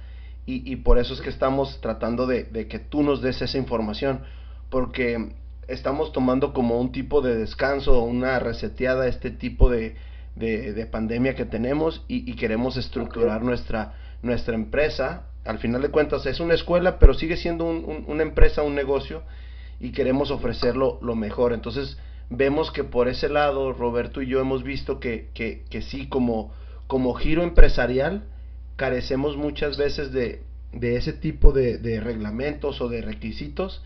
y, 0.45 0.71
y, 0.71 0.75
por 0.77 0.97
eso 0.99 1.13
es 1.13 1.21
que 1.21 1.29
estamos 1.29 1.79
tratando 1.81 2.27
de, 2.27 2.43
de, 2.43 2.67
que 2.67 2.79
tú 2.79 3.03
nos 3.03 3.21
des 3.21 3.41
esa 3.41 3.57
información, 3.57 4.21
porque 4.69 5.33
estamos 5.67 6.11
tomando 6.11 6.53
como 6.53 6.79
un 6.79 6.91
tipo 6.91 7.21
de 7.21 7.35
descanso, 7.35 8.03
una 8.03 8.39
reseteada, 8.39 9.07
este 9.07 9.31
tipo 9.31 9.69
de, 9.69 9.95
de, 10.35 10.73
de 10.73 10.85
pandemia 10.85 11.35
que 11.35 11.45
tenemos 11.45 12.03
y, 12.07 12.29
y 12.29 12.35
queremos 12.35 12.77
estructurar 12.77 13.37
okay. 13.37 13.47
nuestra, 13.47 13.93
nuestra 14.21 14.55
empresa 14.55 15.30
al 15.45 15.59
final 15.59 15.81
de 15.81 15.89
cuentas 15.89 16.25
es 16.25 16.39
una 16.39 16.53
escuela, 16.53 16.99
pero 16.99 17.13
sigue 17.13 17.37
siendo 17.37 17.65
un, 17.65 17.83
un, 17.85 18.05
una 18.07 18.23
empresa, 18.23 18.63
un 18.63 18.75
negocio, 18.75 19.23
y 19.79 19.91
queremos 19.91 20.31
ofrecerlo 20.31 20.99
lo 21.01 21.15
mejor. 21.15 21.53
Entonces 21.53 21.97
vemos 22.29 22.71
que 22.71 22.83
por 22.83 23.07
ese 23.07 23.29
lado, 23.29 23.73
Roberto 23.73 24.21
y 24.21 24.27
yo 24.27 24.39
hemos 24.39 24.63
visto 24.63 24.99
que 24.99 25.29
sí, 25.89 26.07
como, 26.07 26.53
como 26.87 27.13
giro 27.13 27.43
empresarial, 27.43 28.23
carecemos 28.75 29.37
muchas 29.37 29.77
veces 29.77 30.11
de, 30.11 30.43
de 30.73 30.95
ese 30.95 31.13
tipo 31.13 31.51
de, 31.51 31.77
de, 31.77 31.99
reglamentos 31.99 32.81
o 32.81 32.87
de 32.87 33.01
requisitos 33.01 33.83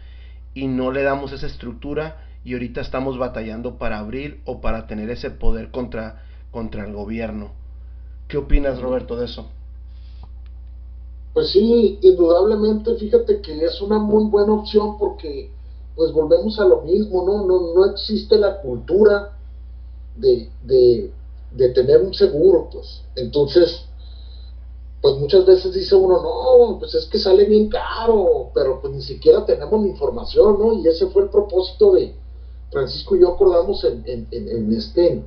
y 0.53 0.67
no 0.67 0.91
le 0.91 1.03
damos 1.03 1.31
esa 1.31 1.47
estructura 1.47 2.25
y 2.43 2.53
ahorita 2.53 2.81
estamos 2.81 3.17
batallando 3.17 3.77
para 3.77 3.99
abrir 3.99 4.39
o 4.45 4.61
para 4.61 4.87
tener 4.87 5.09
ese 5.09 5.31
poder 5.31 5.71
contra, 5.71 6.23
contra 6.51 6.85
el 6.85 6.93
gobierno. 6.93 7.51
¿Qué 8.27 8.37
opinas, 8.37 8.79
Roberto, 8.79 9.17
de 9.17 9.25
eso? 9.25 9.51
Pues 11.35 11.49
sí, 11.49 11.99
indudablemente, 12.01 12.95
fíjate 12.95 13.41
que 13.41 13.65
es 13.65 13.81
una 13.81 13.99
muy 13.99 14.23
buena 14.29 14.53
opción 14.53 14.97
porque 14.97 15.51
pues 15.93 16.13
volvemos 16.13 16.57
a 16.61 16.65
lo 16.65 16.83
mismo, 16.83 17.25
¿no? 17.25 17.45
No, 17.45 17.73
no 17.73 17.85
existe 17.91 18.37
la 18.37 18.61
cultura 18.61 19.37
de, 20.15 20.49
de, 20.63 21.11
de 21.51 21.69
tener 21.71 22.01
un 22.01 22.13
seguro, 22.13 22.69
pues. 22.71 23.01
Entonces, 23.17 23.81
pues 25.01 25.17
muchas 25.17 25.45
veces 25.45 25.73
dice 25.73 25.93
uno, 25.93 26.21
no, 26.21 26.79
pues 26.79 26.95
es 26.95 27.05
que 27.07 27.19
sale 27.19 27.43
bien 27.43 27.67
caro, 27.67 28.51
pero 28.53 28.79
pues 28.79 28.93
ni 28.93 29.01
siquiera 29.01 29.45
tenemos 29.45 29.81
la 29.81 29.89
información, 29.89 30.57
¿no? 30.57 30.73
Y 30.75 30.87
ese 30.87 31.07
fue 31.07 31.23
el 31.23 31.29
propósito 31.29 31.95
de 31.95 32.15
Francisco 32.71 33.13
y 33.17 33.19
yo 33.19 33.33
acordamos 33.33 33.83
en, 33.83 34.03
en, 34.05 34.25
en, 34.31 34.47
en 34.47 34.73
este, 34.73 35.21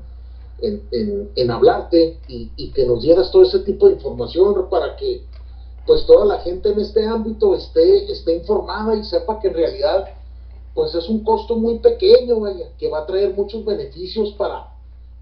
en, 0.62 1.30
en, 1.36 1.50
hablarte 1.50 2.18
y, 2.28 2.50
y 2.56 2.70
que 2.72 2.86
nos 2.86 3.02
dieras 3.02 3.30
todo 3.30 3.42
ese 3.42 3.58
tipo 3.58 3.88
de 3.88 3.94
información 3.96 4.70
para 4.70 4.96
que 4.96 5.27
pues 5.88 6.04
toda 6.04 6.26
la 6.26 6.40
gente 6.40 6.68
en 6.68 6.80
este 6.80 7.06
ámbito 7.06 7.54
esté, 7.54 8.12
esté 8.12 8.36
informada 8.36 8.94
y 8.94 9.02
sepa 9.04 9.40
que 9.40 9.48
en 9.48 9.54
realidad 9.54 10.04
pues 10.74 10.94
es 10.94 11.08
un 11.08 11.24
costo 11.24 11.56
muy 11.56 11.78
pequeño, 11.78 12.40
vaya, 12.40 12.68
que 12.78 12.90
va 12.90 13.00
a 13.00 13.06
traer 13.06 13.34
muchos 13.34 13.64
beneficios 13.64 14.34
para, 14.34 14.68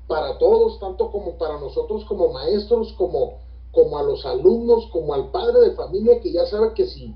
para 0.09 0.37
todos, 0.39 0.81
tanto 0.81 1.13
como 1.13 1.39
para 1.39 1.61
nosotros 1.61 2.05
como 2.07 2.33
maestros, 2.33 2.93
como, 2.99 3.39
como 3.71 3.97
a 3.97 4.03
los 4.03 4.27
alumnos, 4.27 4.89
como 4.93 5.15
al 5.15 5.31
padre 5.31 5.61
de 5.61 5.77
familia 5.77 6.21
que 6.21 6.33
ya 6.33 6.45
sabe 6.47 6.75
que 6.75 6.89
si 6.89 7.15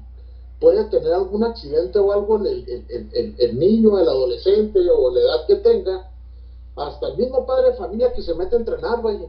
puede 0.61 0.85
tener 0.85 1.13
algún 1.13 1.43
accidente 1.43 1.99
o 1.99 2.13
algo 2.13 2.37
el, 2.37 2.47
el, 2.47 3.11
el, 3.13 3.35
el 3.37 3.59
niño, 3.59 3.99
el 3.99 4.09
adolescente 4.09 4.79
o 4.89 5.11
la 5.11 5.21
edad 5.21 5.47
que 5.49 5.57
tenga, 5.57 6.09
hasta 6.77 7.09
el 7.09 7.17
mismo 7.17 7.45
padre 7.47 7.73
de 7.73 7.77
familia 7.77 8.13
que 8.13 8.23
se 8.23 8.33
mete 8.35 8.55
a 8.55 8.61
entrenar, 8.61 9.03
vaya, 9.03 9.27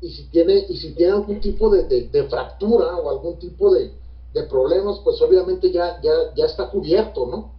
y 0.00 0.10
si 0.10 0.24
tiene 0.28 0.66
y 0.68 0.76
si 0.76 0.94
tiene 0.94 1.12
algún 1.12 1.40
tipo 1.40 1.70
de, 1.70 1.84
de, 1.84 2.08
de 2.08 2.24
fractura 2.24 2.96
o 2.96 3.10
algún 3.10 3.38
tipo 3.38 3.72
de, 3.72 3.92
de, 4.34 4.42
problemas 4.44 5.00
pues 5.02 5.20
obviamente 5.22 5.70
ya 5.72 6.00
ya 6.02 6.34
ya 6.34 6.44
está 6.44 6.70
cubierto 6.70 7.26
no 7.26 7.56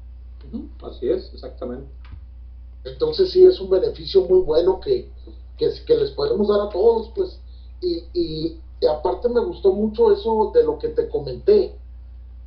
así 0.83 1.09
es 1.09 1.31
exactamente. 1.33 1.89
Entonces 2.83 3.31
sí 3.31 3.43
es 3.43 3.59
un 3.59 3.69
beneficio 3.69 4.21
muy 4.21 4.39
bueno 4.39 4.79
que, 4.79 5.09
que, 5.57 5.69
que 5.85 5.95
les 5.95 6.11
podemos 6.11 6.47
dar 6.47 6.67
a 6.67 6.69
todos 6.69 7.09
pues. 7.15 7.39
Y, 7.81 8.03
y, 8.13 8.61
y, 8.81 8.85
aparte 8.87 9.29
me 9.29 9.41
gustó 9.41 9.71
mucho 9.73 10.11
eso 10.11 10.51
de 10.53 10.63
lo 10.63 10.79
que 10.79 10.89
te 10.89 11.09
comenté 11.09 11.77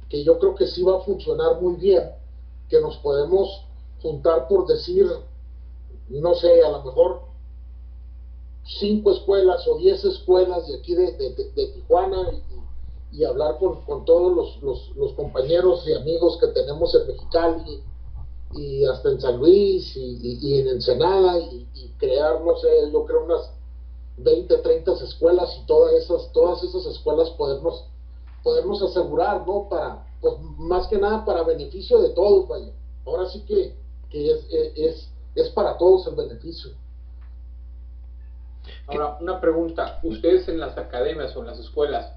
que 0.08 0.24
yo 0.24 0.40
creo 0.40 0.56
que 0.56 0.66
sí 0.66 0.82
va 0.82 0.96
a 0.96 1.00
funcionar 1.00 1.60
muy 1.60 1.76
bien 1.76 2.10
que 2.68 2.80
nos 2.80 2.96
podemos 2.96 3.64
juntar 4.02 4.48
por 4.48 4.66
decir 4.66 5.06
no 6.08 6.34
sé 6.34 6.64
a 6.64 6.70
lo 6.70 6.82
mejor 6.82 7.20
cinco 8.78 9.10
escuelas 9.10 9.66
o 9.66 9.76
diez 9.76 10.04
escuelas 10.04 10.66
de 10.66 10.76
aquí 10.76 10.94
de, 10.94 11.12
de, 11.12 11.34
de, 11.34 11.50
de 11.50 11.66
Tijuana 11.68 12.30
y, 12.32 13.18
y, 13.18 13.24
hablar 13.24 13.58
con, 13.58 13.82
con 13.82 14.04
todos 14.04 14.34
los, 14.34 14.62
los, 14.62 14.96
los, 14.96 15.12
compañeros 15.14 15.86
y 15.86 15.94
amigos 15.94 16.38
que 16.38 16.46
tenemos 16.48 16.94
en 16.94 17.06
Mexicali 17.08 17.82
y 18.52 18.84
hasta 18.86 19.10
en 19.10 19.20
San 19.20 19.38
Luis 19.38 19.96
y, 19.96 20.38
y 20.40 20.58
en 20.60 20.68
Ensenada 20.68 21.38
y, 21.38 21.66
crear, 21.98 22.40
no 22.40 22.56
sé, 22.56 22.68
yo 22.90 23.04
creo 23.04 23.24
unas 23.24 23.50
20, 24.16 24.56
30 24.56 24.92
escuelas 25.04 25.54
y 25.60 25.66
todas 25.66 25.92
esas, 25.94 26.32
todas 26.32 26.62
esas 26.62 26.86
escuelas 26.86 27.30
podernos, 27.30 27.84
podernos 28.42 28.82
asegurar, 28.82 29.46
¿no? 29.46 29.68
Para, 29.68 30.06
pues 30.20 30.34
más 30.56 30.86
que 30.88 30.98
nada 30.98 31.24
para 31.24 31.42
beneficio 31.42 32.00
de 32.00 32.10
todos, 32.10 32.48
vaya. 32.48 32.72
Ahora 33.04 33.28
sí 33.28 33.44
que, 33.44 33.74
que 34.08 34.32
es, 34.32 34.46
es, 34.76 35.08
es 35.34 35.48
para 35.50 35.76
todos 35.76 36.06
el 36.06 36.14
beneficio. 36.14 36.70
Ahora, 38.86 39.16
una 39.20 39.40
pregunta. 39.40 40.00
Ustedes 40.02 40.48
en 40.48 40.58
las 40.58 40.76
academias 40.78 41.34
o 41.36 41.40
en 41.40 41.46
las 41.46 41.58
escuelas, 41.58 42.12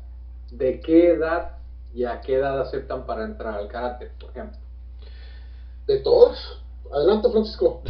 ¿de 0.51 0.79
qué 0.79 1.11
edad 1.11 1.57
y 1.93 2.05
a 2.05 2.21
qué 2.21 2.35
edad 2.35 2.59
aceptan 2.59 3.05
para 3.05 3.23
entrar 3.23 3.55
al 3.55 3.67
karate, 3.67 4.11
por 4.19 4.31
ejemplo? 4.31 4.59
De 5.87 5.99
todos. 5.99 6.61
Adelante, 6.91 7.29
Francisco. 7.31 7.81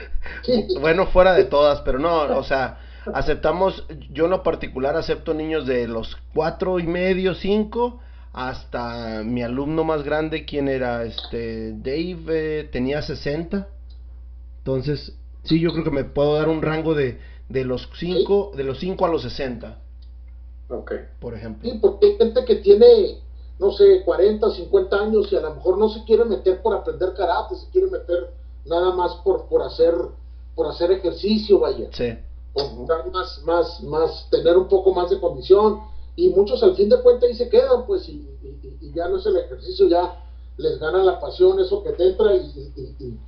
bueno, 0.80 1.06
fuera 1.06 1.34
de 1.34 1.44
todas, 1.44 1.80
pero 1.80 1.98
no, 1.98 2.38
o 2.38 2.44
sea, 2.44 2.78
aceptamos, 3.12 3.84
yo 4.10 4.26
en 4.26 4.30
lo 4.30 4.42
particular 4.42 4.96
acepto 4.96 5.34
niños 5.34 5.66
de 5.66 5.88
los 5.88 6.16
cuatro 6.32 6.78
y 6.78 6.86
medio, 6.86 7.34
cinco, 7.34 8.00
hasta 8.32 9.22
mi 9.24 9.42
alumno 9.42 9.84
más 9.84 10.04
grande, 10.04 10.44
quien 10.44 10.68
era 10.68 11.04
este 11.04 11.72
Dave, 11.72 12.60
eh, 12.60 12.68
tenía 12.70 13.02
60. 13.02 13.66
Entonces, 14.58 15.16
sí, 15.42 15.58
yo 15.58 15.72
creo 15.72 15.84
que 15.84 15.90
me 15.90 16.04
puedo 16.04 16.36
dar 16.36 16.48
un 16.48 16.62
rango 16.62 16.94
de, 16.94 17.18
de 17.50 17.64
los 17.64 17.88
5 17.98 18.50
¿Sí? 18.52 18.56
de 18.56 18.64
los 18.64 18.78
5 18.78 19.04
a 19.04 19.08
los 19.08 19.22
60. 19.22 19.78
Ok. 20.70 20.92
Por 21.20 21.34
ejemplo. 21.34 21.68
Sí, 21.68 21.78
porque 21.80 22.06
hay 22.06 22.16
gente 22.16 22.44
que 22.44 22.56
tiene, 22.56 23.18
no 23.58 23.72
sé, 23.72 24.02
40, 24.04 24.50
50 24.50 24.96
años 24.96 25.32
y 25.32 25.36
a 25.36 25.40
lo 25.40 25.56
mejor 25.56 25.76
no 25.78 25.88
se 25.88 26.04
quiere 26.04 26.24
meter 26.24 26.62
por 26.62 26.74
aprender 26.74 27.12
karate, 27.14 27.56
se 27.56 27.68
quiere 27.70 27.90
meter 27.90 28.30
nada 28.66 28.94
más 28.94 29.16
por, 29.24 29.46
por 29.46 29.62
hacer 29.62 29.94
por 30.54 30.66
hacer 30.66 30.90
ejercicio, 30.92 31.58
vaya. 31.58 31.88
Sí. 31.92 32.12
Por 32.52 33.12
más, 33.12 33.42
más, 33.44 33.82
más, 33.82 34.28
tener 34.30 34.56
un 34.56 34.68
poco 34.68 34.92
más 34.92 35.10
de 35.10 35.20
condición. 35.20 35.80
Y 36.16 36.28
muchos 36.30 36.62
al 36.62 36.76
fin 36.76 36.88
de 36.88 37.00
cuentas 37.00 37.30
ahí 37.30 37.36
se 37.36 37.48
quedan, 37.48 37.86
pues, 37.86 38.08
y, 38.08 38.28
y, 38.42 38.76
y 38.80 38.92
ya 38.92 39.08
no 39.08 39.18
es 39.18 39.26
el 39.26 39.36
ejercicio, 39.38 39.88
ya 39.88 40.22
les 40.58 40.78
gana 40.78 41.02
la 41.02 41.18
pasión, 41.18 41.58
eso 41.60 41.82
que 41.82 41.92
te 41.92 42.10
entra 42.10 42.34
y, 42.34 42.72
y 42.98 43.18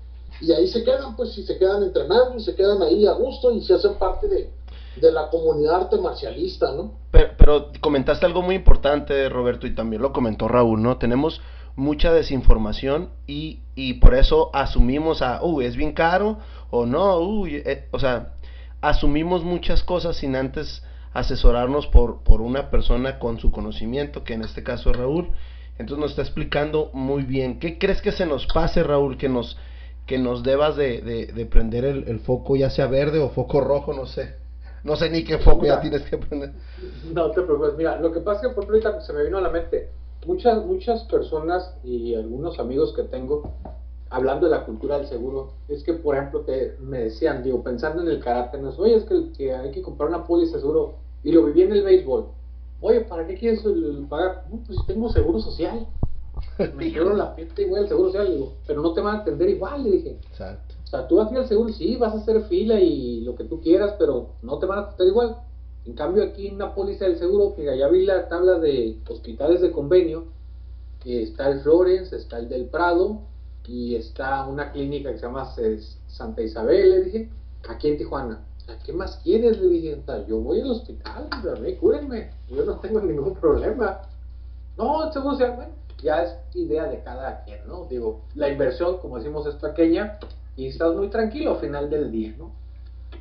y 0.40 0.52
ahí 0.52 0.66
se 0.68 0.82
quedan, 0.84 1.16
pues, 1.16 1.36
y 1.38 1.44
se 1.44 1.58
quedan 1.58 1.82
entrenando, 1.82 2.36
y 2.36 2.42
se 2.42 2.54
quedan 2.54 2.82
ahí 2.82 3.06
a 3.06 3.12
gusto, 3.12 3.52
y 3.52 3.60
se 3.60 3.74
hacen 3.74 3.94
parte 3.94 4.28
de, 4.28 4.50
de 4.96 5.12
la 5.12 5.28
comunidad 5.30 5.82
arte 5.82 5.98
marcialista, 5.98 6.72
¿no? 6.72 6.94
Pero, 7.10 7.30
pero, 7.36 7.72
comentaste 7.80 8.26
algo 8.26 8.42
muy 8.42 8.56
importante, 8.56 9.28
Roberto, 9.28 9.66
y 9.66 9.74
también 9.74 10.02
lo 10.02 10.12
comentó 10.12 10.48
Raúl, 10.48 10.82
¿no? 10.82 10.98
Tenemos 10.98 11.40
mucha 11.76 12.12
desinformación 12.12 13.10
y, 13.26 13.60
y 13.74 13.94
por 13.94 14.14
eso 14.14 14.50
asumimos 14.52 15.22
a, 15.22 15.42
uy, 15.42 15.64
es 15.64 15.76
bien 15.76 15.92
caro, 15.92 16.38
o 16.70 16.86
no, 16.86 17.18
uy, 17.18 17.62
eh, 17.64 17.88
o 17.90 17.98
sea, 17.98 18.34
asumimos 18.80 19.44
muchas 19.44 19.82
cosas 19.82 20.16
sin 20.16 20.36
antes 20.36 20.82
asesorarnos 21.14 21.86
por, 21.86 22.22
por 22.22 22.40
una 22.40 22.70
persona 22.70 23.18
con 23.18 23.38
su 23.38 23.50
conocimiento, 23.50 24.24
que 24.24 24.34
en 24.34 24.42
este 24.42 24.62
caso 24.62 24.90
es 24.90 24.96
Raúl. 24.96 25.30
Entonces 25.78 25.98
nos 25.98 26.10
está 26.10 26.22
explicando 26.22 26.90
muy 26.92 27.22
bien. 27.22 27.58
¿Qué 27.58 27.78
crees 27.78 28.02
que 28.02 28.12
se 28.12 28.26
nos 28.26 28.46
pase, 28.46 28.82
Raúl, 28.82 29.16
que 29.16 29.28
nos 29.28 29.56
que 30.06 30.18
nos 30.18 30.42
debas 30.42 30.76
de, 30.76 31.00
de, 31.00 31.26
de 31.26 31.46
prender 31.46 31.84
el, 31.84 32.08
el, 32.08 32.20
foco, 32.20 32.56
ya 32.56 32.70
sea 32.70 32.86
verde 32.86 33.18
o 33.18 33.30
foco 33.30 33.60
rojo, 33.60 33.92
no 33.92 34.06
sé. 34.06 34.34
No 34.84 34.96
sé 34.96 35.10
ni 35.10 35.24
qué 35.24 35.38
foco 35.38 35.64
ya 35.64 35.80
tienes 35.80 36.02
que 36.02 36.16
aprender. 36.16 36.52
No 37.12 37.30
te 37.30 37.42
preocupes, 37.42 37.74
mira, 37.76 38.00
lo 38.00 38.12
que 38.12 38.20
pasa 38.20 38.42
es 38.42 38.48
que 38.48 38.54
por 38.54 38.64
ahorita 38.64 39.00
se 39.00 39.12
me 39.12 39.24
vino 39.24 39.38
a 39.38 39.40
la 39.40 39.50
mente, 39.50 39.90
muchas, 40.26 40.64
muchas 40.64 41.04
personas 41.04 41.74
y 41.84 42.14
algunos 42.14 42.58
amigos 42.58 42.92
que 42.94 43.04
tengo, 43.04 43.52
hablando 44.10 44.46
de 44.46 44.56
la 44.56 44.64
cultura 44.64 44.98
del 44.98 45.06
seguro, 45.06 45.52
es 45.68 45.84
que, 45.84 45.94
por 45.94 46.16
ejemplo, 46.16 46.40
te, 46.40 46.76
me 46.80 46.98
decían, 46.98 47.44
digo, 47.44 47.62
pensando 47.62 48.02
en 48.02 48.08
el 48.08 48.20
carácter, 48.20 48.60
no 48.60 48.70
oye, 48.70 48.96
es 48.96 49.04
que, 49.04 49.32
que, 49.36 49.54
hay 49.54 49.70
que 49.70 49.82
comprar 49.82 50.08
una 50.08 50.26
póliza 50.26 50.56
de 50.56 50.62
seguro, 50.62 50.96
y 51.22 51.30
lo 51.30 51.44
viví 51.44 51.62
en 51.62 51.72
el 51.72 51.84
béisbol. 51.84 52.26
Oye, 52.80 53.02
¿para 53.02 53.24
qué 53.26 53.36
quieres 53.36 53.62
pagar? 54.08 54.46
No, 54.50 54.58
pues 54.66 54.78
tengo 54.88 55.08
seguro 55.10 55.38
social. 55.38 55.86
Me 56.76 56.92
quiero 56.92 57.14
la 57.14 57.34
fiesta 57.34 57.62
igual 57.62 57.82
el 57.82 57.88
seguro 57.88 58.10
social, 58.10 58.30
digo, 58.30 58.54
pero 58.66 58.82
no 58.82 58.92
te 58.92 59.00
van 59.00 59.16
a 59.16 59.18
atender 59.20 59.48
igual, 59.48 59.82
le 59.84 59.90
dije. 59.90 60.18
Exacto. 60.30 60.74
O 60.84 60.86
sea, 60.86 61.08
tú 61.08 61.16
vas 61.16 61.28
a 61.28 61.32
ir 61.32 61.38
al 61.38 61.48
seguro, 61.48 61.72
sí, 61.72 61.96
vas 61.96 62.14
a 62.14 62.18
hacer 62.18 62.42
fila 62.44 62.78
y 62.78 63.20
lo 63.20 63.34
que 63.34 63.44
tú 63.44 63.60
quieras, 63.60 63.94
pero 63.98 64.30
no 64.42 64.58
te 64.58 64.66
van 64.66 64.78
a 64.78 64.82
atender 64.82 65.08
igual. 65.08 65.36
En 65.84 65.94
cambio, 65.94 66.22
aquí 66.22 66.48
en 66.48 66.56
una 66.56 66.74
póliza 66.74 67.06
del 67.06 67.18
seguro, 67.18 67.54
que 67.56 67.76
ya 67.76 67.88
vi 67.88 68.04
la 68.04 68.28
tabla 68.28 68.58
de 68.58 68.98
hospitales 69.08 69.60
de 69.60 69.72
convenio, 69.72 70.24
está 71.04 71.48
el 71.48 71.60
Florence, 71.60 72.14
está 72.14 72.38
el 72.38 72.48
del 72.48 72.66
Prado, 72.66 73.20
y 73.66 73.94
está 73.94 74.46
una 74.46 74.72
clínica 74.72 75.10
que 75.10 75.18
se 75.18 75.26
llama 75.26 75.52
Santa 76.08 76.42
Isabel, 76.42 76.90
le 76.90 77.02
dije, 77.04 77.30
aquí 77.68 77.88
en 77.88 77.98
Tijuana. 77.98 78.44
¿Qué 78.84 78.92
más 78.92 79.20
quieres? 79.22 79.60
Le 79.60 79.68
dije, 79.68 80.02
yo 80.28 80.38
voy 80.38 80.60
al 80.60 80.70
hospital, 80.70 81.28
mí, 81.60 81.76
cúrenme, 81.76 82.30
yo 82.48 82.64
no 82.64 82.78
tengo 82.78 83.00
ningún 83.00 83.34
problema. 83.34 84.02
No, 84.78 85.12
seguro 85.12 85.36
sea, 85.36 85.50
bueno, 85.50 85.72
ya 86.02 86.22
es 86.22 86.36
idea 86.54 86.84
de 86.84 87.02
cada 87.02 87.44
quien, 87.44 87.66
¿no? 87.66 87.86
Digo, 87.86 88.22
la 88.34 88.48
inversión, 88.48 88.98
como 88.98 89.18
decimos, 89.18 89.46
es 89.46 89.54
pequeña 89.54 90.18
y 90.56 90.66
estás 90.66 90.94
muy 90.94 91.08
tranquilo 91.08 91.52
al 91.52 91.58
final 91.58 91.88
del 91.88 92.10
día, 92.10 92.34
¿no? 92.38 92.50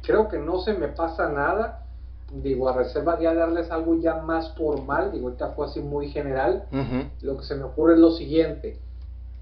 Creo 0.03 0.27
que 0.27 0.39
no 0.39 0.59
se 0.61 0.73
me 0.73 0.88
pasa 0.88 1.29
nada, 1.29 1.86
digo, 2.34 2.67
a 2.67 2.73
reserva 2.73 3.15
de 3.17 3.34
darles 3.34 3.71
algo 3.71 3.95
ya 3.95 4.15
más 4.15 4.53
formal, 4.55 5.11
digo, 5.11 5.27
ahorita 5.27 5.49
fue 5.49 5.67
así 5.67 5.79
muy 5.79 6.09
general, 6.09 6.65
lo 7.21 7.38
que 7.38 7.43
se 7.43 7.55
me 7.55 7.63
ocurre 7.63 7.93
es 7.93 7.99
lo 7.99 8.11
siguiente, 8.11 8.79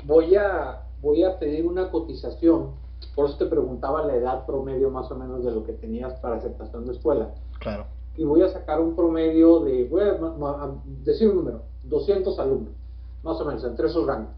voy 0.05 0.35
a 0.35 0.83
voy 1.01 1.23
a 1.23 1.39
pedir 1.39 1.65
una 1.65 1.89
cotización, 1.91 2.71
por 3.15 3.27
eso 3.29 3.37
te 3.37 3.45
preguntaba 3.45 4.05
la 4.05 4.15
edad 4.15 4.45
promedio 4.45 4.89
más 4.89 5.09
o 5.11 5.15
menos 5.15 5.43
de 5.43 5.51
lo 5.51 5.63
que 5.63 5.73
tenías 5.73 6.13
para 6.19 6.35
aceptación 6.35 6.85
de 6.85 6.93
escuela. 6.93 7.33
Claro. 7.59 7.85
Y 8.17 8.23
voy 8.23 8.41
a 8.41 8.49
sacar 8.49 8.81
un 8.81 8.95
promedio 8.95 9.61
de, 9.61 9.85
voy 9.85 10.01
a 10.01 10.71
decir 11.03 11.29
un 11.29 11.37
número, 11.37 11.61
200 11.83 12.37
alumnos, 12.39 12.73
más 13.23 13.39
o 13.39 13.45
menos, 13.45 13.63
entre 13.63 13.87
esos 13.87 14.05
rangos. 14.05 14.33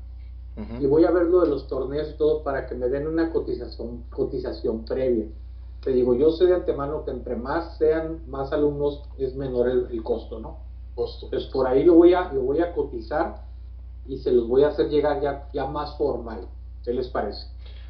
Y 0.80 0.86
voy 0.86 1.06
a 1.06 1.12
ver 1.12 1.28
lo 1.28 1.42
de 1.42 1.48
los 1.48 1.68
torneos 1.68 2.10
y 2.14 2.18
todo 2.18 2.44
para 2.44 2.68
que 2.68 2.76
me 2.76 2.90
den 2.90 3.08
una 3.08 3.32
cotización, 3.32 4.04
cotización 4.10 4.84
previa. 4.84 5.28
Te 5.82 5.92
digo, 5.92 6.14
yo 6.14 6.32
sé 6.32 6.46
de 6.46 6.54
antemano 6.54 7.06
que 7.06 7.12
entre 7.12 7.36
más 7.36 7.78
sean 7.78 8.22
más 8.28 8.52
alumnos 8.52 9.02
es 9.18 9.36
menor 9.36 9.70
el, 9.70 10.04
costo, 10.04 10.40
¿no? 10.40 10.58
Costo. 10.94 11.28
Entonces 11.28 11.50
por 11.50 11.68
ahí 11.68 11.84
lo 11.84 11.96
voy 11.96 12.14
a, 12.14 12.32
lo 12.34 12.42
voy 12.42 12.60
a 12.60 12.74
cotizar 12.74 13.46
y 14.06 14.18
se 14.18 14.32
los 14.32 14.48
voy 14.48 14.64
a 14.64 14.68
hacer 14.68 14.90
llegar 14.90 15.22
ya, 15.22 15.50
ya 15.54 15.66
más 15.66 15.98
formal. 15.98 16.48
¿Qué 16.84 16.94
les 16.94 17.08
parece? 17.08 17.48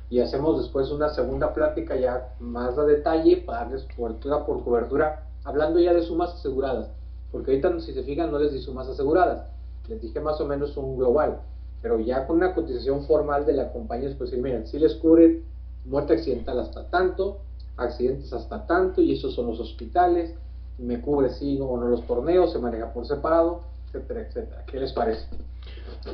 Y 0.10 0.20
hacemos 0.20 0.60
después 0.60 0.92
una 0.92 1.10
segunda 1.10 1.54
plática 1.54 1.96
ya 1.96 2.36
más 2.40 2.78
a 2.78 2.86
detalle 2.86 3.38
para 3.38 3.64
darles 3.64 3.88
cobertura 3.96 4.46
por 4.46 4.64
cobertura, 4.64 5.28
hablando 5.44 5.80
ya 5.80 5.94
de 5.94 6.04
sumas 6.04 6.34
aseguradas. 6.36 6.92
Porque 7.32 7.52
ahorita, 7.52 7.80
si 7.80 7.94
se 7.94 8.04
fijan, 8.04 8.32
no 8.32 8.38
les 8.38 8.54
di 8.54 8.60
sumas 8.60 8.88
aseguradas. 8.88 9.51
Les 9.92 10.02
dije 10.02 10.22
más 10.22 10.40
o 10.40 10.46
menos 10.46 10.78
un 10.78 10.98
global. 10.98 11.42
Pero 11.82 12.00
ya 12.00 12.26
con 12.26 12.38
una 12.38 12.56
cotización 12.56 13.04
formal 13.06 13.46
de 13.46 13.52
la 13.52 13.74
compañía, 13.74 14.08
es 14.08 14.16
pues 14.16 14.32
miren, 14.32 14.66
si 14.66 14.80
les 14.80 14.96
cubre 14.96 15.42
muerte 15.84 16.14
accidental 16.14 16.60
hasta 16.60 16.90
tanto, 16.90 17.40
accidentes 17.76 18.32
hasta 18.32 18.66
tanto, 18.66 19.02
y 19.02 19.12
esos 19.12 19.36
son 19.36 19.48
los 19.48 19.60
hospitales, 19.60 20.34
me 20.78 21.02
cubre 21.02 21.30
no 21.58 21.66
o 21.66 21.78
no 21.78 21.88
los 21.88 22.08
torneos, 22.08 22.54
se 22.54 22.60
maneja 22.60 22.94
por 22.94 23.06
separado, 23.06 23.64
etcétera, 23.88 24.22
etcétera. 24.22 24.64
¿Qué 24.66 24.80
les 24.80 24.94
parece? 24.94 25.28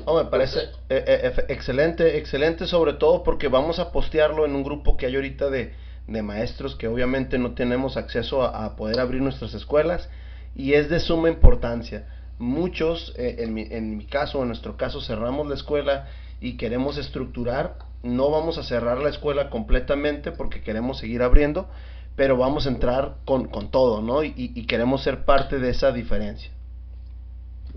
me 0.07 0.25
parece 0.25 0.59
eh, 0.89 1.05
eh, 1.07 1.45
excelente, 1.49 2.17
excelente 2.17 2.65
sobre 2.65 2.93
todo 2.93 3.23
porque 3.23 3.47
vamos 3.47 3.77
a 3.77 3.91
postearlo 3.91 4.45
en 4.45 4.55
un 4.55 4.63
grupo 4.63 4.97
que 4.97 5.05
hay 5.05 5.15
ahorita 5.15 5.51
de, 5.51 5.73
maestros 6.07 6.75
que 6.75 6.87
obviamente 6.87 7.37
no 7.37 7.53
tenemos 7.53 7.95
acceso 7.95 8.41
a, 8.41 8.75
poder 8.75 8.99
abrir 8.99 9.21
nuestras 9.21 9.53
escuelas 9.53 10.09
y 10.55 10.73
es 10.73 10.89
de 10.89 10.99
suma 10.99 11.29
importancia. 11.29 12.07
Muchos, 12.39 13.13
eh, 13.17 13.37
en, 13.39 13.53
mi, 13.53 13.67
en 13.69 13.97
mi 13.97 14.05
caso, 14.05 14.41
en 14.41 14.47
nuestro 14.49 14.77
caso, 14.77 15.01
cerramos 15.01 15.47
la 15.47 15.55
escuela 15.55 16.07
y 16.39 16.57
queremos 16.57 16.97
estructurar. 16.97 17.77
No 18.03 18.29
vamos 18.29 18.57
a 18.57 18.63
cerrar 18.63 18.99
la 18.99 19.09
escuela 19.09 19.49
completamente 19.49 20.31
porque 20.31 20.61
queremos 20.61 20.99
seguir 20.99 21.23
abriendo, 21.23 21.67
pero 22.15 22.37
vamos 22.37 22.65
a 22.65 22.69
entrar 22.69 23.17
con, 23.25 23.49
todo, 23.71 24.01
¿no? 24.01 24.23
Y, 24.23 24.33
y 24.35 24.67
queremos 24.67 25.03
ser 25.03 25.25
parte 25.25 25.59
de 25.59 25.69
esa 25.69 25.91
diferencia. 25.91 26.51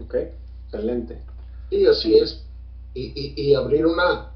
Ok, 0.03 0.15
excelente. 0.67 1.23
Y 1.71 1.87
así 1.87 2.19
es. 2.19 2.45
Y, 2.95 3.35
y, 3.37 3.55
abrir 3.55 3.87
una, 3.87 4.33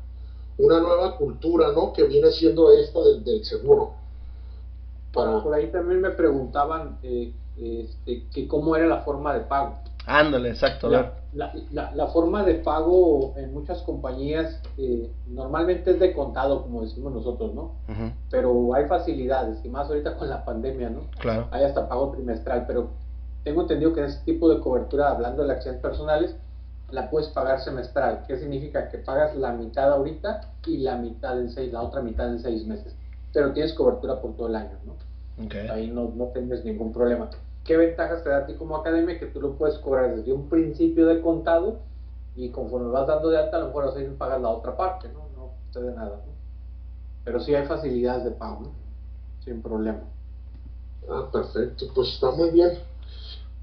una 0.59 0.81
nueva 0.81 1.17
cultura, 1.17 1.73
¿no? 1.73 1.93
Que 1.93 2.05
viene 2.05 2.31
siendo 2.31 2.71
esta 2.73 3.01
del, 3.01 3.25
del 3.25 3.45
seguro. 3.45 3.95
Para... 5.13 5.43
Por 5.43 5.55
ahí 5.55 5.71
también 5.71 6.01
me 6.01 6.11
preguntaban 6.11 6.99
eh, 7.03 7.33
este, 7.57 8.25
que 8.33 8.47
cómo 8.47 8.77
era 8.77 8.87
la 8.87 9.03
forma 9.03 9.35
de 9.35 9.41
pago. 9.41 9.79
Ándale, 10.07 10.51
exacto. 10.51 10.89
La, 10.89 11.15
la, 11.33 11.93
la, 11.95 12.07
forma 12.09 12.45
de 12.45 12.55
pago 12.57 13.35
en 13.37 13.55
muchas 13.55 13.83
compañías 13.83 14.61
eh, 14.77 15.11
normalmente 15.29 15.93
es 15.93 15.99
de 15.99 16.13
contado, 16.13 16.63
como 16.63 16.83
decimos 16.83 17.13
nosotros, 17.13 17.55
¿no? 17.55 17.73
Pero 18.31 18.75
hay 18.75 18.87
facilidades, 18.87 19.65
y 19.65 19.69
más 19.69 19.89
ahorita 19.89 20.17
con 20.17 20.29
la 20.29 20.45
pandemia, 20.45 20.91
¿no? 20.91 21.03
Claro. 21.19 21.49
Hay 21.51 21.65
hasta 21.65 21.89
pago 21.89 22.11
trimestral, 22.11 22.67
pero 22.67 22.91
tengo 23.45 23.63
entendido 23.63 23.95
que 23.95 24.01
en 24.01 24.07
ese 24.07 24.23
tipo 24.25 24.49
de 24.49 24.61
cobertura, 24.61 25.11
hablando 25.11 25.45
de 25.45 25.53
acciones 25.53 25.81
personales, 25.81 26.37
la 26.91 27.11
puedes 27.11 27.29
pagar 27.31 27.61
semestral. 27.61 28.25
¿Qué 28.27 28.39
significa? 28.39 28.89
Que 28.89 28.99
pagas 28.99 29.35
la 29.37 29.53
mitad 29.53 29.91
ahorita 29.93 30.53
y 30.67 30.79
la 30.79 30.97
mitad 30.97 31.41
en 31.41 31.51
seis, 31.51 31.73
la 31.73 31.83
otra 31.83 32.03
mitad 32.03 32.29
en 32.29 32.39
seis 32.41 32.67
meses. 32.67 32.95
Pero 33.33 33.53
tienes 33.53 33.73
cobertura 33.73 34.21
por 34.21 34.37
todo 34.37 34.49
el 34.49 34.57
año, 34.57 34.79
¿no? 34.85 34.95
Ahí 35.73 35.89
no, 35.91 36.13
no 36.15 36.27
tienes 36.27 36.65
ningún 36.65 36.93
problema. 36.93 37.29
¿Qué 37.65 37.77
ventajas 37.77 38.23
te 38.23 38.31
da 38.31 38.39
a 38.39 38.47
ti 38.47 38.55
como 38.55 38.77
academia? 38.77 39.19
Que 39.19 39.27
tú 39.27 39.41
lo 39.41 39.57
puedes 39.57 39.79
cobrar 39.79 40.15
desde 40.15 40.33
un 40.33 40.49
principio 40.49 41.07
de 41.07 41.21
contado 41.21 41.79
y 42.37 42.51
conforme 42.51 42.91
vas 42.91 43.07
dando 43.07 43.31
de 43.31 43.39
alta, 43.39 43.57
a 43.57 43.61
lo 43.61 43.67
mejor 43.69 43.87
vas 43.87 43.97
a 43.97 44.19
pagar 44.19 44.41
la 44.41 44.51
otra 44.51 44.77
parte, 44.77 45.09
¿no? 45.09 45.29
No 45.37 45.51
sucede 45.67 45.95
nada, 45.95 46.17
¿no? 46.27 46.33
Pero 47.25 47.41
sí 47.41 47.55
hay 47.55 47.65
facilidades 47.65 48.25
de 48.25 48.33
pago, 48.33 48.61
¿no? 48.61 48.73
Sin 49.45 49.63
problema. 49.63 50.01
Ah, 51.09 51.29
perfecto. 51.33 51.87
Pues 51.95 52.09
está 52.11 52.31
muy 52.31 52.51
bien 52.51 52.73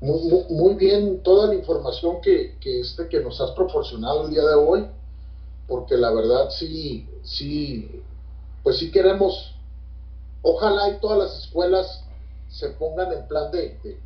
muy, 0.02 0.44
muy, 0.50 0.74
bien 0.74 1.22
toda 1.22 1.48
la 1.48 1.54
información 1.54 2.20
que, 2.22 2.56
que, 2.60 2.80
este, 2.80 3.08
que 3.08 3.22
nos 3.22 3.40
has 3.40 3.52
proporcionado 3.52 4.24
el 4.24 4.32
día 4.32 4.44
de 4.44 4.56
hoy, 4.56 4.88
porque 5.68 5.96
la 5.96 6.12
verdad 6.12 6.50
sí, 6.50 7.06
sí, 7.24 8.02
pues 8.64 8.80
sí 8.80 8.90
queremos, 8.90 9.54
ojalá 10.42 10.90
y 10.90 11.00
todas 11.00 11.20
las 11.20 11.38
escuelas 11.38 12.04
se 12.52 12.70
pongan 12.70 13.12
en 13.14 13.28
plan 13.28 13.50
de, 13.52 13.98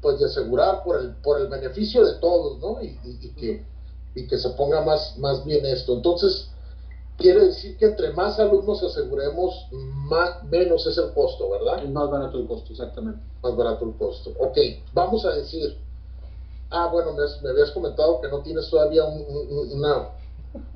pues 0.00 0.18
de 0.18 0.26
asegurar 0.26 0.82
por 0.82 1.00
el, 1.00 1.14
por 1.16 1.40
el 1.40 1.46
beneficio 1.46 2.04
de 2.04 2.14
todos, 2.14 2.58
¿no? 2.58 2.82
Y, 2.82 2.98
y, 3.04 3.28
que, 3.30 3.64
y 4.14 4.26
que 4.26 4.36
se 4.36 4.50
ponga 4.50 4.80
más, 4.80 5.16
más 5.18 5.44
bien 5.44 5.64
esto. 5.64 5.94
Entonces, 5.94 6.48
quiere 7.16 7.46
decir 7.46 7.76
que 7.76 7.86
entre 7.86 8.12
más 8.12 8.38
alumnos 8.40 8.82
aseguremos, 8.82 9.68
más, 9.70 10.42
menos 10.44 10.84
es 10.86 10.98
el 10.98 11.12
costo, 11.12 11.48
¿verdad? 11.48 11.84
Es 11.84 11.90
más 11.90 12.10
barato 12.10 12.38
el 12.38 12.48
costo, 12.48 12.72
exactamente. 12.72 13.20
Más 13.40 13.56
barato 13.56 13.84
el 13.84 13.94
costo. 13.96 14.32
Ok, 14.40 14.58
vamos 14.92 15.24
a 15.24 15.30
decir, 15.30 15.78
ah, 16.70 16.88
bueno, 16.88 17.12
me, 17.12 17.48
habías 17.48 17.70
comentado 17.70 18.20
que 18.20 18.28
no 18.28 18.42
tienes 18.42 18.68
todavía 18.68 19.04
un, 19.04 19.24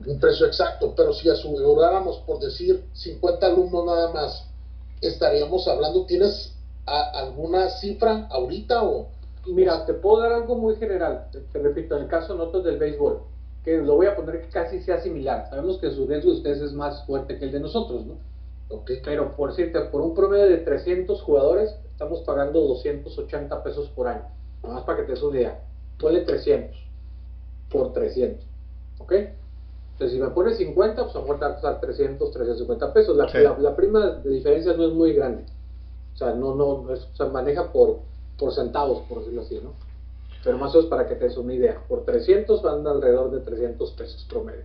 un 0.06 0.20
precio 0.20 0.46
exacto, 0.46 0.94
pero 0.96 1.12
si 1.12 1.28
aseguráramos, 1.28 2.18
por 2.18 2.38
decir, 2.38 2.84
50 2.94 3.46
alumnos 3.46 3.84
nada 3.84 4.12
más, 4.12 4.44
estaríamos 5.00 5.66
hablando, 5.66 6.06
¿tienes 6.06 6.55
alguna 6.86 7.68
cifra 7.70 8.26
ahorita 8.30 8.82
o...? 8.84 9.08
Mira, 9.46 9.86
te 9.86 9.94
puedo 9.94 10.22
dar 10.22 10.32
algo 10.32 10.56
muy 10.56 10.74
general, 10.76 11.28
te, 11.30 11.58
repito, 11.60 11.96
en 11.96 12.04
el 12.04 12.08
caso 12.08 12.34
nosotros 12.34 12.64
del 12.64 12.78
béisbol, 12.78 13.20
que 13.64 13.76
lo 13.76 13.94
voy 13.94 14.06
a 14.06 14.16
poner 14.16 14.40
que 14.40 14.48
casi 14.48 14.80
sea 14.80 15.00
similar. 15.00 15.48
Sabemos 15.50 15.78
que 15.78 15.90
su 15.92 16.06
riesgo 16.06 16.32
de 16.32 16.38
ustedes 16.38 16.62
es 16.62 16.72
más 16.72 17.06
fuerte 17.06 17.38
que 17.38 17.44
el 17.44 17.52
de 17.52 17.60
nosotros, 17.60 18.04
¿no? 18.06 18.14
Okay. 18.68 19.00
Pero 19.04 19.36
por 19.36 19.54
cierto, 19.54 19.90
por 19.92 20.00
un 20.00 20.14
promedio 20.14 20.46
de 20.46 20.58
300 20.58 21.22
jugadores, 21.22 21.76
estamos 21.92 22.22
pagando 22.22 22.60
280 22.60 23.62
pesos 23.62 23.88
por 23.90 24.08
año. 24.08 24.24
Nada 24.62 24.74
más 24.74 24.84
para 24.84 24.98
que 24.98 25.04
te 25.04 25.12
des 25.12 25.22
una 25.22 25.38
idea. 25.38 25.60
Ponle 26.00 26.22
300 26.22 26.76
por 27.70 27.92
300. 27.92 28.44
¿Ok? 28.98 29.12
Entonces, 29.12 30.16
si 30.16 30.22
me 30.22 30.28
pones 30.28 30.58
50, 30.58 31.04
pues 31.04 31.14
a 31.14 31.18
lo 31.20 31.24
mejor 31.24 31.44
a 31.44 31.52
costar 31.54 31.80
300, 31.80 32.30
350 32.30 32.92
pesos. 32.92 33.16
La, 33.16 33.56
la, 33.58 33.76
prima 33.76 34.18
de 34.22 34.30
diferencia 34.30 34.74
no 34.74 34.88
es 34.88 34.92
muy 34.92 35.14
grande. 35.14 35.44
O 36.16 36.18
sea, 36.18 36.32
no, 36.32 36.54
no, 36.54 36.86
se 37.12 37.24
maneja 37.26 37.70
por, 37.72 38.00
por 38.38 38.54
centavos, 38.54 39.02
por 39.06 39.18
decirlo 39.18 39.42
así, 39.42 39.60
¿no? 39.62 39.74
Pero 40.42 40.56
más 40.56 40.74
o 40.74 40.78
menos 40.78 40.90
para 40.90 41.06
que 41.06 41.14
te 41.14 41.26
des 41.26 41.36
una 41.36 41.52
idea, 41.52 41.78
por 41.86 42.06
300 42.06 42.62
van 42.62 42.86
alrededor 42.86 43.30
de 43.30 43.40
300 43.40 43.90
pesos 43.92 44.26
promedio. 44.28 44.64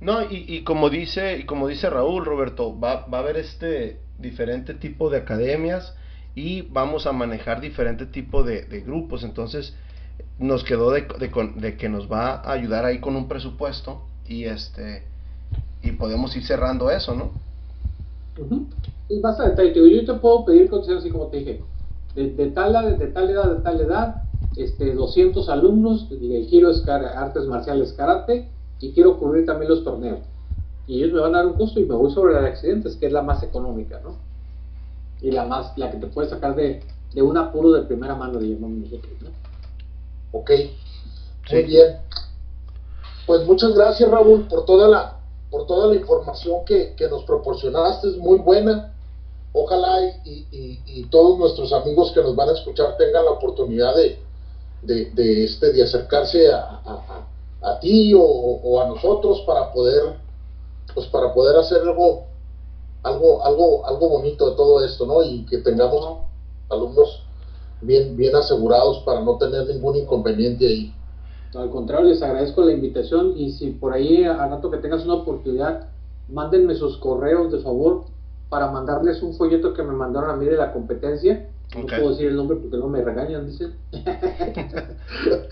No, 0.00 0.22
y, 0.22 0.44
y 0.48 0.62
como 0.62 0.90
dice 0.90 1.38
y 1.38 1.44
como 1.44 1.66
dice 1.66 1.90
Raúl, 1.90 2.24
Roberto, 2.24 2.78
va, 2.78 3.06
va 3.06 3.18
a 3.18 3.20
haber 3.20 3.36
este 3.36 3.98
diferente 4.18 4.74
tipo 4.74 5.10
de 5.10 5.18
academias 5.18 5.94
y 6.34 6.62
vamos 6.62 7.06
a 7.06 7.12
manejar 7.12 7.60
diferente 7.60 8.06
tipo 8.06 8.44
de, 8.44 8.62
grupos. 8.86 9.24
Entonces 9.24 9.74
nos 10.38 10.64
quedó 10.64 10.92
de, 10.92 11.06
de, 11.56 11.76
que 11.76 11.88
nos 11.88 12.10
va 12.10 12.36
a 12.36 12.52
ayudar 12.52 12.84
ahí 12.84 13.00
con 13.00 13.16
un 13.16 13.28
presupuesto 13.28 14.02
y 14.26 14.44
este 14.44 15.02
y 15.82 15.90
podemos 15.92 16.36
ir 16.36 16.44
cerrando 16.44 16.90
eso, 16.90 17.14
¿no? 17.14 17.32
Y 18.38 18.91
más 19.20 19.38
a 19.40 19.48
detalle, 19.48 19.72
yo 19.74 20.04
te 20.04 20.20
puedo 20.20 20.44
pedir 20.44 20.70
consejos 20.70 21.02
así 21.02 21.10
como 21.10 21.26
te 21.28 21.38
dije, 21.38 21.64
de, 22.14 22.46
tal, 22.48 22.98
de 22.98 23.06
tal 23.08 23.30
edad, 23.30 23.50
de 23.56 23.62
tal 23.62 23.80
edad, 23.80 24.24
este, 24.56 24.94
200 24.94 25.48
alumnos, 25.48 26.08
el 26.10 26.46
giro 26.46 26.70
es 26.70 26.86
artes 26.88 27.46
marciales 27.46 27.92
karate 27.94 28.50
y 28.80 28.92
quiero 28.92 29.18
cubrir 29.18 29.46
también 29.46 29.70
los 29.70 29.84
torneos. 29.84 30.20
Y 30.86 30.98
ellos 31.02 31.12
me 31.14 31.20
van 31.20 31.34
a 31.34 31.38
dar 31.38 31.46
un 31.46 31.54
costo 31.54 31.80
y 31.80 31.86
me 31.86 31.94
voy 31.94 32.12
sobre 32.12 32.34
la 32.34 32.42
de 32.42 32.48
accidentes, 32.48 32.96
que 32.96 33.06
es 33.06 33.12
la 33.12 33.22
más 33.22 33.42
económica, 33.42 34.00
¿no? 34.02 34.16
Y 35.20 35.30
la 35.30 35.44
más, 35.44 35.76
la 35.78 35.90
que 35.90 35.98
te 35.98 36.08
puede 36.08 36.28
sacar 36.28 36.54
de, 36.56 36.82
de 37.14 37.22
un 37.22 37.36
apuro 37.36 37.72
de 37.72 37.82
primera 37.82 38.14
mano, 38.14 38.40
nosotros, 38.40 39.12
¿no? 39.22 39.30
Ok, 40.32 40.50
muy 41.50 41.62
bien. 41.62 41.98
Pues 43.26 43.46
muchas 43.46 43.74
gracias 43.74 44.10
Raúl 44.10 44.48
por 44.48 44.64
toda 44.64 44.88
la, 44.88 45.20
por 45.50 45.66
toda 45.66 45.88
la 45.88 45.94
información 45.94 46.64
que, 46.64 46.94
que 46.96 47.08
nos 47.08 47.24
proporcionaste, 47.24 48.08
es 48.08 48.16
muy 48.18 48.38
buena. 48.38 48.91
Ojalá 49.54 50.00
y, 50.24 50.46
y, 50.86 51.04
todos 51.10 51.38
nuestros 51.38 51.72
amigos 51.74 52.10
que 52.12 52.22
nos 52.22 52.34
van 52.34 52.48
a 52.48 52.52
escuchar 52.52 52.96
tengan 52.96 53.26
la 53.26 53.32
oportunidad 53.32 53.94
de, 53.94 54.18
de, 54.82 55.44
este, 55.44 55.72
de 55.72 55.82
acercarse 55.82 56.50
a, 56.50 56.80
a, 57.60 57.78
ti 57.78 58.14
o, 58.16 58.80
a 58.80 58.88
nosotros 58.88 59.42
para 59.46 59.70
poder, 59.72 60.14
pues 60.94 61.06
para 61.08 61.34
poder 61.34 61.58
hacer 61.58 61.82
algo, 61.82 62.24
algo, 63.02 63.44
algo, 63.44 63.86
algo 63.86 64.08
bonito 64.08 64.50
de 64.50 64.56
todo 64.56 64.82
esto, 64.82 65.04
¿no? 65.04 65.22
Y 65.22 65.44
que 65.44 65.58
tengamos 65.58 66.20
alumnos 66.70 67.22
bien, 67.82 68.16
bien 68.16 68.34
asegurados 68.34 69.00
para 69.04 69.20
no 69.20 69.36
tener 69.36 69.66
ningún 69.66 69.96
inconveniente 69.96 70.66
ahí. 70.66 70.94
Al 71.54 71.68
contrario, 71.68 72.08
les 72.08 72.22
agradezco 72.22 72.62
la 72.62 72.72
invitación 72.72 73.34
y 73.36 73.52
si 73.52 73.72
por 73.72 73.92
ahí 73.92 74.24
a 74.24 74.46
rato 74.46 74.70
que 74.70 74.78
tengas 74.78 75.04
una 75.04 75.16
oportunidad, 75.16 75.88
mándenme 76.30 76.74
sus 76.74 76.96
correos 76.96 77.52
de 77.52 77.58
favor 77.58 78.04
para 78.52 78.70
mandarles 78.70 79.22
un 79.22 79.32
folleto 79.32 79.72
que 79.72 79.82
me 79.82 79.94
mandaron 79.94 80.28
a 80.28 80.36
mí 80.36 80.44
de 80.44 80.58
la 80.58 80.74
competencia. 80.74 81.48
No 81.74 81.86
puedo 81.86 82.10
decir 82.10 82.26
el 82.26 82.36
nombre 82.36 82.58
porque 82.58 82.76
no 82.76 82.86
me 82.86 83.02
regañan, 83.02 83.46
dicen. 83.46 83.72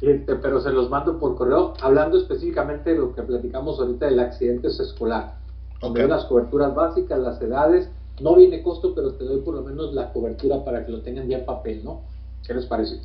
Este, 0.00 0.36
pero 0.36 0.60
se 0.60 0.70
los 0.70 0.88
mando 0.90 1.18
por 1.18 1.34
correo, 1.34 1.74
hablando 1.80 2.18
específicamente 2.18 2.90
de 2.90 2.98
lo 3.00 3.16
que 3.16 3.22
platicamos 3.22 3.80
ahorita 3.80 4.06
del 4.06 4.20
accidente 4.20 4.68
escolar. 4.68 5.34
Okay. 5.80 6.06
las 6.06 6.24
coberturas 6.26 6.72
básicas, 6.72 7.18
las 7.18 7.42
edades. 7.42 7.90
No 8.20 8.36
viene 8.36 8.62
costo, 8.62 8.94
pero 8.94 9.14
te 9.14 9.24
doy 9.24 9.40
por 9.40 9.54
lo 9.54 9.62
menos 9.62 9.92
la 9.94 10.12
cobertura 10.12 10.64
para 10.64 10.86
que 10.86 10.92
lo 10.92 11.00
tengan 11.00 11.28
ya 11.28 11.38
en 11.38 11.44
papel, 11.44 11.84
¿no? 11.84 12.02
¿Qué 12.46 12.54
les 12.54 12.66
parece? 12.66 13.00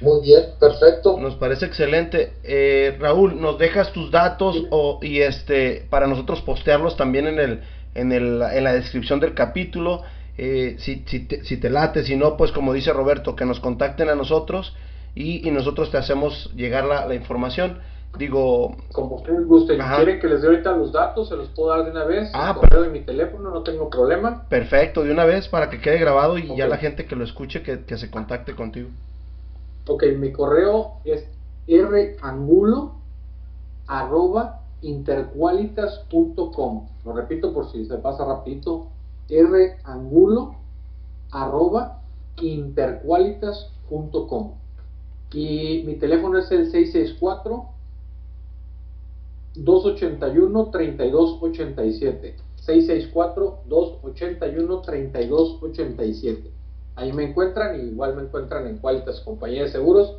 Muy 0.00 0.22
bien, 0.22 0.42
perfecto. 0.58 1.18
Nos 1.18 1.34
parece 1.34 1.66
excelente. 1.66 2.32
Eh, 2.44 2.96
Raúl, 2.98 3.38
¿nos 3.38 3.58
dejas 3.58 3.92
tus 3.92 4.10
datos 4.10 4.56
o, 4.70 5.00
y 5.02 5.20
este 5.20 5.86
para 5.90 6.06
nosotros 6.06 6.40
postearlos 6.42 6.96
también 6.96 7.26
en, 7.26 7.38
el, 7.40 7.60
en, 8.00 8.12
el, 8.12 8.42
en 8.42 8.64
la 8.64 8.72
descripción 8.72 9.20
del 9.20 9.34
capítulo? 9.34 10.02
Eh, 10.36 10.76
si, 10.78 11.02
si, 11.06 11.20
te, 11.26 11.44
si 11.44 11.56
te 11.56 11.68
late, 11.68 12.04
si 12.04 12.16
no, 12.16 12.36
pues 12.36 12.52
como 12.52 12.72
dice 12.72 12.92
Roberto, 12.92 13.34
que 13.34 13.44
nos 13.44 13.60
contacten 13.60 14.08
a 14.08 14.14
nosotros 14.14 14.74
y, 15.14 15.46
y 15.46 15.50
nosotros 15.50 15.90
te 15.90 15.98
hacemos 15.98 16.52
llegar 16.54 16.84
la, 16.84 17.06
la 17.06 17.14
información. 17.14 17.78
Digo. 18.16 18.76
Como 18.92 19.16
ustedes 19.16 19.46
gusten. 19.46 19.78
¿Quieren 19.78 20.18
que 20.18 20.28
les 20.28 20.40
dé 20.40 20.48
ahorita 20.48 20.72
los 20.72 20.92
datos? 20.92 21.28
Se 21.28 21.36
los 21.36 21.48
puedo 21.48 21.68
dar 21.70 21.84
de 21.84 21.90
una 21.90 22.04
vez. 22.04 22.30
Ah, 22.32 22.56
pero 22.60 22.82
de 22.82 22.88
mi 22.88 23.00
teléfono, 23.00 23.50
no 23.50 23.62
tengo 23.62 23.90
problema. 23.90 24.44
Perfecto, 24.48 25.04
de 25.04 25.12
una 25.12 25.24
vez 25.24 25.48
para 25.48 25.68
que 25.68 25.80
quede 25.80 25.98
grabado 25.98 26.38
y 26.38 26.56
ya 26.56 26.66
la 26.66 26.78
gente 26.78 27.04
que 27.04 27.16
lo 27.16 27.24
escuche 27.24 27.62
que, 27.62 27.84
que 27.84 27.98
se 27.98 28.10
contacte 28.10 28.54
contigo. 28.54 28.88
Ok, 29.86 30.04
mi 30.16 30.32
correo 30.32 30.94
es 31.04 31.26
rangulo 32.22 32.94
arroba 33.86 34.60
interqualitas.com. 34.82 36.88
Lo 37.04 37.12
repito 37.12 37.52
por 37.52 37.70
si 37.70 37.84
se 37.84 37.98
pasa 37.98 38.24
rapidito. 38.24 38.88
rangulo 39.84 40.54
arroba 41.30 42.00
interqualitas.com. 42.40 44.52
Y 45.32 45.82
mi 45.86 45.96
teléfono 45.96 46.38
es 46.38 46.50
el 46.50 46.70
664 46.70 47.66
281 49.56 50.70
3287. 50.70 52.36
664 52.56 53.58
281 53.66 54.82
3287 54.82 56.50
Ahí 56.96 57.12
me 57.12 57.24
encuentran, 57.24 57.80
y 57.80 57.84
igual 57.90 58.16
me 58.16 58.22
encuentran 58.22 58.66
en 58.66 58.78
Qualitas 58.78 59.20
Compañía 59.20 59.62
de 59.62 59.68
Seguros. 59.68 60.16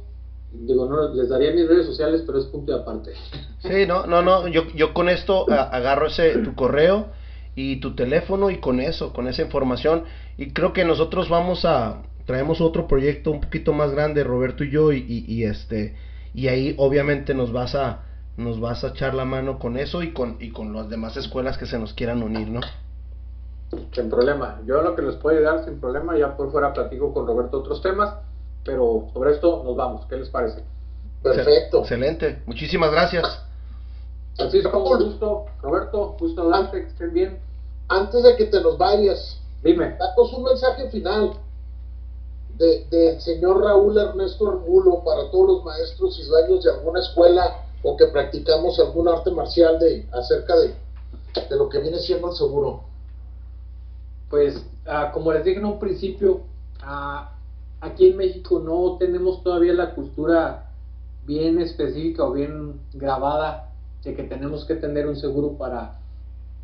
Digo, 0.52 0.86
no 0.88 1.14
les 1.14 1.30
daría 1.30 1.52
mis 1.52 1.68
redes 1.68 1.86
sociales, 1.86 2.24
pero 2.26 2.40
es 2.40 2.46
punto 2.46 2.74
de 2.74 2.82
aparte. 2.82 3.14
Sí, 3.60 3.86
no, 3.88 4.08
no, 4.08 4.22
no. 4.22 4.48
Yo, 4.48 4.64
yo 4.76 4.94
con 4.94 5.10
esto 5.10 5.46
agarro 5.50 6.08
ese 6.08 6.40
tu 6.40 6.56
correo 6.56 7.08
y 7.56 7.80
tu 7.80 7.96
teléfono 7.96 8.50
y 8.50 8.60
con 8.60 8.80
eso, 8.80 9.14
con 9.14 9.28
esa 9.28 9.44
información. 9.44 10.06
Y 10.38 10.52
creo 10.52 10.74
que 10.74 10.86
nosotros 10.86 11.30
vamos 11.30 11.66
a 11.66 12.02
traemos 12.26 12.62
otro 12.62 12.88
proyecto 12.88 13.32
un 13.32 13.42
poquito 13.42 13.74
más 13.74 13.92
grande, 13.92 14.24
Roberto 14.24 14.64
y 14.64 14.70
yo, 14.70 14.92
y, 14.94 15.26
y, 15.28 15.44
este 15.46 15.96
y 16.34 16.48
ahí 16.48 16.76
obviamente 16.78 17.34
nos 17.34 17.52
vas 17.52 17.74
a 17.74 18.04
nos 18.38 18.60
vas 18.60 18.84
a 18.84 18.90
echar 18.90 19.16
la 19.16 19.26
mano 19.26 19.58
con 19.58 19.78
eso 19.78 20.04
y 20.04 20.14
con 20.14 20.38
y 20.40 20.52
con 20.52 20.72
las 20.72 20.90
demás 20.90 21.18
escuelas 21.18 21.58
que 21.58 21.66
se 21.66 21.80
nos 21.80 21.94
quieran 21.94 22.22
unir, 22.22 22.48
¿no? 22.48 22.62
Sin 23.92 24.10
problema. 24.10 24.62
Yo 24.66 24.82
lo 24.82 24.96
que 24.96 25.02
les 25.02 25.16
puedo 25.16 25.42
dar 25.42 25.66
sin 25.66 25.80
problema, 25.80 26.18
ya 26.18 26.38
por 26.38 26.52
fuera 26.52 26.72
platico 26.72 27.14
con 27.14 27.28
Roberto 27.28 27.60
otros 27.60 27.82
temas, 27.82 28.14
pero 28.64 29.08
sobre 29.14 29.32
esto 29.32 29.64
nos 29.64 29.76
vamos. 29.76 30.06
¿Qué 30.08 30.18
les 30.18 30.30
parece? 30.30 30.64
Perfecto. 31.24 31.80
Excelente. 31.80 32.42
Muchísimas 32.46 32.92
gracias. 32.92 33.26
Francisco, 34.36 34.80
gusto. 34.80 35.46
Roberto, 35.62 36.16
gusto 36.20 36.50
darte, 36.50 36.84
que 36.84 36.88
estén 36.90 37.14
bien. 37.14 37.40
Antes 37.88 38.24
de 38.24 38.36
que 38.36 38.46
te 38.46 38.62
nos 38.62 38.78
vayas, 38.78 39.40
dime. 39.64 39.98
Danos 39.98 40.34
un 40.34 40.44
mensaje 40.44 40.90
final 40.90 41.34
del 42.58 42.90
de 42.90 43.20
señor 43.22 43.64
Raúl 43.64 43.98
Ernesto 43.98 44.50
Arbulo 44.50 45.04
para 45.04 45.30
todos 45.32 45.48
los 45.48 45.64
maestros 45.64 46.20
y 46.20 46.24
dueños 46.26 46.64
de 46.64 46.72
alguna 46.72 47.00
escuela 47.00 47.64
o 47.84 47.96
que 47.96 48.06
practicamos 48.08 48.80
algún 48.80 49.08
arte 49.08 49.32
marcial 49.32 49.80
de 49.80 50.08
acerca 50.12 50.56
de, 50.58 50.76
de 51.50 51.56
lo 51.56 51.70
que 51.70 51.80
viene 51.80 52.00
siendo 52.00 52.30
el 52.30 52.36
seguro 52.36 52.90
pues 54.30 54.64
ah, 54.86 55.12
como 55.14 55.34
les 55.34 55.44
dije 55.44 55.60
en 55.60 55.66
un 55.66 55.80
principio, 55.80 56.42
ah, 56.82 57.32
aquí 57.82 58.10
en 58.10 58.18
México 58.18 58.60
no 58.60 58.98
tenemos 58.98 59.44
todavía 59.44 59.74
la 59.74 59.96
cultura 59.96 60.72
bien 61.26 61.60
específica 61.62 62.24
o 62.24 62.34
bien 62.34 62.80
grabada 62.94 63.72
de 64.04 64.16
que 64.16 64.24
tenemos 64.24 64.66
que 64.66 64.76
tener 64.76 65.08
un 65.08 65.16
seguro 65.16 65.58
para 65.58 66.00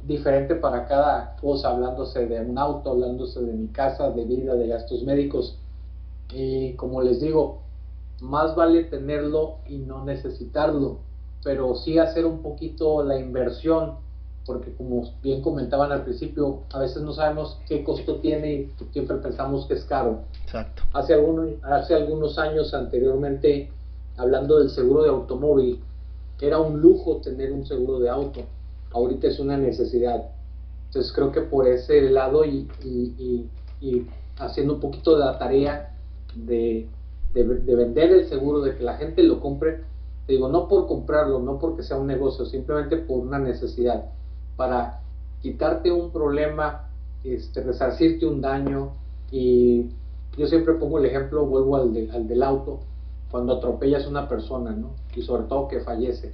diferente 0.03 0.55
para 0.55 0.87
cada 0.87 1.35
cosa, 1.37 1.69
hablándose 1.69 2.27
de 2.27 2.39
un 2.41 2.57
auto, 2.57 2.91
hablándose 2.91 3.41
de 3.41 3.53
mi 3.53 3.67
casa, 3.67 4.11
de 4.11 4.23
vida, 4.25 4.55
de 4.55 4.67
gastos 4.67 5.03
médicos. 5.03 5.57
Y 6.31 6.73
como 6.73 7.01
les 7.01 7.21
digo, 7.21 7.61
más 8.21 8.55
vale 8.55 8.83
tenerlo 8.83 9.57
y 9.67 9.77
no 9.77 10.05
necesitarlo, 10.05 10.99
pero 11.43 11.75
sí 11.75 11.97
hacer 11.97 12.25
un 12.25 12.41
poquito 12.41 13.03
la 13.03 13.19
inversión 13.19 14.04
porque 14.45 14.73
como 14.73 15.11
bien 15.23 15.41
comentaban 15.41 15.91
al 15.91 16.03
principio, 16.03 16.61
a 16.71 16.79
veces 16.79 17.01
no 17.01 17.13
sabemos 17.13 17.59
qué 17.67 17.83
costo 17.83 18.17
tiene 18.17 18.53
y 18.53 18.71
siempre 18.91 19.17
pensamos 19.17 19.65
que 19.65 19.73
es 19.73 19.85
caro. 19.85 20.19
Exacto. 20.43 20.83
Hace, 20.93 21.15
algunos, 21.15 21.49
hace 21.63 21.95
algunos 21.95 22.37
años 22.37 22.73
anteriormente, 22.73 23.71
hablando 24.17 24.59
del 24.59 24.69
seguro 24.69 25.03
de 25.03 25.09
automóvil, 25.09 25.81
era 26.39 26.59
un 26.59 26.79
lujo 26.79 27.17
tener 27.17 27.51
un 27.51 27.65
seguro 27.65 27.99
de 27.99 28.09
auto. 28.09 28.41
Ahorita 28.91 29.27
es 29.27 29.39
una 29.39 29.57
necesidad. 29.57 30.29
Entonces 30.87 31.11
creo 31.11 31.31
que 31.31 31.41
por 31.41 31.67
ese 31.67 32.01
lado 32.09 32.45
y, 32.45 32.69
y, 32.83 33.49
y, 33.81 34.07
haciendo 34.37 34.75
un 34.75 34.79
poquito 34.79 35.17
de 35.17 35.25
la 35.25 35.39
tarea 35.39 35.97
de, 36.35 36.87
de, 37.33 37.43
de 37.43 37.75
vender 37.75 38.11
el 38.11 38.29
seguro, 38.29 38.61
de 38.61 38.75
que 38.75 38.83
la 38.83 38.97
gente 38.97 39.23
lo 39.23 39.39
compre, 39.39 39.83
digo, 40.27 40.49
no 40.49 40.67
por 40.67 40.87
comprarlo, 40.87 41.39
no 41.39 41.57
porque 41.57 41.83
sea 41.83 41.97
un 41.97 42.07
negocio, 42.07 42.45
simplemente 42.45 42.97
por 42.97 43.19
una 43.19 43.39
necesidad 43.39 44.05
para 44.55 45.01
quitarte 45.41 45.91
un 45.91 46.11
problema, 46.11 46.89
este, 47.23 47.61
resarcirte 47.61 48.25
un 48.25 48.41
daño. 48.41 48.91
Y 49.31 49.89
yo 50.37 50.47
siempre 50.47 50.73
pongo 50.73 50.99
el 50.99 51.05
ejemplo, 51.05 51.45
vuelvo 51.45 51.75
al, 51.75 52.09
al 52.13 52.27
del 52.27 52.43
auto, 52.43 52.79
cuando 53.31 53.57
atropellas 53.57 54.05
a 54.05 54.09
una 54.09 54.29
persona, 54.29 54.71
¿no? 54.71 54.91
Y 55.15 55.21
sobre 55.21 55.43
todo 55.43 55.67
que 55.67 55.81
fallece. 55.81 56.33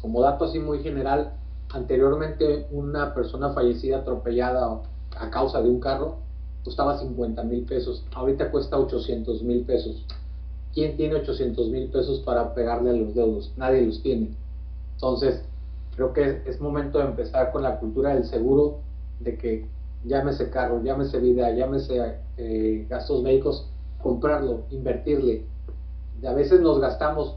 Como 0.00 0.20
dato 0.20 0.44
así 0.44 0.58
muy 0.58 0.80
general, 0.80 1.32
anteriormente 1.70 2.66
una 2.70 3.14
persona 3.14 3.52
fallecida 3.52 3.98
atropellada 3.98 4.80
a 5.16 5.30
causa 5.30 5.62
de 5.62 5.68
un 5.68 5.80
carro 5.80 6.16
costaba 6.64 6.98
50 6.98 7.42
mil 7.44 7.64
pesos, 7.64 8.04
ahorita 8.14 8.50
cuesta 8.50 8.78
800 8.78 9.42
mil 9.42 9.64
pesos. 9.64 10.04
¿Quién 10.72 10.96
tiene 10.96 11.16
800 11.16 11.68
mil 11.68 11.88
pesos 11.88 12.20
para 12.20 12.54
pegarle 12.54 12.90
a 12.90 12.94
los 12.94 13.14
dedos? 13.14 13.52
Nadie 13.56 13.82
los 13.82 14.02
tiene. 14.02 14.30
Entonces, 14.94 15.42
creo 15.96 16.12
que 16.12 16.42
es 16.46 16.60
momento 16.60 16.98
de 16.98 17.06
empezar 17.06 17.52
con 17.52 17.62
la 17.62 17.78
cultura 17.78 18.14
del 18.14 18.24
seguro, 18.24 18.80
de 19.20 19.36
que 19.36 19.66
llámese 20.04 20.50
carro, 20.50 20.82
llámese 20.82 21.18
vida, 21.18 21.50
llámese 21.52 22.18
eh, 22.36 22.86
gastos 22.88 23.22
médicos, 23.22 23.68
comprarlo, 24.02 24.64
invertirle. 24.70 25.46
a 26.26 26.32
veces 26.32 26.60
nos 26.60 26.80
gastamos, 26.80 27.36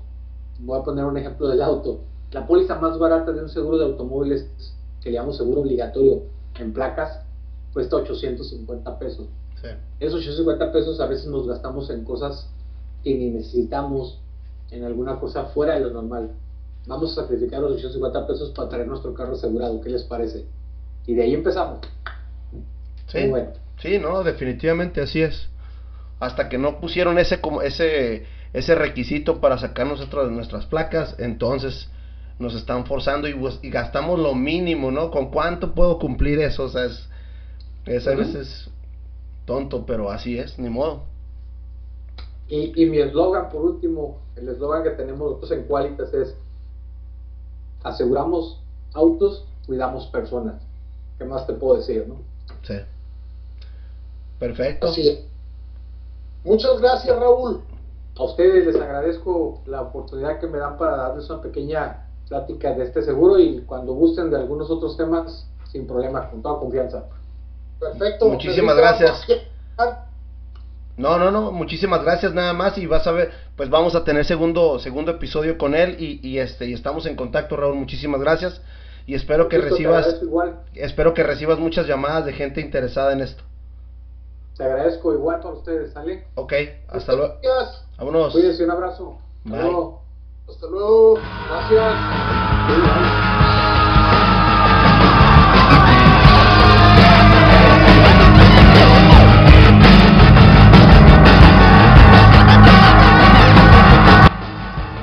voy 0.60 0.80
a 0.80 0.84
poner 0.84 1.06
un 1.06 1.18
ejemplo 1.18 1.48
del 1.48 1.62
auto, 1.62 2.02
la 2.32 2.46
póliza 2.46 2.76
más 2.76 2.98
barata 3.00 3.32
de 3.32 3.42
un 3.42 3.50
seguro 3.50 3.78
de 3.78 3.86
automóviles, 3.86 4.50
que 5.02 5.10
le 5.10 5.16
llamamos 5.16 5.38
seguro 5.38 5.62
obligatorio 5.62 6.24
en 6.60 6.74
placas, 6.74 7.22
cuesta 7.74 7.96
850 7.98 9.00
pesos. 9.00 9.28
Esos 10.00 10.20
850 10.22 10.72
pesos 10.72 11.00
a 11.00 11.08
veces 11.08 11.28
nos 11.28 11.48
gastamos 11.48 11.90
en 11.90 12.04
cosas 12.04 12.50
que 13.04 13.16
ni 13.16 13.32
necesitamos, 13.32 14.20
en 14.72 14.84
alguna 14.84 15.20
cosa 15.20 15.46
fuera 15.46 15.76
de 15.76 15.82
lo 15.82 15.92
normal. 15.92 16.32
Vamos 16.88 17.12
a 17.12 17.22
sacrificar 17.22 17.60
los 17.60 17.74
850 17.74 18.28
pesos 18.28 18.52
para 18.52 18.70
traer 18.70 18.88
nuestro 18.88 19.14
carro 19.14 19.34
asegurado, 19.34 19.80
¿qué 19.82 19.90
les 19.90 20.04
parece? 20.04 20.46
Y 21.06 21.14
de 21.14 21.24
ahí 21.24 21.34
empezamos. 21.34 21.80
Sí, 23.08 23.32
sí, 23.82 24.00
no, 24.00 24.24
definitivamente 24.24 25.02
así 25.02 25.22
es. 25.22 25.50
Hasta 26.20 26.50
que 26.50 26.58
no 26.58 26.80
pusieron 26.80 27.20
ese 27.20 27.42
como 27.42 27.62
ese 27.62 28.26
ese 28.54 28.76
requisito 28.76 29.40
para 29.40 29.58
sacar 29.58 29.86
nosotros 29.86 30.32
nuestras 30.32 30.66
placas, 30.66 31.16
entonces 31.20 31.90
nos 32.40 32.56
están 32.56 32.86
forzando 32.86 33.28
y, 33.28 33.70
gastamos 33.70 34.20
lo 34.20 34.36
mínimo, 34.36 34.92
¿no? 34.92 35.12
¿Con 35.12 35.32
cuánto 35.32 35.74
puedo 35.74 36.00
cumplir 36.00 36.40
eso? 36.40 36.64
O 36.64 36.70
sea, 36.70 36.86
es, 36.86 37.10
es 37.86 38.08
a 38.08 38.16
veces 38.16 38.70
tonto, 39.46 39.86
pero 39.86 40.10
así 40.12 40.38
es, 40.38 40.58
ni 40.60 40.70
modo. 40.70 41.04
Y, 42.48 42.82
y 42.82 42.86
mi 42.86 43.00
eslogan, 43.00 43.50
por 43.50 43.62
último, 43.62 44.20
el 44.36 44.48
eslogan 44.50 44.84
que 44.84 44.92
tenemos 44.92 45.20
nosotros 45.20 45.52
en 45.52 45.64
Qualitas 45.64 46.14
es, 46.14 46.36
aseguramos 47.88 48.60
autos, 48.94 49.46
cuidamos 49.66 50.08
personas. 50.08 50.56
¿Qué 51.18 51.26
más 51.26 51.48
te 51.48 51.54
puedo 51.54 51.78
decir, 51.78 52.06
no? 52.08 52.16
Sí. 52.64 52.76
Perfecto. 54.40 54.94
Muchas 56.44 56.80
gracias, 56.80 57.18
Raúl. 57.18 57.62
A 58.18 58.24
ustedes 58.24 58.66
les 58.66 58.76
agradezco 58.76 59.62
la 59.66 59.82
oportunidad 59.82 60.40
que 60.40 60.48
me 60.48 60.58
dan 60.58 60.78
para 60.78 60.98
darles 60.98 61.30
una 61.30 61.42
pequeña 61.42 62.08
plática 62.28 62.74
de 62.74 62.84
este 62.84 63.02
seguro 63.04 63.40
y 63.40 63.62
cuando 63.62 63.94
gusten 63.94 64.30
de 64.30 64.38
algunos 64.38 64.70
otros 64.70 64.98
temas, 64.98 65.48
sin 65.72 65.86
problema, 65.86 66.30
con 66.30 66.42
toda 66.42 66.60
confianza. 66.60 67.06
Perfecto. 67.80 68.28
Muchísimas 68.28 68.76
gracias. 68.76 69.26
No, 70.98 71.20
no, 71.20 71.30
no, 71.30 71.52
muchísimas 71.52 72.04
gracias 72.04 72.34
nada 72.34 72.54
más 72.54 72.78
y 72.80 72.88
vas 72.88 73.06
a 73.06 73.12
ver, 73.12 73.32
pues 73.56 73.70
vamos 73.70 73.94
a 73.96 74.04
tener 74.04 74.26
segundo 74.26 74.80
segundo 74.80 75.12
episodio 75.12 75.58
con 75.58 75.76
él 75.76 75.96
y, 76.00 76.20
y 76.28 76.40
este 76.40 76.66
y 76.66 76.74
estamos 76.74 77.06
en 77.06 77.16
contacto, 77.16 77.56
Raúl, 77.56 77.76
muchísimas 77.76 78.20
gracias 78.20 78.62
y 79.06 79.14
espero 79.14 79.48
que 79.48 79.60
recibas 79.60 80.20
espero 80.74 81.14
que 81.14 81.22
recibas 81.22 81.60
muchas 81.60 81.86
llamadas 81.88 82.26
de 82.26 82.34
gente 82.34 82.62
interesada 82.62 83.14
en 83.14 83.22
esto. 83.22 83.44
Te 84.58 84.64
agradezco 84.64 85.14
igual 85.14 85.40
para 85.40 85.54
ustedes, 85.54 85.94
¿sale? 85.94 86.26
Ok, 86.34 86.54
hasta 86.88 87.14
luego. 87.14 87.36
Vámonos. 88.00 88.34
Cuídense, 88.34 88.64
un 88.64 88.72
abrazo. 88.72 89.20
Hasta 89.46 89.62
luego. 89.62 90.02
Hasta 90.50 90.68
luego. 90.68 91.20
Gracias. 91.50 91.94